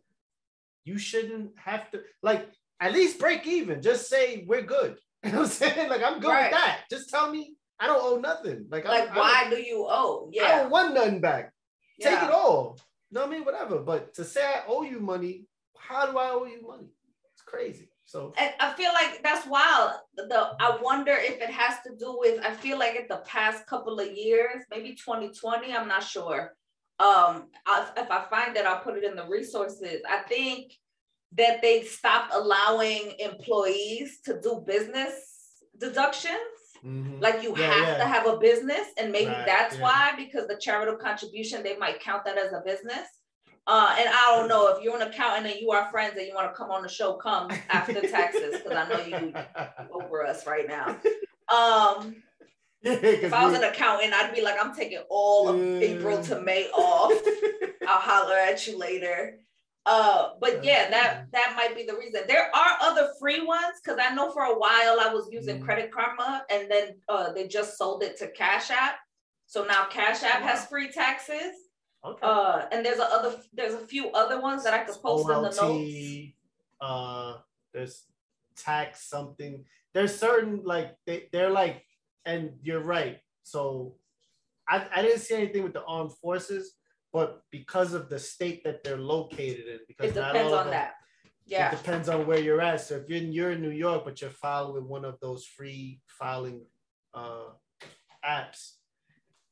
you 0.85 0.99
shouldn't 0.99 1.51
have 1.57 1.91
to 1.91 2.01
like 2.22 2.49
at 2.80 2.93
least 2.93 3.18
break 3.18 3.47
even. 3.47 3.83
Just 3.83 4.09
say 4.09 4.45
we're 4.47 4.62
good. 4.62 4.97
You 5.24 5.30
know 5.30 5.39
what 5.39 5.45
I'm 5.45 5.51
saying? 5.53 5.89
Like, 5.89 6.03
I'm 6.03 6.18
good 6.18 6.30
right. 6.30 6.51
with 6.51 6.61
that. 6.61 6.80
Just 6.91 7.09
tell 7.09 7.30
me 7.30 7.55
I 7.78 7.87
don't 7.87 8.03
owe 8.03 8.18
nothing. 8.18 8.66
Like, 8.68 8.85
like 8.85 9.09
I, 9.09 9.16
why 9.16 9.45
I 9.47 9.51
do 9.51 9.57
you 9.62 9.87
owe? 9.89 10.28
Yeah, 10.33 10.43
I 10.43 10.57
don't 10.57 10.70
want 10.70 10.95
nothing 10.95 11.20
back. 11.20 11.53
Yeah. 11.97 12.11
Take 12.11 12.24
it 12.24 12.35
all. 12.35 12.76
You 13.09 13.14
know 13.14 13.20
what 13.20 13.28
I 13.28 13.30
mean? 13.30 13.45
Whatever. 13.45 13.78
But 13.78 14.14
to 14.14 14.24
say 14.24 14.43
I 14.43 14.62
owe 14.66 14.83
you 14.83 14.99
money, 14.99 15.45
how 15.89 16.11
do 16.11 16.18
I 16.18 16.30
owe 16.30 16.45
you 16.45 16.66
money? 16.66 16.89
It's 17.33 17.43
crazy. 17.43 17.89
So 18.05 18.33
and 18.37 18.53
I 18.61 18.72
feel 18.74 18.93
like 18.93 19.22
that's 19.22 19.47
wild. 19.47 19.93
The 20.16 20.53
I 20.61 20.78
wonder 20.83 21.12
if 21.12 21.41
it 21.41 21.51
has 21.51 21.76
to 21.87 21.97
do 21.99 22.16
with 22.18 22.45
I 22.45 22.53
feel 22.53 22.78
like 22.78 22.97
in 22.97 23.07
the 23.09 23.22
past 23.26 23.66
couple 23.66 23.99
of 23.99 24.12
years, 24.12 24.64
maybe 24.70 24.95
2020, 24.95 25.74
I'm 25.74 25.89
not 25.89 26.03
sure. 26.03 26.55
Um, 26.99 27.49
I, 27.66 27.89
if 27.97 28.11
I 28.11 28.24
find 28.28 28.57
it, 28.57 28.66
I'll 28.66 28.80
put 28.80 28.97
it 28.97 29.05
in 29.05 29.16
the 29.16 29.26
resources. 29.26 30.03
I 30.09 30.18
think 30.28 30.72
that 31.37 31.62
they 31.62 31.83
stopped 31.83 32.35
allowing 32.35 33.14
employees 33.18 34.20
to 34.24 34.41
do 34.41 34.62
business 34.66 35.14
deductions. 35.78 36.37
Mm-hmm. 36.85 37.20
Like 37.20 37.43
you 37.43 37.57
yeah, 37.57 37.72
have 37.72 37.89
yeah. 37.89 37.99
to 37.99 38.05
have 38.05 38.26
a 38.26 38.37
business, 38.39 38.89
and 38.99 39.12
maybe 39.12 39.30
right, 39.30 39.47
that's 39.47 39.76
yeah. 39.76 39.83
why 39.83 40.12
because 40.16 40.49
the 40.49 40.57
charitable 40.61 40.99
contribution 40.99 41.62
they 41.62 41.76
might 41.76 42.01
count 42.01 42.24
that 42.24 42.37
as 42.37 42.53
a 42.53 42.62
business. 42.64 43.07
Uh, 43.67 43.95
and 43.99 44.09
I 44.09 44.37
don't 44.37 44.49
know 44.49 44.75
if 44.75 44.83
you're 44.83 44.97
an 44.97 45.03
accountant 45.03 45.47
and 45.47 45.61
you 45.61 45.71
are 45.71 45.89
friends 45.91 46.17
and 46.19 46.27
you 46.27 46.35
want 46.35 46.51
to 46.51 46.57
come 46.57 46.71
on 46.71 46.83
the 46.83 46.89
show, 46.89 47.15
come 47.15 47.49
after 47.71 48.01
taxes 48.01 48.57
because 48.57 48.73
I 48.73 48.89
know 48.89 49.05
you 49.05 49.35
over 49.93 50.27
us 50.27 50.47
right 50.47 50.67
now. 50.67 50.97
Um, 51.55 52.17
if 52.83 53.33
I 53.33 53.47
was 53.47 53.57
an 53.57 53.63
accountant, 53.63 54.13
I'd 54.15 54.35
be 54.35 54.43
like, 54.43 54.57
I'm 54.61 54.75
taking 54.75 55.03
all 55.09 55.49
of 55.49 55.61
April 55.83 56.21
to 56.25 56.41
May 56.41 56.67
off. 56.75 57.13
I'll 57.87 58.01
holler 58.01 58.35
at 58.35 58.67
you 58.67 58.77
later. 58.77 59.39
Uh, 59.85 60.31
but 60.41 60.65
yeah, 60.65 60.89
that 60.91 61.27
that 61.33 61.55
might 61.57 61.75
be 61.75 61.85
the 61.85 61.97
reason. 61.97 62.23
There 62.29 62.55
are 62.55 62.77
other 62.81 63.11
free 63.19 63.45
ones 63.45 63.81
because 63.83 63.99
I 64.01 64.15
know 64.15 64.31
for 64.31 64.45
a 64.45 64.57
while 64.57 64.99
I 65.01 65.11
was 65.13 65.29
using 65.33 65.61
mm. 65.61 65.65
Credit 65.65 65.91
Karma, 65.91 66.45
and 66.51 66.71
then 66.71 66.95
uh, 67.09 67.33
they 67.33 67.49
just 67.49 67.77
sold 67.77 68.05
it 68.05 68.17
to 68.19 68.29
Cash 68.29 68.71
App. 68.71 68.97
So 69.47 69.65
now 69.65 69.87
Cash 69.91 70.23
App 70.23 70.43
wow. 70.43 70.49
has 70.49 70.67
free 70.67 70.91
taxes. 70.91 71.53
Okay. 72.05 72.20
Uh, 72.22 72.66
and 72.72 72.84
there's 72.84 72.98
a 72.98 73.05
other 73.05 73.36
there's 73.53 73.74
a 73.74 73.86
few 73.86 74.11
other 74.11 74.40
ones 74.40 74.64
that 74.64 74.74
I 74.74 74.78
could 74.78 75.00
post 75.00 75.26
OLT, 75.28 75.36
in 75.36 75.42
the 75.42 75.62
notes. 75.62 76.34
Uh, 76.80 77.38
there's 77.72 78.05
tax 78.57 79.09
something. 79.09 79.64
There's 79.94 80.14
certain 80.18 80.62
like 80.64 80.96
they, 81.07 81.28
they're 81.32 81.50
like, 81.50 81.84
and 82.24 82.53
you're 82.62 82.82
right. 82.82 83.18
So 83.44 83.96
I, 84.68 84.86
I 84.94 85.03
didn't 85.03 85.20
see 85.20 85.34
anything 85.34 85.62
with 85.62 85.74
the 85.74 85.84
armed 85.84 86.12
forces, 86.12 86.74
but 87.12 87.42
because 87.50 87.92
of 87.92 88.09
the 88.09 88.18
state 88.18 88.64
that 88.64 88.82
they're 88.82 88.96
located 88.96 89.66
in, 89.68 89.78
because 89.86 90.11
it 90.11 90.14
depends 90.14 90.53
on 90.53 90.64
them, 90.64 90.70
that. 90.70 90.94
Yeah. 91.46 91.68
It 91.68 91.78
depends 91.78 92.09
on 92.09 92.26
where 92.26 92.38
you're 92.38 92.61
at. 92.61 92.80
So 92.80 92.96
if 92.96 93.09
you're 93.09 93.18
in, 93.18 93.32
you're 93.32 93.50
in 93.53 93.62
New 93.62 93.70
York, 93.70 94.05
but 94.05 94.20
you're 94.20 94.30
filing 94.30 94.88
one 94.88 95.05
of 95.05 95.18
those 95.20 95.44
free 95.44 96.00
filing 96.07 96.62
uh, 97.14 97.50
apps, 98.24 98.74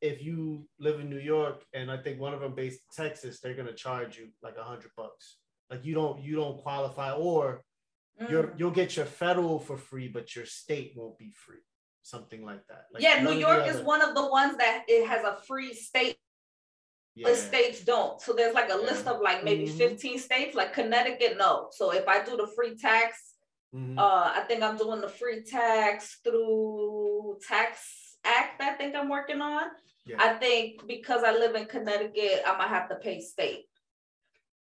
if 0.01 0.23
you 0.23 0.67
live 0.79 1.01
in 1.01 1.11
New 1.11 1.19
York 1.19 1.63
and 1.75 1.91
I 1.91 1.97
think 1.99 2.21
one 2.21 2.35
of 2.35 2.41
them 2.41 2.55
based 2.55 2.81
in 2.81 3.05
Texas, 3.05 3.41
they're 3.41 3.55
gonna 3.55 3.73
charge 3.73 4.19
you 4.19 4.29
like 4.43 4.57
a 4.59 4.63
hundred 4.63 4.91
bucks. 4.97 5.37
Like 5.71 5.85
you 5.85 5.95
don't 5.95 6.21
you 6.23 6.37
don't 6.37 6.59
qualify, 6.59 7.13
or 7.13 7.63
mm. 8.21 8.31
you're 8.31 8.53
you'll 8.57 8.71
get 8.71 8.97
your 8.97 9.07
federal 9.07 9.59
for 9.59 9.77
free, 9.77 10.09
but 10.09 10.35
your 10.35 10.47
state 10.47 10.93
won't 10.97 11.19
be 11.19 11.33
free. 11.35 11.65
Something 12.03 12.45
like 12.45 12.67
that. 12.69 12.87
Like 12.93 13.03
yeah, 13.03 13.23
New 13.23 13.33
York 13.33 13.67
is 13.67 13.81
one 13.81 14.03
of 14.03 14.15
the 14.15 14.27
ones 14.27 14.57
that 14.57 14.85
it 14.89 15.07
has 15.07 15.25
a 15.25 15.37
free 15.47 15.75
state. 15.75 16.17
Yeah. 17.17 17.35
states 17.35 17.85
don't. 17.85 18.21
So 18.21 18.33
there's 18.33 18.55
like 18.55 18.71
a 18.71 18.79
yeah. 18.81 18.87
list 18.87 19.07
of 19.07 19.21
like 19.21 19.45
maybe 19.45 19.67
mm-hmm. 19.67 19.77
15 19.77 20.19
states, 20.19 20.55
like 20.55 20.73
Connecticut, 20.73 21.37
no. 21.37 21.69
So 21.73 21.93
if 21.93 22.09
I 22.09 22.25
do 22.25 22.37
the 22.37 22.47
free 22.57 22.77
tax, 22.77 23.35
mm-hmm. 23.75 23.99
uh, 23.99 24.33
I 24.35 24.45
think 24.49 24.63
I'm 24.63 24.79
doing 24.79 25.01
the 25.01 25.09
free 25.09 25.43
tax 25.43 26.21
through 26.25 27.39
Tax 27.47 28.11
Act, 28.25 28.61
I 28.61 28.73
think 28.73 28.95
I'm 28.95 29.09
working 29.09 29.41
on. 29.41 29.63
Yeah. 30.07 30.17
I 30.19 30.35
think 30.35 30.87
because 30.87 31.23
I 31.23 31.33
live 31.33 31.55
in 31.55 31.67
Connecticut, 31.67 32.43
I 32.47 32.57
might 32.57 32.69
have 32.69 32.89
to 32.89 32.97
pay 32.97 33.21
state. 33.21 33.67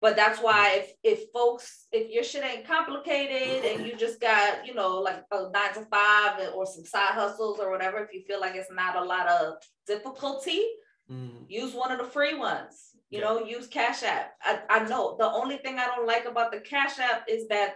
But 0.01 0.15
that's 0.15 0.39
why 0.41 0.75
if 0.77 0.93
if 1.03 1.31
folks, 1.33 1.87
if 1.91 2.11
your 2.11 2.23
shit 2.23 2.45
ain't 2.45 2.67
complicated 2.67 3.65
and 3.65 3.87
you 3.87 3.97
just 3.97 4.21
got, 4.21 4.65
you 4.65 4.75
know, 4.75 4.99
like 5.01 5.25
a 5.33 5.51
nine 5.51 5.75
to 5.75 5.85
five 5.91 6.41
or 6.55 6.67
some 6.67 6.85
side 6.85 7.15
hustles 7.15 7.59
or 7.59 7.71
whatever, 7.71 7.99
if 7.99 8.13
you 8.13 8.23
feel 8.23 8.41
like 8.41 8.55
it's 8.55 8.71
not 8.71 8.97
a 8.97 9.05
lot 9.05 9.27
of 9.29 9.55
difficulty, 9.89 10.63
mm. 11.11 11.45
use 11.49 11.75
one 11.75 11.91
of 11.91 11.99
the 11.99 12.05
free 12.05 12.39
ones. 12.39 12.91
You 13.11 13.21
yeah. 13.21 13.25
know, 13.25 13.45
use 13.45 13.67
Cash 13.67 14.03
App. 14.05 14.33
I, 14.43 14.61
I 14.71 14.85
know 14.85 15.17
the 15.19 15.31
only 15.31 15.57
thing 15.57 15.79
I 15.79 15.87
don't 15.87 16.07
like 16.07 16.27
about 16.27 16.53
the 16.53 16.61
Cash 16.61 16.99
App 17.01 17.25
is 17.27 17.49
that 17.49 17.75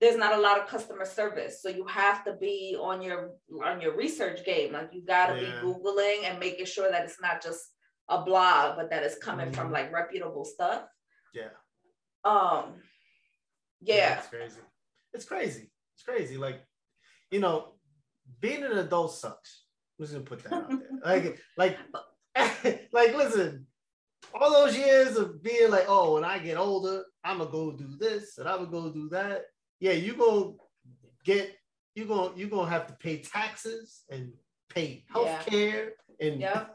there's 0.00 0.16
not 0.16 0.34
a 0.34 0.40
lot 0.40 0.58
of 0.58 0.68
customer 0.68 1.04
service. 1.04 1.60
So 1.60 1.68
you 1.68 1.84
have 1.86 2.24
to 2.24 2.34
be 2.34 2.76
on 2.80 3.02
your 3.02 3.32
on 3.64 3.80
your 3.80 3.96
research 3.96 4.44
game. 4.44 4.72
Like 4.72 4.90
you 4.92 5.04
got 5.04 5.28
to 5.28 5.34
yeah. 5.34 5.40
be 5.40 5.66
googling 5.66 6.24
and 6.24 6.38
making 6.38 6.66
sure 6.66 6.90
that 6.90 7.04
it's 7.04 7.20
not 7.20 7.42
just 7.42 7.60
a 8.08 8.22
blog 8.22 8.76
but 8.76 8.88
that 8.88 9.02
it's 9.02 9.18
coming 9.18 9.46
mm-hmm. 9.46 9.60
from 9.60 9.72
like 9.72 9.92
reputable 9.92 10.44
stuff. 10.44 10.82
Yeah. 11.34 11.50
Um 12.24 12.74
yeah. 13.80 13.96
yeah. 13.96 14.18
it's 14.18 14.28
crazy. 14.28 14.60
It's 15.12 15.24
crazy. 15.24 15.70
It's 15.94 16.04
crazy. 16.04 16.36
Like 16.36 16.60
you 17.30 17.40
know 17.40 17.74
being 18.40 18.62
an 18.62 18.78
adult 18.78 19.14
sucks. 19.14 19.64
I'm 19.98 20.04
just 20.04 20.12
gonna 20.12 20.24
put 20.24 20.44
that 20.44 20.52
out 20.52 20.70
there. 20.70 20.88
Like 21.04 21.38
like 21.56 21.78
like 22.92 23.14
listen 23.14 23.66
all 24.34 24.52
those 24.52 24.76
years 24.76 25.16
of 25.16 25.42
being 25.42 25.70
like, 25.70 25.86
oh, 25.88 26.14
when 26.14 26.24
I 26.24 26.38
get 26.38 26.56
older, 26.56 27.04
I'm 27.24 27.38
gonna 27.38 27.50
go 27.50 27.72
do 27.72 27.96
this 27.98 28.38
and 28.38 28.48
I'm 28.48 28.58
gonna 28.58 28.70
go 28.70 28.92
do 28.92 29.08
that 29.10 29.42
yeah, 29.80 29.92
you 29.92 30.14
gonna 30.14 30.52
get 31.24 31.56
you 31.94 32.04
gonna 32.04 32.36
you 32.36 32.48
gonna 32.48 32.70
have 32.70 32.86
to 32.86 32.94
pay 32.94 33.18
taxes 33.18 34.02
and 34.10 34.32
pay 34.68 35.04
health 35.12 35.26
yeah. 35.26 35.42
care 35.42 35.92
and 36.20 36.40
yeah. 36.40 36.66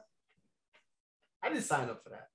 I 1.42 1.50
didn't 1.50 1.64
sign 1.64 1.90
up 1.90 2.02
for 2.04 2.10
that. 2.10 2.30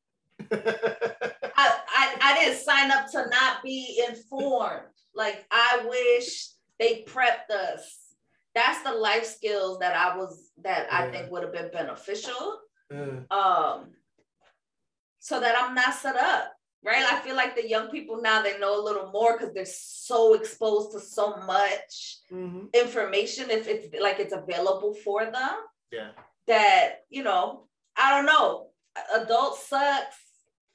I, 1.57 1.79
I 1.89 2.17
I 2.21 2.35
didn't 2.39 2.61
sign 2.61 2.91
up 2.91 3.11
to 3.13 3.27
not 3.31 3.63
be 3.63 4.03
informed. 4.09 4.83
Like 5.15 5.47
I 5.51 5.87
wish 5.89 6.49
they 6.79 7.05
prepped 7.05 7.51
us. 7.51 8.15
That's 8.55 8.83
the 8.83 8.93
life 8.93 9.25
skills 9.25 9.79
that 9.79 9.97
I 9.97 10.17
was 10.17 10.51
that 10.63 10.89
yeah. 10.91 10.99
I 10.99 11.11
think 11.11 11.31
would 11.31 11.43
have 11.43 11.53
been 11.53 11.71
beneficial. 11.73 12.61
Mm. 12.93 13.31
Um 13.31 13.91
so 15.21 15.41
that 15.41 15.57
I'm 15.59 15.75
not 15.75 15.95
set 15.95 16.17
up 16.17 16.53
right? 16.85 17.05
I 17.11 17.19
feel 17.21 17.37
like 17.37 17.57
the 17.57 17.69
young 17.69 17.89
people 17.89 18.21
now 18.23 18.43
they 18.43 18.59
know 18.59 18.81
a 18.81 18.85
little 18.85 19.11
more 19.11 19.37
because 19.37 19.55
they're 19.55 19.67
so 19.67 20.35
exposed 20.35 20.93
to 20.93 21.01
so 21.01 21.37
much 21.47 22.19
mm-hmm. 22.33 22.67
information 22.73 23.51
if 23.51 23.67
it's 23.67 23.89
like 24.01 24.21
it's 24.21 24.35
available 24.35 24.95
for 24.95 25.25
them. 25.25 25.57
Yeah. 25.91 26.11
That 26.47 27.01
you 27.11 27.23
know, 27.23 27.65
I 27.97 28.15
don't 28.15 28.27
know. 28.27 28.69
Adult 29.15 29.59
sucks. 29.59 30.17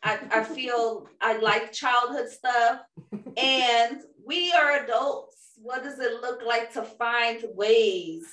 I, 0.04 0.20
I 0.32 0.44
feel 0.44 1.08
I 1.22 1.38
like 1.38 1.72
childhood 1.72 2.30
stuff, 2.30 2.82
and 3.38 4.02
we 4.26 4.52
are 4.52 4.84
adults. 4.84 5.38
What 5.62 5.84
does 5.84 6.00
it 6.00 6.22
look 6.22 6.42
like 6.46 6.74
to 6.74 6.84
find 6.84 7.42
ways 7.56 8.26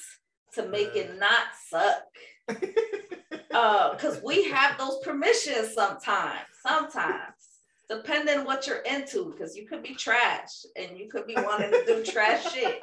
to 0.54 0.68
make 0.68 0.96
it 0.96 1.16
not 1.18 1.46
suck? 1.68 2.02
Because 2.48 4.16
uh, 4.16 4.20
we 4.24 4.50
have 4.50 4.76
those 4.78 4.98
permissions 5.04 5.74
sometimes. 5.74 6.40
Sometimes 6.66 7.39
depending 7.90 8.44
what 8.44 8.66
you're 8.66 8.82
into, 8.82 9.32
because 9.32 9.56
you 9.56 9.66
could 9.66 9.82
be 9.82 9.94
trash 9.94 10.64
and 10.76 10.96
you 10.96 11.08
could 11.08 11.26
be 11.26 11.34
wanting 11.34 11.72
to 11.72 11.84
do 11.84 12.04
trash 12.10 12.52
shit. 12.52 12.80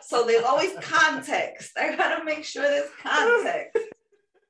So 0.00 0.24
there's 0.24 0.44
always 0.44 0.72
context. 0.80 1.72
I 1.76 1.94
gotta 1.96 2.24
make 2.24 2.44
sure 2.44 2.62
there's 2.62 2.90
context. 3.02 3.76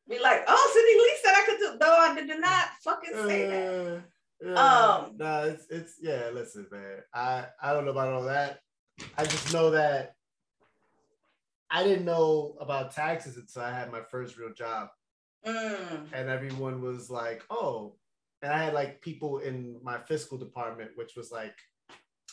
Be 0.08 0.20
like, 0.20 0.44
oh, 0.46 0.70
Cindy 0.74 0.98
Lee 1.00 1.16
said 1.22 1.34
I 1.34 1.46
could 1.46 1.58
do. 1.58 1.78
No, 1.80 1.96
I 1.96 2.14
did 2.14 2.40
not 2.40 2.68
fucking 2.82 3.26
say 3.26 3.46
that. 3.48 3.96
Uh, 3.96 4.00
yeah. 4.44 4.54
Um, 4.54 5.16
no, 5.16 5.44
it's 5.44 5.66
it's 5.70 5.94
yeah. 6.00 6.28
Listen, 6.32 6.66
man, 6.70 6.98
I 7.14 7.46
I 7.62 7.72
don't 7.72 7.86
know 7.86 7.92
about 7.92 8.12
all 8.12 8.24
that. 8.24 8.60
I 9.16 9.24
just 9.24 9.54
know 9.54 9.70
that 9.70 10.14
I 11.70 11.82
didn't 11.82 12.04
know 12.04 12.56
about 12.60 12.94
taxes 12.94 13.38
until 13.38 13.62
I 13.62 13.72
had 13.72 13.90
my 13.90 14.02
first 14.10 14.36
real 14.36 14.52
job. 14.52 14.88
Mm. 15.46 16.06
And 16.12 16.28
everyone 16.28 16.82
was 16.82 17.08
like, 17.08 17.42
"Oh, 17.48 17.94
and 18.44 18.52
I 18.52 18.62
had 18.62 18.74
like 18.74 19.00
people 19.00 19.38
in 19.38 19.78
my 19.82 19.98
fiscal 20.06 20.36
department, 20.36 20.90
which 20.96 21.16
was 21.16 21.32
like 21.32 21.56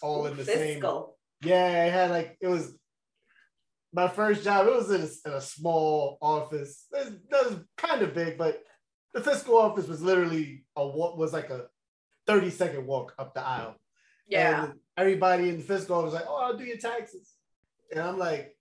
all 0.01 0.25
in 0.25 0.35
the 0.35 0.43
fiscal. 0.43 1.15
same. 1.41 1.49
Yeah, 1.49 1.63
I 1.63 1.89
had 1.89 2.09
like 2.09 2.37
it 2.41 2.47
was 2.47 2.77
my 3.93 4.09
first 4.09 4.43
job. 4.43 4.67
It 4.67 4.75
was 4.75 4.91
in 4.91 5.01
a, 5.01 5.29
in 5.29 5.37
a 5.37 5.41
small 5.41 6.17
office. 6.21 6.85
It 6.91 7.13
was, 7.31 7.59
kind 7.77 8.01
of 8.01 8.13
big, 8.13 8.37
but 8.37 8.61
the 9.13 9.21
fiscal 9.21 9.57
office 9.57 9.87
was 9.87 10.01
literally 10.01 10.65
a 10.75 10.85
what 10.85 11.17
was 11.17 11.31
like 11.31 11.49
a 11.49 11.67
thirty 12.27 12.49
second 12.49 12.85
walk 12.85 13.13
up 13.17 13.33
the 13.33 13.45
aisle. 13.47 13.75
Yeah. 14.27 14.65
And 14.65 14.73
everybody 14.97 15.47
in 15.47 15.57
the 15.57 15.63
fiscal 15.63 15.95
office 15.95 16.11
was 16.11 16.21
like, 16.21 16.29
"Oh, 16.29 16.41
I'll 16.41 16.57
do 16.57 16.65
your 16.65 16.77
taxes," 16.77 17.35
and 17.89 18.01
I'm 18.01 18.17
like, 18.17 18.53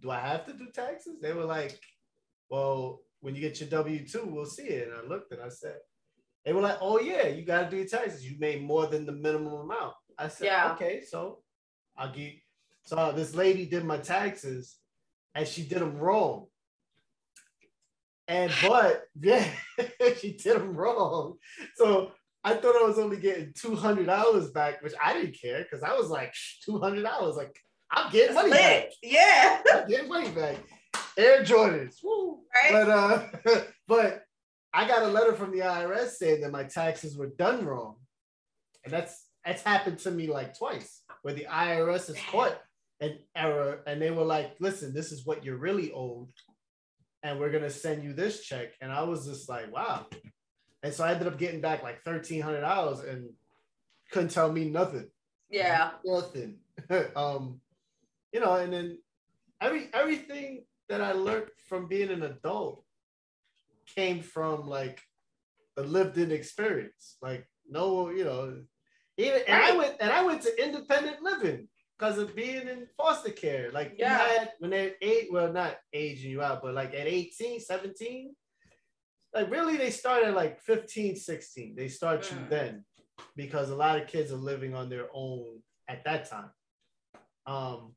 "Do 0.00 0.10
I 0.10 0.18
have 0.18 0.44
to 0.46 0.52
do 0.52 0.66
taxes?" 0.74 1.20
They 1.22 1.32
were 1.32 1.44
like, 1.44 1.78
"Well." 2.50 3.02
When 3.20 3.34
you 3.34 3.40
get 3.40 3.58
your 3.58 3.70
W 3.70 4.06
two, 4.06 4.26
we'll 4.26 4.44
see 4.44 4.64
it. 4.64 4.88
And 4.88 4.96
I 4.96 5.08
looked 5.08 5.32
and 5.32 5.40
I 5.42 5.48
said, 5.48 5.78
they 6.46 6.52
were 6.52 6.62
like, 6.62 6.78
"Oh 6.80 7.00
yeah, 7.00 7.26
you 7.26 7.44
got 7.44 7.64
to 7.64 7.70
do 7.70 7.76
your 7.76 7.86
taxes. 7.86 8.24
You 8.24 8.38
made 8.38 8.62
more 8.62 8.86
than 8.86 9.04
the 9.04 9.12
minimum 9.12 9.52
amount." 9.52 9.94
I 10.16 10.28
said, 10.28 10.46
yeah. 10.46 10.72
"Okay, 10.72 11.02
so 11.02 11.40
I'll 11.98 12.12
give." 12.12 12.34
So 12.84 13.12
this 13.14 13.34
lady 13.34 13.66
did 13.66 13.84
my 13.84 13.98
taxes, 13.98 14.76
and 15.34 15.46
she 15.46 15.62
did 15.62 15.80
them 15.80 15.98
wrong. 15.98 16.46
And 18.28 18.52
but 18.62 19.02
yeah, 19.20 19.44
she 20.18 20.32
did 20.32 20.56
them 20.56 20.76
wrong. 20.76 21.34
So 21.74 22.12
I 22.44 22.54
thought 22.54 22.80
I 22.80 22.86
was 22.86 23.00
only 23.00 23.16
getting 23.16 23.52
two 23.52 23.74
hundred 23.74 24.06
dollars 24.06 24.50
back, 24.52 24.82
which 24.82 24.94
I 25.04 25.14
didn't 25.14 25.36
care 25.40 25.64
because 25.64 25.82
I 25.82 25.96
was 25.96 26.10
like 26.10 26.32
two 26.64 26.78
hundred 26.78 27.02
dollars. 27.02 27.34
Like 27.34 27.58
I'm 27.90 28.12
getting 28.12 28.36
money 28.36 28.50
back. 28.50 28.90
Yeah, 29.02 29.62
I'm 29.74 29.88
getting 29.88 30.08
money 30.08 30.30
back. 30.30 30.58
Air 31.18 31.42
Jordans, 31.42 31.96
woo. 32.04 32.40
Right? 32.54 32.72
But 32.86 32.88
uh, 32.88 33.60
but 33.88 34.25
I 34.72 34.86
got 34.86 35.02
a 35.02 35.08
letter 35.08 35.32
from 35.32 35.52
the 35.52 35.60
IRS 35.60 36.10
saying 36.10 36.42
that 36.42 36.52
my 36.52 36.64
taxes 36.64 37.16
were 37.16 37.28
done 37.38 37.64
wrong. 37.64 37.96
And 38.84 38.92
that's 38.92 39.26
that's 39.44 39.62
happened 39.62 39.98
to 40.00 40.10
me 40.10 40.26
like 40.26 40.58
twice, 40.58 41.02
where 41.22 41.34
the 41.34 41.46
IRS 41.50 42.08
has 42.08 42.16
caught 42.30 42.60
an 43.00 43.18
error 43.36 43.82
and 43.86 44.00
they 44.00 44.10
were 44.10 44.24
like, 44.24 44.56
listen, 44.60 44.92
this 44.92 45.12
is 45.12 45.24
what 45.24 45.44
you're 45.44 45.56
really 45.56 45.92
owed. 45.92 46.28
And 47.22 47.38
we're 47.38 47.50
gonna 47.50 47.70
send 47.70 48.04
you 48.04 48.12
this 48.12 48.44
check. 48.44 48.72
And 48.80 48.92
I 48.92 49.02
was 49.02 49.26
just 49.26 49.48
like, 49.48 49.72
wow. 49.72 50.06
And 50.82 50.92
so 50.92 51.04
I 51.04 51.12
ended 51.12 51.26
up 51.26 51.38
getting 51.38 51.60
back 51.60 51.82
like 51.82 52.04
$1,300. 52.04 53.08
And 53.08 53.30
couldn't 54.10 54.30
tell 54.30 54.52
me 54.52 54.68
nothing. 54.68 55.08
Yeah. 55.50 55.90
Nothing. 56.04 56.58
um, 57.16 57.60
you 58.32 58.40
know, 58.40 58.54
and 58.54 58.72
then 58.72 58.98
every 59.60 59.88
everything 59.92 60.64
that 60.88 61.00
I 61.00 61.12
learned 61.12 61.48
from 61.68 61.88
being 61.88 62.10
an 62.10 62.22
adult 62.22 62.84
came 63.94 64.20
from 64.22 64.66
like 64.66 65.00
a 65.76 65.82
lived-in 65.82 66.30
experience. 66.32 67.16
Like 67.22 67.46
no, 67.68 68.10
you 68.10 68.24
know, 68.24 68.62
even 69.16 69.42
and 69.48 69.62
I 69.62 69.76
went 69.76 69.96
and 70.00 70.10
I 70.10 70.24
went 70.24 70.42
to 70.42 70.62
independent 70.64 71.22
living 71.22 71.68
because 71.98 72.18
of 72.18 72.34
being 72.36 72.68
in 72.68 72.86
foster 72.96 73.30
care. 73.30 73.70
Like 73.72 73.94
Yeah. 73.98 74.12
you 74.12 74.38
had 74.38 74.52
when 74.58 74.70
they're 74.70 74.94
eight, 75.00 75.28
well, 75.32 75.52
not 75.52 75.76
aging 75.92 76.30
you 76.30 76.42
out, 76.42 76.62
but 76.62 76.74
like 76.74 76.92
at 76.94 77.06
18, 77.06 77.60
17, 77.60 78.34
like 79.34 79.50
really 79.50 79.76
they 79.76 79.90
start 79.90 80.24
at 80.24 80.34
like 80.34 80.60
15, 80.60 81.16
16. 81.16 81.74
They 81.76 81.88
start 81.88 82.30
you 82.30 82.36
Mm. 82.38 82.50
then 82.50 82.84
because 83.34 83.70
a 83.70 83.76
lot 83.76 84.00
of 84.00 84.08
kids 84.08 84.30
are 84.32 84.36
living 84.36 84.74
on 84.74 84.88
their 84.88 85.08
own 85.14 85.62
at 85.88 86.04
that 86.04 86.28
time. 86.28 86.50
Um, 87.46 87.94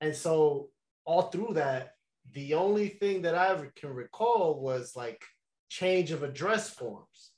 and 0.00 0.14
so 0.14 0.70
all 1.04 1.22
through 1.22 1.54
that, 1.54 1.94
the 2.32 2.54
only 2.54 2.88
thing 2.88 3.22
that 3.22 3.34
I 3.34 3.56
can 3.76 3.90
recall 3.90 4.60
was 4.60 4.94
like 4.96 5.24
change 5.68 6.10
of 6.10 6.22
address 6.22 6.70
forms, 6.70 7.32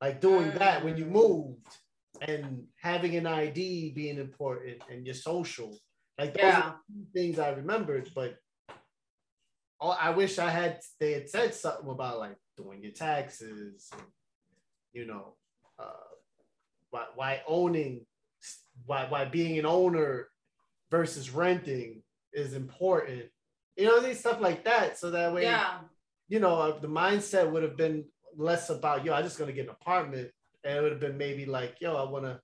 like 0.00 0.20
doing 0.20 0.52
that 0.54 0.84
when 0.84 0.96
you 0.96 1.06
Mm. 1.06 1.10
moved 1.12 1.76
and 2.20 2.66
having 2.80 3.16
an 3.16 3.26
ID 3.26 3.92
being 3.92 4.18
important 4.18 4.82
and 4.90 5.06
your 5.06 5.14
social. 5.14 5.78
Like 6.18 6.34
those 6.34 6.42
Yeah. 6.42 6.60
are 6.60 6.80
things 7.12 7.38
I 7.38 7.50
remembered, 7.50 8.10
but 8.14 8.38
I 9.80 10.10
wish 10.10 10.38
I 10.40 10.50
had 10.50 10.80
they 10.98 11.12
had 11.12 11.30
said 11.30 11.54
something 11.54 11.88
about 11.88 12.18
like 12.18 12.36
doing 12.56 12.82
your 12.82 12.90
taxes, 12.92 13.88
and, 13.92 14.02
you 14.92 15.06
know, 15.06 15.36
uh, 15.78 16.10
why 16.90 17.06
why 17.14 17.42
owning, 17.46 18.04
why 18.86 19.06
why 19.08 19.24
being 19.26 19.56
an 19.58 19.66
owner 19.66 20.30
versus 20.90 21.30
renting 21.30 22.02
is 22.32 22.54
important. 22.54 23.30
You 23.78 23.86
know, 23.86 24.00
these 24.00 24.18
stuff 24.18 24.40
like 24.40 24.64
that, 24.64 24.98
so 24.98 25.10
that 25.12 25.32
way 25.32 25.44
Yeah. 25.44 25.78
you 26.28 26.40
know, 26.40 26.56
uh, 26.60 26.78
the 26.80 26.88
mindset 26.88 27.50
would 27.50 27.62
have 27.62 27.76
been 27.76 28.04
less 28.36 28.68
about, 28.70 29.04
yo, 29.04 29.14
I'm 29.14 29.22
just 29.22 29.38
gonna 29.38 29.52
get 29.52 29.66
an 29.66 29.70
apartment. 29.80 30.30
And 30.64 30.76
it 30.78 30.82
would 30.82 30.90
have 30.92 31.00
been 31.00 31.16
maybe 31.16 31.46
like, 31.46 31.76
yo, 31.80 31.96
I 31.96 32.10
wanna 32.10 32.40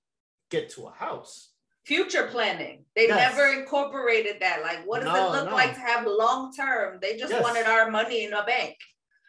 get 0.49 0.69
to 0.71 0.87
a 0.87 0.91
house. 0.91 1.51
Future 1.85 2.27
planning. 2.27 2.85
They 2.95 3.07
Yes. 3.09 3.35
never 3.35 3.51
incorporated 3.59 4.37
that. 4.39 4.63
Like, 4.63 4.85
what 4.87 5.03
does 5.03 5.13
No, 5.13 5.27
it 5.27 5.31
look 5.37 5.49
no. 5.49 5.55
like 5.55 5.73
to 5.75 5.81
have 5.81 6.07
long 6.07 6.53
term? 6.55 6.99
They 7.01 7.17
just 7.17 7.31
Yes. 7.33 7.43
wanted 7.43 7.65
our 7.67 7.91
money 7.91 8.23
in 8.23 8.33
a 8.33 8.43
bank. 8.45 8.77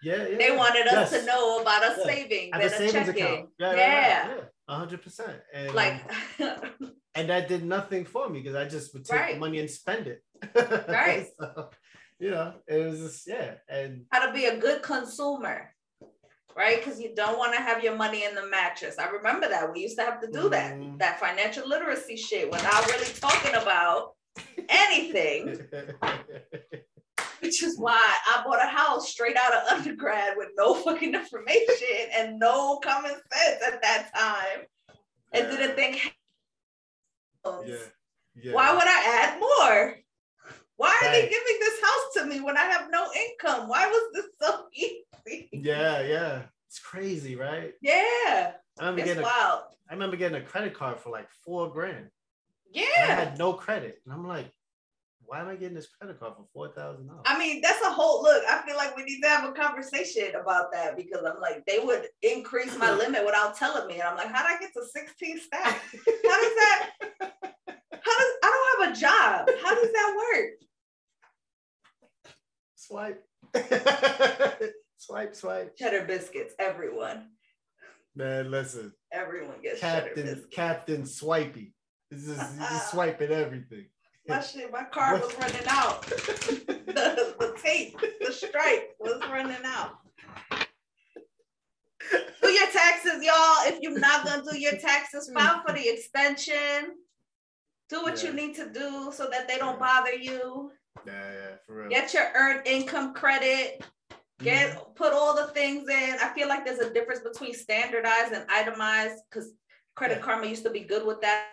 Yeah, 0.02 0.28
yeah. 0.28 0.38
They 0.38 0.56
wanted 0.56 0.86
us 0.86 1.10
Yes. 1.10 1.20
to 1.20 1.26
know 1.26 1.60
about 1.60 1.82
a 1.82 1.96
Yeah. 1.98 2.04
savings 2.04 2.50
At 2.54 2.60
and 2.62 2.70
a 2.72 2.76
savings 2.76 2.92
checking. 2.92 3.22
account. 3.24 3.50
Yeah, 3.58 3.74
Yeah. 3.74 4.28
yeah, 4.36 4.44
hundred 4.68 5.02
percent. 5.02 5.42
And 5.52 5.74
Like, 5.74 6.00
and 7.14 7.28
that 7.28 7.48
did 7.48 7.64
nothing 7.64 8.04
for 8.04 8.28
me 8.28 8.40
because 8.40 8.54
I 8.54 8.66
just 8.68 8.94
would 8.94 9.04
take 9.04 9.34
the 9.34 9.38
money 9.40 9.58
and 9.58 9.70
spend 9.70 10.06
it. 10.06 10.22
Right. 10.88 11.26
So, 11.38 11.70
you 12.18 12.30
know, 12.30 12.54
it 12.66 12.78
was 12.90 13.00
just 13.00 13.26
yeah. 13.26 13.54
And 13.68 14.06
how 14.10 14.26
to 14.26 14.32
be 14.32 14.46
a 14.46 14.56
good 14.58 14.82
consumer, 14.82 15.72
right? 16.56 16.78
Because 16.82 17.00
you 17.00 17.14
don't 17.14 17.38
want 17.38 17.54
to 17.54 17.60
have 17.60 17.82
your 17.84 17.94
money 17.96 18.24
in 18.24 18.34
the 18.34 18.46
mattress. 18.46 18.98
I 18.98 19.08
remember 19.08 19.48
that 19.48 19.72
we 19.72 19.80
used 19.80 19.98
to 19.98 20.04
have 20.04 20.20
to 20.22 20.30
do 20.30 20.48
that, 20.50 20.74
Mhm. 20.74 20.98
that 20.98 21.20
financial 21.20 21.68
literacy 21.68 22.16
shit. 22.16 22.50
We're 22.50 22.58
really 22.88 23.12
talking 23.14 23.54
about 23.54 24.12
anything, 24.68 25.66
which 27.40 27.62
is 27.62 27.78
why 27.78 28.00
I 28.26 28.42
bought 28.44 28.62
a 28.64 28.68
house 28.68 29.10
straight 29.10 29.36
out 29.36 29.54
of 29.54 29.78
undergrad 29.78 30.36
with 30.36 30.48
no 30.56 30.74
fucking 30.74 31.14
information 31.14 32.08
and 32.14 32.38
no 32.38 32.78
common 32.78 33.12
sense 33.12 33.62
at 33.66 33.82
that 33.82 34.10
time, 34.14 34.66
and 35.32 35.50
didn't 35.50 35.76
think. 35.76 36.14
yeah. 37.44 37.76
yeah. 38.34 38.52
Why 38.52 38.72
would 38.72 38.86
I 38.86 39.02
add 39.22 39.40
more? 39.40 39.96
Why 40.76 40.94
are 41.02 41.10
they 41.10 41.22
giving 41.22 41.60
this 41.60 41.80
house 41.80 42.14
to 42.14 42.26
me 42.26 42.40
when 42.40 42.56
I 42.56 42.64
have 42.64 42.88
no 42.90 43.06
income? 43.12 43.68
Why 43.68 43.86
was 43.86 44.10
this 44.12 44.26
so 44.40 44.66
easy? 44.74 45.48
Yeah, 45.52 46.02
yeah. 46.02 46.42
It's 46.68 46.78
crazy, 46.78 47.36
right? 47.36 47.72
Yeah, 47.80 47.94
I 47.98 48.52
remember 48.78 49.00
it's 49.00 49.08
getting 49.08 49.22
a, 49.22 49.26
wild. 49.26 49.62
I 49.88 49.94
remember 49.94 50.16
getting 50.16 50.36
a 50.36 50.44
credit 50.44 50.74
card 50.74 50.98
for 50.98 51.10
like 51.10 51.28
four 51.44 51.70
grand. 51.70 52.10
And 52.74 53.12
I 53.12 53.14
had 53.14 53.38
no 53.38 53.54
credit. 53.54 54.02
And 54.04 54.12
I'm 54.12 54.26
like, 54.26 54.52
why 55.24 55.40
am 55.40 55.48
I 55.48 55.56
getting 55.56 55.74
this 55.74 55.88
credit 55.88 56.20
card 56.20 56.34
for 56.36 56.44
four 56.52 56.68
thousand 56.68 57.06
dollars? 57.06 57.22
I 57.24 57.38
mean, 57.38 57.60
that's 57.60 57.82
a 57.82 57.90
whole 57.90 58.22
look. 58.22 58.44
I 58.48 58.62
feel 58.66 58.76
like 58.76 58.96
we 58.96 59.04
need 59.04 59.20
to 59.22 59.28
have 59.28 59.48
a 59.48 59.52
conversation 59.52 60.34
about 60.40 60.72
that 60.72 60.96
because 60.96 61.24
I'm 61.24 61.40
like, 61.40 61.64
they 61.66 61.78
would 61.78 62.08
increase 62.22 62.76
my 62.78 62.92
limit 62.96 63.24
without 63.24 63.56
telling 63.56 63.86
me. 63.86 63.94
And 63.94 64.04
I'm 64.04 64.16
like, 64.16 64.28
how 64.28 64.46
did 64.46 64.56
I 64.56 64.60
get 64.60 64.72
to 64.74 64.84
16 64.84 65.40
staff? 65.40 65.94
How 66.26 66.42
does 66.42 66.54
that, 66.54 66.90
how 67.20 68.18
does, 68.18 68.32
I 68.44 68.76
don't 68.78 68.86
have 68.86 68.96
a 68.96 69.00
job. 69.00 69.48
How 69.64 69.74
does 69.74 69.92
that 69.92 70.14
work? 70.34 70.50
Swipe. 72.86 73.24
swipe, 74.96 75.34
swipe. 75.34 75.76
Cheddar 75.76 76.04
biscuits, 76.04 76.54
everyone. 76.58 77.30
Man, 78.14 78.50
listen. 78.50 78.92
Everyone 79.12 79.56
gets 79.60 79.80
Captain. 79.80 80.44
Captain 80.52 81.04
Swipey. 81.04 81.72
This 82.10 82.28
is 82.28 82.38
just 82.38 82.90
swiping 82.92 83.32
everything. 83.32 83.86
My 84.28 84.40
shit, 84.40 84.70
my 84.72 84.84
card 84.84 85.20
was 85.20 85.34
running 85.38 85.66
out. 85.68 86.06
The, 86.96 87.34
the 87.38 87.54
tape, 87.62 88.00
the 88.24 88.32
stripe 88.32 88.94
was 88.98 89.20
running 89.30 89.62
out. 89.66 89.98
Do 92.10 92.48
your 92.48 92.68
taxes, 92.68 93.22
y'all. 93.22 93.66
If 93.66 93.80
you're 93.82 93.98
not 93.98 94.24
gonna 94.24 94.42
do 94.50 94.58
your 94.58 94.78
taxes, 94.78 95.30
file 95.34 95.62
for 95.66 95.74
the 95.74 95.86
extension. 95.86 96.94
Do 97.90 98.02
what 98.02 98.22
you 98.22 98.32
need 98.32 98.54
to 98.54 98.72
do 98.72 99.12
so 99.12 99.28
that 99.30 99.46
they 99.46 99.58
don't 99.58 99.78
bother 99.78 100.14
you. 100.14 100.70
Yeah, 101.04 101.32
yeah, 101.32 101.56
for 101.66 101.74
real. 101.80 101.90
Get 101.90 102.14
your 102.14 102.26
earned 102.34 102.66
income 102.66 103.14
credit. 103.14 103.84
Get 104.42 104.94
put 104.96 105.12
all 105.12 105.34
the 105.34 105.48
things 105.52 105.88
in. 105.88 106.16
I 106.20 106.32
feel 106.34 106.46
like 106.48 106.64
there's 106.64 106.78
a 106.78 106.92
difference 106.92 107.20
between 107.20 107.54
standardized 107.54 108.32
and 108.32 108.44
itemized 108.50 109.22
because 109.30 109.52
Credit 109.94 110.18
Yeah. 110.18 110.24
Karma 110.24 110.46
used 110.46 110.62
to 110.64 110.70
be 110.70 110.80
good 110.80 111.06
with 111.06 111.20
that 111.22 111.48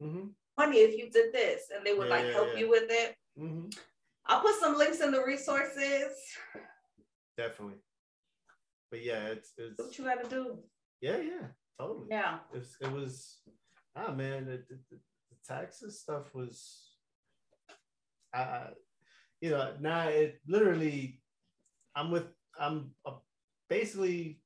Mhm, 0.00 0.32
money 0.56 0.78
if 0.78 0.96
you 0.96 1.10
did 1.10 1.32
this, 1.32 1.70
and 1.74 1.84
they 1.84 1.92
would 1.92 2.08
Yeah, 2.08 2.14
like 2.14 2.26
yeah, 2.26 2.32
help 2.32 2.56
you 2.56 2.68
with 2.70 2.88
it. 2.88 3.16
mhm. 3.36 3.76
I'll 4.26 4.40
put 4.42 4.54
some 4.60 4.76
links 4.76 5.00
in 5.00 5.10
the 5.10 5.24
resources. 5.24 6.12
Definitely. 7.36 7.78
But 8.90 9.02
yeah, 9.02 9.26
it's 9.28 9.52
Do 9.56 9.74
what 9.78 9.98
you 9.98 10.04
gotta 10.04 10.28
do. 10.28 10.62
yeah, 11.00 11.16
yeah, 11.18 11.48
totally. 11.78 12.08
Yeah. 12.10 12.38
It's, 12.52 12.76
it 12.80 12.90
was 12.92 13.42
ah 13.96 14.12
man, 14.12 14.46
the, 14.46 14.58
the, 14.68 14.78
the 14.90 14.98
taxes 15.44 16.00
stuff 16.00 16.32
was 16.34 16.89
I, 18.34 18.40
I 18.40 18.66
you 19.40 19.50
know 19.50 19.74
now 19.80 20.08
it 20.08 20.40
literally 20.46 21.20
I'm 21.94 22.10
with 22.10 22.26
I'm 22.58 22.90
uh, 23.06 23.12
basically 23.68 24.40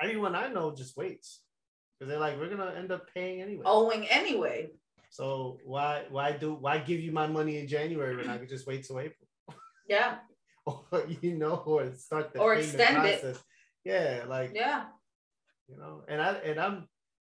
everyone 0.00 0.34
I 0.34 0.48
know 0.48 0.74
just 0.74 0.96
waits 0.96 1.42
because 1.98 2.10
they're 2.10 2.20
like 2.20 2.38
we're 2.38 2.48
gonna 2.48 2.74
end 2.76 2.92
up 2.92 3.12
paying 3.14 3.42
anyway. 3.42 3.62
Owing 3.66 4.06
anyway. 4.08 4.70
So 5.10 5.58
why 5.64 6.04
why 6.10 6.32
do 6.32 6.54
why 6.54 6.78
give 6.78 7.00
you 7.00 7.12
my 7.12 7.26
money 7.26 7.58
in 7.58 7.68
January 7.68 8.16
when 8.16 8.28
I 8.28 8.38
could 8.38 8.48
just 8.48 8.66
wait 8.66 8.84
till 8.84 8.98
April? 8.98 9.28
Yeah. 9.88 10.16
or 10.66 11.06
you 11.20 11.36
know, 11.36 11.62
or 11.66 11.94
start 11.94 12.32
the 12.32 12.40
Or 12.40 12.54
extend 12.54 13.06
it. 13.06 13.38
Yeah, 13.84 14.24
like 14.26 14.52
Yeah. 14.54 14.86
you 15.68 15.76
know, 15.76 16.02
and 16.08 16.20
I 16.20 16.32
and 16.44 16.58
I'm 16.58 16.88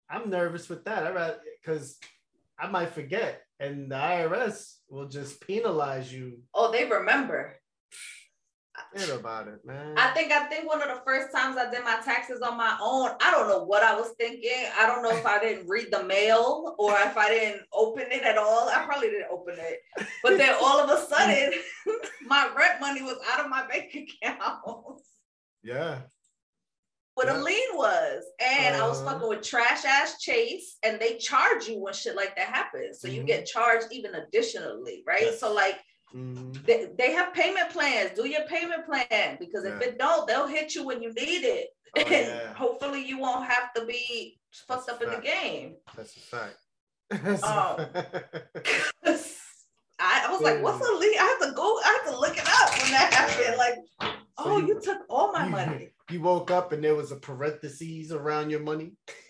I'm 0.10 0.30
nervous 0.30 0.68
with 0.68 0.84
that. 0.86 1.06
I 1.06 1.12
rather 1.12 1.40
because 1.62 1.98
I 2.60 2.68
might 2.68 2.94
forget, 2.94 3.44
and 3.60 3.92
the 3.92 3.96
IRS 3.96 4.76
will 4.90 5.08
just 5.08 5.46
penalize 5.46 6.12
you. 6.12 6.40
Oh, 6.54 6.72
they 6.72 6.86
remember. 6.86 7.56
Forget 8.94 9.20
about 9.20 9.48
it, 9.48 9.60
man. 9.66 9.96
I 9.98 10.08
think 10.14 10.32
I 10.32 10.46
think 10.46 10.68
one 10.68 10.82
of 10.82 10.88
the 10.88 11.02
first 11.06 11.36
times 11.36 11.58
I 11.58 11.70
did 11.70 11.84
my 11.84 12.00
taxes 12.04 12.42
on 12.42 12.58
my 12.58 12.78
own, 12.82 13.12
I 13.22 13.30
don't 13.32 13.48
know 13.50 13.64
what 13.66 13.84
I 13.84 13.94
was 13.94 14.14
thinking. 14.18 14.66
I 14.78 14.88
don't 14.88 15.04
know 15.04 15.12
if 15.12 15.26
I 15.26 15.40
didn't 15.40 15.68
read 15.68 15.90
the 15.92 16.04
mail 16.04 16.76
or 16.80 16.94
if 16.94 17.16
I 17.18 17.30
didn't 17.30 17.64
open 17.74 18.06
it 18.10 18.24
at 18.24 18.38
all. 18.38 18.70
I 18.70 18.86
probably 18.86 19.10
didn't 19.10 19.32
open 19.32 19.56
it. 19.58 19.80
But 20.24 20.38
then 20.38 20.56
all 20.62 20.80
of 20.80 20.90
a 20.90 21.06
sudden, 21.06 21.54
my 22.26 22.50
rent 22.58 22.80
money 22.80 23.02
was 23.02 23.18
out 23.32 23.44
of 23.44 23.50
my 23.50 23.68
bank 23.68 23.94
account. 23.96 25.02
yeah, 25.64 26.00
what 27.20 27.28
Yeah. 27.28 27.42
a 27.42 27.44
lien 27.44 27.70
was. 27.76 28.24
And 28.40 28.76
I 28.78 28.88
was 28.88 29.02
Uh-huh. 29.02 29.12
fucking 29.14 29.28
with 29.28 29.42
trash 29.42 29.84
ass 29.84 30.20
Chase, 30.22 30.78
and 30.84 30.98
they 31.02 31.18
charge 31.18 31.68
you 31.68 31.78
when 31.78 31.94
shit 31.94 32.16
like 32.16 32.34
that 32.38 32.48
happens. 32.48 33.02
So 33.02 33.10
you 33.10 33.24
Mhm. 33.24 33.28
get 33.28 33.46
charged 33.46 33.88
even 33.92 34.16
additionally, 34.16 35.04
right? 35.06 35.24
Yes. 35.24 35.40
So 35.42 35.52
like 35.52 35.78
Mhm. 36.16 36.66
they, 36.66 36.86
they 36.98 37.12
have 37.12 37.34
payment 37.34 37.70
plans. 37.72 38.12
Do 38.16 38.26
your 38.26 38.46
payment 38.48 38.86
plan 38.86 39.36
because 39.38 39.66
if 39.66 39.82
it 39.82 39.98
don't, 40.00 40.26
they'll 40.28 40.48
hit 40.48 40.74
you 40.76 40.84
when 40.86 41.02
you 41.04 41.12
need 41.12 41.44
it. 41.44 41.68
Oh, 41.98 42.00
and 42.18 42.28
yeah. 42.28 42.54
hopefully 42.54 43.02
you 43.06 43.18
won't 43.18 43.46
have 43.50 43.74
to 43.74 43.84
be 43.86 44.40
fucked 44.54 44.88
That's 44.88 45.02
up 45.02 45.04
in 45.04 45.10
the 45.12 45.20
game. 45.22 45.76
that's 45.98 46.16
a 46.16 46.20
fact. 46.22 46.58
That's 47.10 47.44
a 47.44 47.48
fact. 47.48 48.96
I, 50.02 50.26
I 50.28 50.32
was 50.32 50.40
like, 50.42 50.62
what's 50.64 50.80
a? 50.82 50.90
I 50.90 51.38
have 51.42 51.50
to 51.50 51.54
go, 51.56 51.78
I 51.84 51.88
have 51.98 52.14
to 52.14 52.20
look 52.20 52.38
it 52.38 52.48
up 52.48 52.70
when 52.82 52.92
that 52.92 53.14
happened. 53.14 53.58
Like, 53.58 53.76
oh, 54.38 54.58
you- 54.60 54.68
you 54.68 54.80
took 54.80 55.02
all 55.10 55.34
my 55.34 55.44
you- 55.46 55.50
money. 55.52 55.92
You 56.10 56.22
woke 56.22 56.50
up 56.50 56.72
and 56.72 56.84
there 56.84 56.96
was 56.96 57.12
a 57.12 57.18
parentheses 57.18 58.12
around 58.12 58.50
your 58.50 58.62
money. 58.62 58.94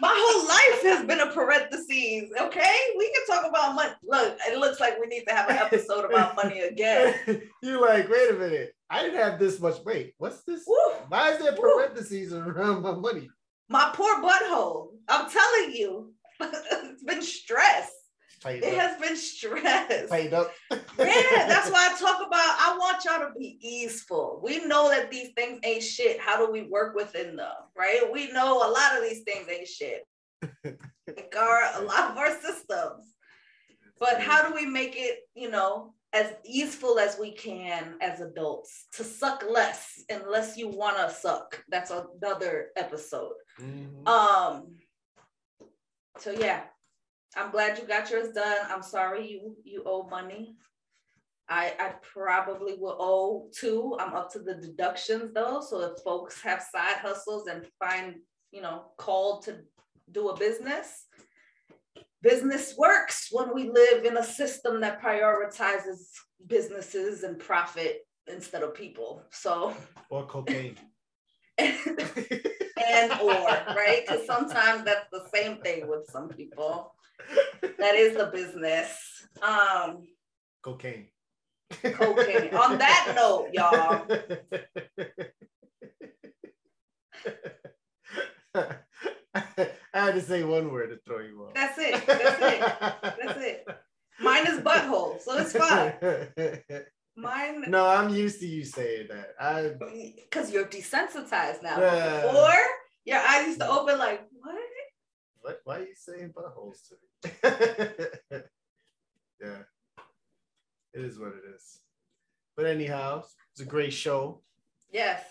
My 0.00 0.14
whole 0.16 0.48
life 0.48 0.82
has 0.84 1.06
been 1.06 1.20
a 1.20 1.30
parentheses. 1.30 2.30
Okay, 2.40 2.76
we 2.98 3.12
can 3.12 3.26
talk 3.26 3.48
about 3.48 3.74
money. 3.74 3.92
Look, 4.02 4.38
it 4.48 4.58
looks 4.58 4.80
like 4.80 4.98
we 4.98 5.06
need 5.06 5.24
to 5.28 5.34
have 5.34 5.50
an 5.50 5.56
episode 5.56 6.06
about 6.06 6.34
money 6.34 6.60
again. 6.60 7.14
You're 7.62 7.80
like, 7.80 8.08
wait 8.08 8.30
a 8.30 8.34
minute. 8.34 8.74
I 8.88 9.02
didn't 9.02 9.20
have 9.20 9.38
this 9.38 9.60
much. 9.60 9.76
Wait, 9.84 10.14
what's 10.16 10.42
this? 10.44 10.64
Woo. 10.66 10.76
Why 11.08 11.32
is 11.32 11.38
there 11.40 11.52
parentheses 11.52 12.32
around 12.32 12.82
my 12.82 12.94
money? 12.94 13.28
My 13.68 13.92
poor 13.94 14.22
butthole. 14.22 14.88
I'm 15.08 15.30
telling 15.30 15.72
you, 15.72 16.14
it's 16.40 17.04
been 17.04 17.22
stress. 17.22 17.90
It 18.46 18.64
up. 18.64 18.80
has 18.80 19.00
been 19.00 19.16
stressed. 19.16 20.08
Tighten 20.08 20.34
up. 20.34 20.52
Yeah, 20.70 21.46
that's 21.46 21.70
why 21.72 21.88
I 21.92 21.98
talk 21.98 22.26
about. 22.26 22.32
I 22.32 22.76
want 22.78 23.04
y'all 23.04 23.20
to 23.28 23.38
be 23.38 23.58
easeful. 23.60 24.40
We 24.42 24.64
know 24.64 24.88
that 24.90 25.10
these 25.10 25.30
things 25.36 25.60
ain't 25.64 25.82
shit. 25.82 26.20
How 26.20 26.44
do 26.44 26.50
we 26.50 26.62
work 26.62 26.94
within 26.94 27.36
them, 27.36 27.52
right? 27.76 28.02
We 28.12 28.32
know 28.32 28.58
a 28.58 28.70
lot 28.70 28.96
of 28.96 29.02
these 29.08 29.22
things 29.22 29.48
ain't 29.48 29.68
shit. 29.68 30.06
Like 30.64 31.34
our 31.38 31.60
a 31.76 31.82
lot 31.84 32.10
of 32.10 32.16
our 32.16 32.32
systems, 32.40 33.14
but 33.98 34.20
how 34.20 34.46
do 34.48 34.54
we 34.54 34.66
make 34.66 34.94
it, 34.96 35.20
you 35.34 35.50
know, 35.50 35.94
as 36.12 36.32
easeful 36.44 36.98
as 36.98 37.16
we 37.18 37.32
can 37.32 37.94
as 38.02 38.20
adults 38.20 38.86
to 38.92 39.02
suck 39.04 39.44
less 39.48 40.02
unless 40.10 40.56
you 40.58 40.68
want 40.68 40.96
to 40.98 41.10
suck. 41.14 41.62
That's 41.68 41.90
another 41.90 42.68
episode. 42.76 43.32
Mhm. 43.60 44.06
Um. 44.06 44.76
So 46.18 46.30
yeah, 46.30 46.64
I'm 47.36 47.50
glad 47.50 47.78
you 47.78 47.86
got 47.86 48.10
yours 48.10 48.34
done. 48.34 48.58
I'm 48.68 48.82
sorry 48.82 49.30
you 49.30 49.56
you 49.64 49.82
owe 49.86 50.08
money. 50.08 50.56
I 51.48 51.72
I 51.78 51.94
probably 52.02 52.74
will 52.78 52.96
owe 52.98 53.48
too. 53.54 53.96
I'm 53.98 54.14
up 54.14 54.30
to 54.32 54.38
the 54.38 54.54
deductions 54.54 55.32
though. 55.32 55.60
So 55.60 55.80
if 55.80 56.02
folks 56.02 56.42
have 56.42 56.62
side 56.62 56.96
hustles 56.96 57.46
and 57.48 57.66
find 57.78 58.16
you 58.50 58.62
know 58.62 58.86
called 58.98 59.44
to 59.44 59.60
do 60.10 60.28
a 60.28 60.36
business, 60.36 61.06
business 62.22 62.74
works 62.76 63.28
when 63.32 63.54
we 63.54 63.70
live 63.70 64.04
in 64.04 64.18
a 64.18 64.24
system 64.24 64.80
that 64.82 65.02
prioritizes 65.02 66.08
businesses 66.46 67.22
and 67.22 67.38
profit 67.38 68.06
instead 68.26 68.62
of 68.62 68.74
people. 68.74 69.22
So 69.30 69.74
Or 70.10 70.26
cocaine. 70.26 70.76
and 71.58 73.12
or 73.20 73.30
right 73.30 74.02
because 74.06 74.26
sometimes 74.26 74.84
that's 74.84 75.06
the 75.12 75.24
same 75.32 75.58
thing 75.58 75.86
with 75.86 76.06
some 76.10 76.28
people 76.28 76.94
that 77.78 77.94
is 77.94 78.16
the 78.16 78.26
business 78.26 79.26
um 79.42 80.06
cocaine. 80.62 81.08
cocaine 81.94 82.54
on 82.54 82.78
that 82.78 83.12
note 83.16 83.48
y'all 83.52 84.06
I 88.54 88.76
had 89.94 90.14
to 90.14 90.20
say 90.20 90.42
one 90.44 90.70
word 90.70 90.90
to 90.90 90.98
throw 91.06 91.20
you 91.20 91.44
off. 91.46 91.54
that's 91.54 91.78
it 91.78 92.06
that's 92.06 92.42
it 92.42 92.60
that's 92.80 93.38
it 93.40 93.66
mine 94.20 94.46
is 94.46 94.60
butthole 94.60 95.20
so 95.20 95.38
it's 95.38 95.52
fine 95.52 95.94
mine 97.16 97.64
No, 97.68 97.86
I'm 97.86 98.10
used 98.10 98.40
to 98.40 98.46
you 98.46 98.64
saying 98.64 99.08
that. 99.10 99.34
I 99.40 99.72
because 100.24 100.50
you're 100.52 100.66
desensitized 100.66 101.62
now 101.62 101.80
Yeah. 101.80 102.22
before 102.26 102.58
your 103.04 103.18
eyes 103.18 103.46
used 103.46 103.60
to 103.60 103.68
open 103.68 103.98
like 103.98 104.22
what 104.40 104.54
what 105.40 105.60
why 105.64 105.78
are 105.78 105.82
you 105.84 105.94
saying 105.94 106.32
buttholes 106.36 106.86
to 106.88 106.94
me? 106.94 107.08
yeah. 107.44 107.52
It 110.94 111.04
is 111.04 111.18
what 111.18 111.28
it 111.28 111.42
is. 111.54 111.80
But 112.56 112.66
anyhow, 112.66 113.24
it's 113.52 113.60
a 113.60 113.64
great 113.64 113.92
show. 113.92 114.42
yes 114.92 115.24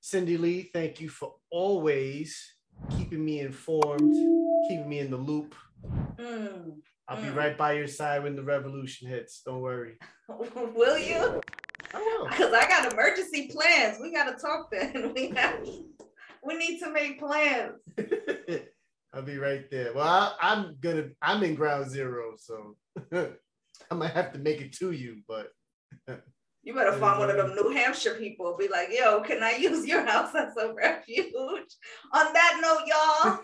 Cindy 0.00 0.36
Lee, 0.38 0.70
thank 0.72 1.00
you 1.00 1.08
for 1.08 1.34
always 1.50 2.54
keeping 2.96 3.24
me 3.24 3.40
informed, 3.40 4.14
keeping 4.68 4.88
me 4.88 5.00
in 5.00 5.10
the 5.10 5.16
loop. 5.16 5.54
Mm. 6.16 6.76
I'll 7.08 7.20
be 7.20 7.28
Mm. 7.28 7.34
right 7.36 7.58
by 7.58 7.72
your 7.72 7.88
side 7.88 8.22
when 8.22 8.36
the 8.36 8.42
revolution 8.42 9.08
hits. 9.08 9.42
Don't 9.44 9.60
worry. 9.60 9.98
will 10.28 10.98
you 10.98 11.40
I 11.92 11.98
will. 11.98 12.28
Because 12.28 12.52
I 12.52 12.68
got 12.68 12.92
emergency 12.92 13.48
plans. 13.48 13.98
We 14.00 14.12
got 14.12 14.24
to 14.30 14.40
talk 14.40 14.70
then. 14.70 15.12
We 15.14 15.30
have, 15.30 15.58
we 16.44 16.56
need 16.56 16.78
to 16.80 16.90
make 16.92 17.18
plans. 17.18 17.72
I'll 19.12 19.22
be 19.22 19.38
right 19.38 19.70
there. 19.70 19.92
Well, 19.94 20.06
I, 20.06 20.34
I'm 20.40 20.76
gonna. 20.80 21.08
I'm 21.22 21.42
in 21.42 21.54
ground 21.54 21.90
zero, 21.90 22.34
so 22.36 22.76
I 23.90 23.94
might 23.94 24.12
have 24.12 24.32
to 24.32 24.38
make 24.38 24.60
it 24.60 24.72
to 24.74 24.92
you. 24.92 25.22
But 25.26 25.48
You 26.68 26.74
better 26.74 26.92
find 26.92 27.18
one 27.18 27.30
of 27.30 27.36
them 27.36 27.54
New 27.54 27.70
Hampshire 27.70 28.14
people. 28.14 28.54
Be 28.58 28.68
like, 28.68 28.88
yo, 28.92 29.20
can 29.22 29.42
I 29.42 29.52
use 29.58 29.86
your 29.86 30.04
house 30.04 30.34
as 30.34 30.54
a 30.56 30.74
refuge? 30.74 31.32
On 31.32 32.32
that 32.34 32.58
note, 32.60 32.82
y'all, 32.86 33.38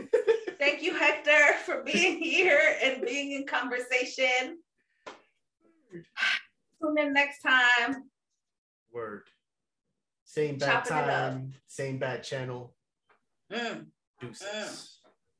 thank 0.58 0.82
you, 0.82 0.94
Hector, 0.94 1.54
for 1.64 1.82
being 1.84 2.18
here 2.18 2.60
and 2.82 3.02
being 3.02 3.32
in 3.32 3.46
conversation. 3.46 4.58
Tune 6.82 6.98
in 6.98 7.14
next 7.14 7.40
time. 7.40 8.10
word. 8.92 9.22
Same 10.26 10.58
bad 10.58 10.84
Chopping 10.84 10.92
time, 10.92 11.54
same 11.66 11.98
bad 11.98 12.24
channel. 12.24 12.74
Mm. 13.50 13.86
Deuces. 14.20 14.93